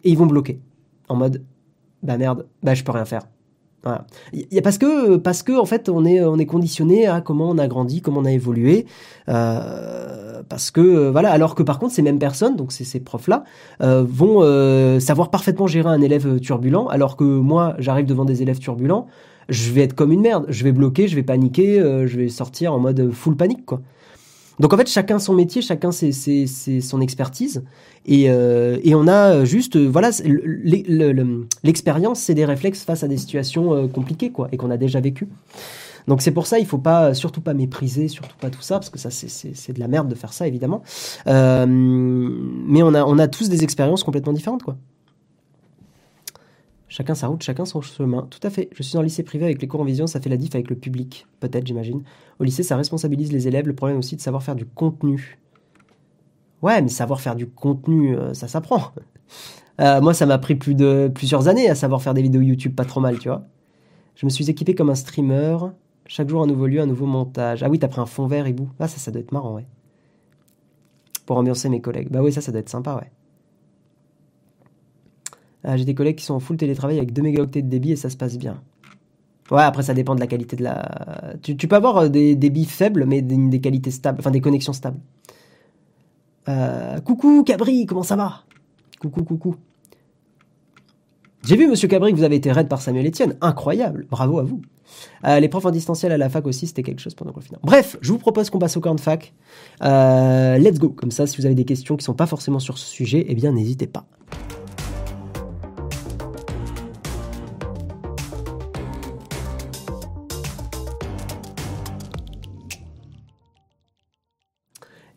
[0.04, 0.60] et ils vont bloquer.
[1.10, 1.44] En mode,
[2.02, 3.28] bah merde, bah je peux rien faire.
[3.84, 4.06] Voilà.
[4.32, 7.50] Y a parce que parce que en fait on est on est conditionné à comment
[7.50, 8.86] on a grandi, comment on a évolué,
[9.28, 11.32] euh, parce que voilà.
[11.32, 13.44] Alors que par contre ces mêmes personnes, donc ces, ces profs là,
[13.82, 18.44] euh, vont euh, savoir parfaitement gérer un élève turbulent, alors que moi j'arrive devant des
[18.44, 19.08] élèves turbulents,
[19.50, 20.46] je vais être comme une merde.
[20.48, 23.82] Je vais bloquer, je vais paniquer, euh, je vais sortir en mode full panique, quoi.
[24.62, 26.12] Donc en fait, chacun son métier, chacun c'est
[26.82, 27.64] son expertise,
[28.06, 30.12] et, euh, et, on a juste, voilà,
[31.64, 35.00] l'expérience, c'est des réflexes face à des situations euh, compliquées, quoi, et qu'on a déjà
[35.00, 35.28] vécu.
[36.08, 38.92] Donc c'est pour ça, il faut pas, surtout pas mépriser, surtout pas tout ça, parce
[38.92, 40.84] que ça c'est de la merde de faire ça, évidemment.
[41.26, 44.78] mais on a, on a tous des expériences complètement différentes, quoi.
[46.92, 48.28] Chacun sa route, chacun son chemin.
[48.30, 48.70] Tout à fait.
[48.76, 50.70] Je suis en lycée privé avec les cours en vision, ça fait la diff avec
[50.70, 51.26] le public.
[51.40, 52.04] Peut-être, j'imagine.
[52.38, 53.66] Au lycée, ça responsabilise les élèves.
[53.66, 55.40] Le problème aussi de savoir faire du contenu.
[56.62, 58.92] Ouais, mais savoir faire du contenu, euh, ça s'apprend.
[59.80, 62.76] Euh, moi, ça m'a pris plus de plusieurs années à savoir faire des vidéos YouTube
[62.76, 63.46] pas trop mal, tu vois.
[64.14, 65.58] Je me suis équipé comme un streamer.
[66.06, 67.64] Chaque jour, un nouveau lieu, un nouveau montage.
[67.64, 68.70] Ah oui, t'as pris un fond vert, hibou.
[68.80, 69.66] Ah, ça, ça doit être marrant, ouais.
[71.26, 72.10] Pour ambiancer mes collègues.
[72.12, 73.10] Bah oui, ça, ça doit être sympa, ouais.
[75.64, 77.96] Ah, j'ai des collègues qui sont en full télétravail avec 2 mégaoctets de débit et
[77.96, 78.62] ça se passe bien.
[79.52, 81.36] Ouais, après ça dépend de la qualité de la.
[81.44, 85.00] Tu, peux avoir euh, des débits faibles, mais des, qualités stables, enfin des connexions stables.
[86.48, 88.44] Euh, coucou Cabri, comment ça va?
[89.02, 89.56] Coucou, coucou.
[91.44, 93.36] J'ai vu, monsieur Cabri, que vous avez été raid par Samuel Etienne.
[93.42, 94.62] Incroyable, bravo à vous.
[95.26, 97.60] Euh, les profs en distanciel à la fac aussi, c'était quelque chose pendant le confinement.
[97.64, 99.34] Bref, je vous propose qu'on passe au camp de fac.
[99.82, 100.90] let's go.
[100.90, 103.26] Comme ça, si vous avez des questions qui ne sont pas forcément sur ce sujet,
[103.28, 104.06] eh bien, n'hésitez pas.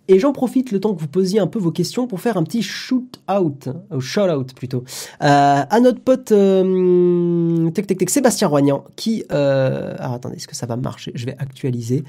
[0.07, 2.43] Et j'en profite le temps que vous posiez un peu vos questions pour faire un
[2.43, 4.85] petit shoot out, ou shout out plutôt,
[5.23, 7.71] euh, à notre pote euh,
[8.07, 11.11] Sébastien Roignan qui, euh, alors attendez, est-ce que ça va marcher?
[11.15, 12.05] Je vais actualiser,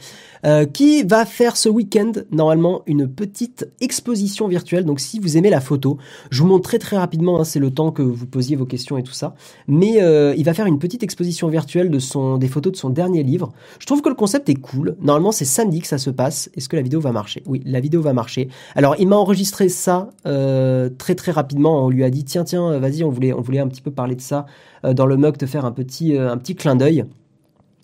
[0.45, 4.83] euh, qui va faire ce week-end normalement une petite exposition virtuelle.
[4.83, 5.97] Donc si vous aimez la photo,
[6.31, 8.97] je vous montre très très rapidement, hein, c'est le temps que vous posiez vos questions
[8.97, 9.35] et tout ça,
[9.67, 12.89] mais euh, il va faire une petite exposition virtuelle de son, des photos de son
[12.89, 13.53] dernier livre.
[13.79, 14.97] Je trouve que le concept est cool.
[14.99, 16.49] Normalement c'est samedi que ça se passe.
[16.55, 17.41] Est-ce que la vidéo va marcher?
[17.45, 18.49] Oui, la vidéo va marcher.
[18.75, 21.85] Alors, il m'a enregistré ça euh, très très rapidement.
[21.85, 23.91] On lui a dit tiens tiens, euh, vas-y, on voulait on voulait un petit peu
[23.91, 24.47] parler de ça
[24.83, 27.05] euh, dans le mug, te faire un petit un petit clin d'œil.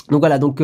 [0.10, 0.62] Donc voilà, donc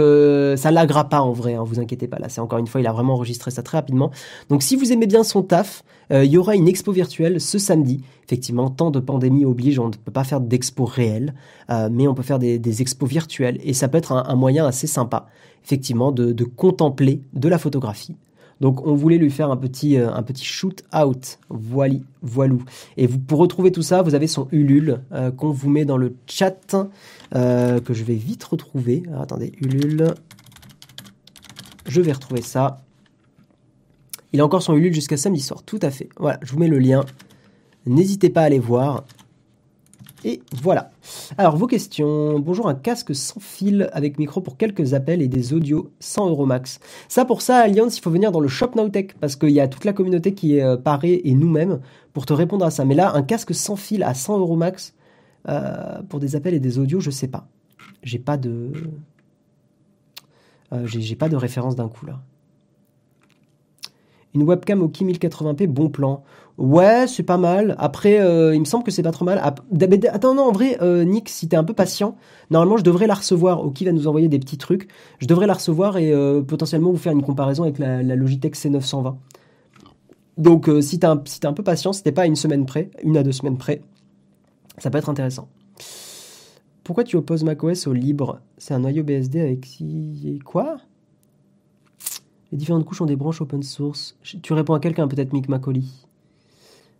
[0.57, 2.19] ça l'agra pas en vrai, hein, vous inquiétez pas.
[2.19, 4.11] Là, c'est encore une fois, il a vraiment enregistré ça très rapidement.
[4.49, 8.01] Donc si vous aimez bien son taf, il y aura une expo virtuelle ce samedi.
[8.25, 11.33] Effectivement, tant de pandémie oblige, on ne peut pas faire d'expo réelle,
[11.69, 15.27] mais on peut faire des, expos virtuelles et ça peut être un, moyen assez sympa,
[15.63, 18.17] effectivement, de contempler de la photographie
[18.59, 21.39] donc on voulait lui faire un petit, euh, un shoot out.
[21.49, 22.63] Voili, voilou.
[22.97, 26.15] Et pour retrouver tout ça, vous avez son Ulule euh, qu'on vous met dans le
[26.27, 26.75] chat,
[27.35, 29.03] euh, que je vais vite retrouver.
[29.19, 30.13] attendez, Ulule.
[31.85, 32.81] Je vais retrouver ça.
[34.33, 36.09] Il a encore son Ulule jusqu'à samedi soir, tout à fait.
[36.17, 37.05] Voilà, je vous mets le lien.
[37.85, 39.05] N'hésitez pas à aller voir.
[40.27, 40.91] Et voilà.
[41.37, 42.37] Alors, vos questions.
[42.37, 46.45] Bonjour, un casque sans fil avec micro pour quelques appels et des audios 100 euros
[46.45, 46.81] max.
[47.07, 49.69] Ça, pour ça, Alliance, il faut venir dans le Shop Nowtech parce qu'il y a
[49.69, 51.79] toute la communauté qui est euh, parée et nous-mêmes
[52.11, 52.83] pour te répondre à ça.
[52.83, 54.95] Mais là, un casque sans fil à 100 euros max
[55.47, 57.47] euh, pour des appels et des audios, je sais pas.
[58.03, 58.73] J'ai pas de.
[60.73, 62.19] Euh, j'ai pas de référence d'un coup là.
[64.35, 66.25] Une webcam au Ki 1080p, bon plan.
[66.57, 67.75] Ouais, c'est pas mal.
[67.77, 69.39] Après, euh, il me semble que c'est pas trop mal.
[69.39, 72.17] Attends, non, en vrai, euh, Nick, si t'es un peu patient,
[72.49, 73.63] normalement, je devrais la recevoir.
[73.63, 74.87] Oki va nous envoyer des petits trucs.
[75.19, 79.15] Je devrais la recevoir et euh, potentiellement vous faire une comparaison avec la, Logitech C920.
[80.39, 83.23] Donc, si t'es un, si peu patient, c'était pas à une semaine près, une à
[83.23, 83.81] deux semaines près,
[84.77, 85.49] ça peut être intéressant.
[86.83, 88.39] Pourquoi tu opposes macOS au libre?
[88.57, 89.67] C'est un noyau BSD avec
[90.43, 90.77] quoi?
[92.51, 94.15] Les différentes couches ont des branches open source.
[94.21, 95.83] Tu réponds à quelqu'un, peut-être Mick Macaulay.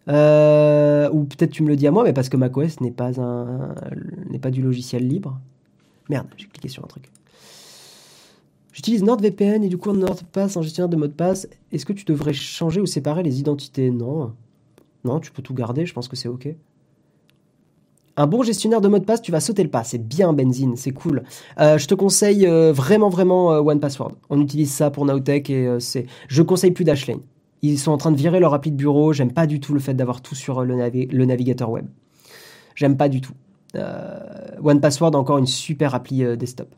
[0.10, 3.20] Euh, ou peut-être tu me le dis à moi, mais parce que macOS n'est pas
[3.20, 3.76] un
[4.30, 5.40] n'est pas du logiciel libre.
[6.10, 7.12] Merde, j'ai cliqué sur un truc.
[8.72, 11.48] J'utilise NordVPN et du coup NordPass en gestionnaire de mot de passe.
[11.72, 13.90] Est-ce que tu devrais changer ou séparer les identités?
[13.90, 14.34] Non.
[15.04, 16.48] Non, tu peux tout garder, je pense que c'est OK.
[18.16, 19.84] Un bon gestionnaire de mot de passe, tu vas sauter le pas.
[19.84, 21.24] C'est bien Benzine, c'est cool.
[21.60, 24.14] Euh, je te conseille euh, vraiment, vraiment OnePassword.
[24.30, 26.06] On utilise ça pour Nowtech et c'est.
[26.28, 27.20] Je conseille plus Dashlane.
[27.62, 29.14] Ils sont en train de virer leur appli de bureau.
[29.14, 31.88] J'aime pas du tout le fait d'avoir tout sur le, navigateur web.
[32.76, 33.34] J'aime pas du tout.
[33.76, 34.20] Euh,
[34.64, 36.74] One Password encore une super appli euh, desktop.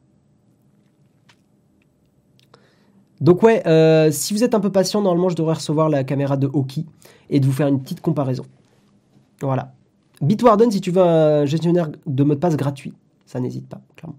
[3.22, 6.38] Donc ouais, euh, si vous êtes un peu patient, normalement je devrais recevoir la caméra
[6.38, 6.86] de Hoki
[7.30, 8.46] et de vous faire une petite comparaison.
[9.42, 9.74] Voilà.
[10.22, 12.94] Bitwarden si tu veux un gestionnaire de mot de passe gratuit.
[13.26, 14.18] Ça n'hésite pas, clairement.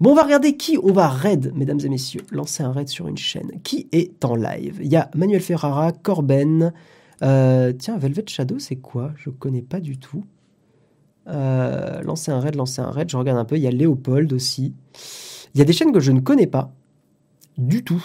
[0.00, 2.22] Bon, on va regarder qui on va raid, mesdames et messieurs.
[2.30, 3.60] Lancer un raid sur une chaîne.
[3.62, 4.78] Qui est en live?
[4.80, 6.72] Il y a Manuel Ferrara, Corben.
[7.22, 9.12] Euh, tiens, Velvet Shadow, c'est quoi?
[9.16, 10.24] Je connais pas du tout.
[11.28, 13.08] Euh, lancer un raid, lancer un raid.
[13.08, 13.56] Je regarde un peu.
[13.56, 14.74] Il y a Léopold aussi.
[15.54, 16.72] Il y a des chaînes que je ne connais pas
[17.56, 18.04] du tout.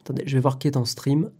[0.00, 1.30] Attendez, je vais voir qui est en stream.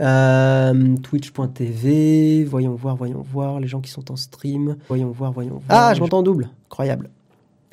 [0.00, 5.60] Euh, Twitch.tv, voyons voir, voyons voir, les gens qui sont en stream, voyons voir, voyons
[5.66, 5.88] voir.
[5.88, 7.10] Ah, je m'entends en double, incroyable.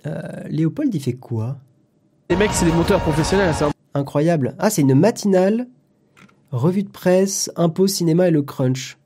[0.06, 1.58] Euh, Léopold, il fait quoi?
[2.30, 4.56] Les mecs, c'est des monteurs professionnels, c'est incroyable.
[4.60, 5.68] Ah, c'est une matinale,
[6.52, 8.98] revue de presse, impôt, cinéma et le crunch.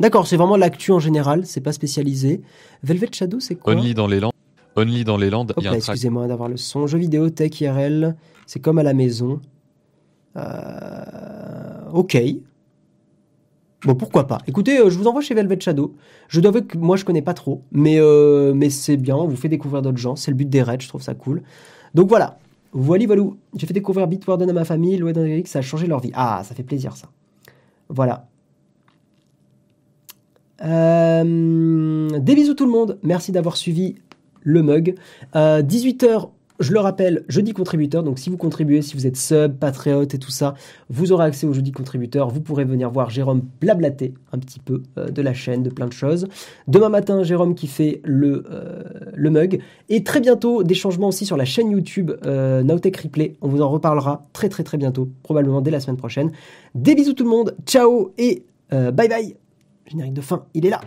[0.00, 2.42] D'accord, c'est vraiment l'actu en général, c'est pas spécialisé.
[2.82, 3.72] Velvet Shadow, c'est quoi?
[3.72, 4.32] Only dans les Landes.
[4.76, 5.54] Only dans les Landes.
[5.62, 6.86] Excusez-moi d'avoir le son.
[6.86, 8.16] Jeux vidéo, tech, IRL,
[8.46, 9.40] c'est comme à la maison.
[10.36, 12.16] Euh, ok.
[13.84, 14.38] Bon, pourquoi pas.
[14.46, 15.94] Écoutez, euh, je vous envoie chez Velvet Shadow.
[16.28, 19.26] Je dois avouer que moi, je connais pas trop, mais, euh, mais c'est bien, on
[19.26, 20.14] vous fait découvrir d'autres gens.
[20.14, 21.42] C'est le but des raids, je trouve ça cool.
[21.94, 22.38] Donc voilà.
[22.72, 23.22] Voilà, voilà.
[23.56, 26.12] J'ai fait découvrir Bitwarden à ma famille, et ça a changé leur vie.
[26.14, 27.08] Ah, ça fait plaisir, ça.
[27.88, 28.26] Voilà.
[30.62, 32.98] des bisous tout le monde.
[33.02, 33.96] Merci d'avoir suivi
[34.42, 34.94] le mug.
[35.34, 36.30] 18h
[36.62, 40.18] je le rappelle, jeudi contributeur, donc si vous contribuez, si vous êtes sub, patriote et
[40.18, 40.54] tout ça,
[40.88, 42.28] vous aurez accès au jeudi contributeur.
[42.30, 45.86] Vous pourrez venir voir Jérôme blablater un petit peu euh, de la chaîne, de plein
[45.86, 46.26] de choses.
[46.68, 48.82] Demain matin, Jérôme qui fait le, euh,
[49.14, 49.60] le mug.
[49.88, 53.36] Et très bientôt, des changements aussi sur la chaîne YouTube euh, Nowtech Replay.
[53.42, 56.30] On vous en reparlera très très très bientôt, probablement dès la semaine prochaine.
[56.74, 59.36] Des bisous tout le monde, ciao et bye bye.
[59.86, 60.80] Générique de fin, il est là.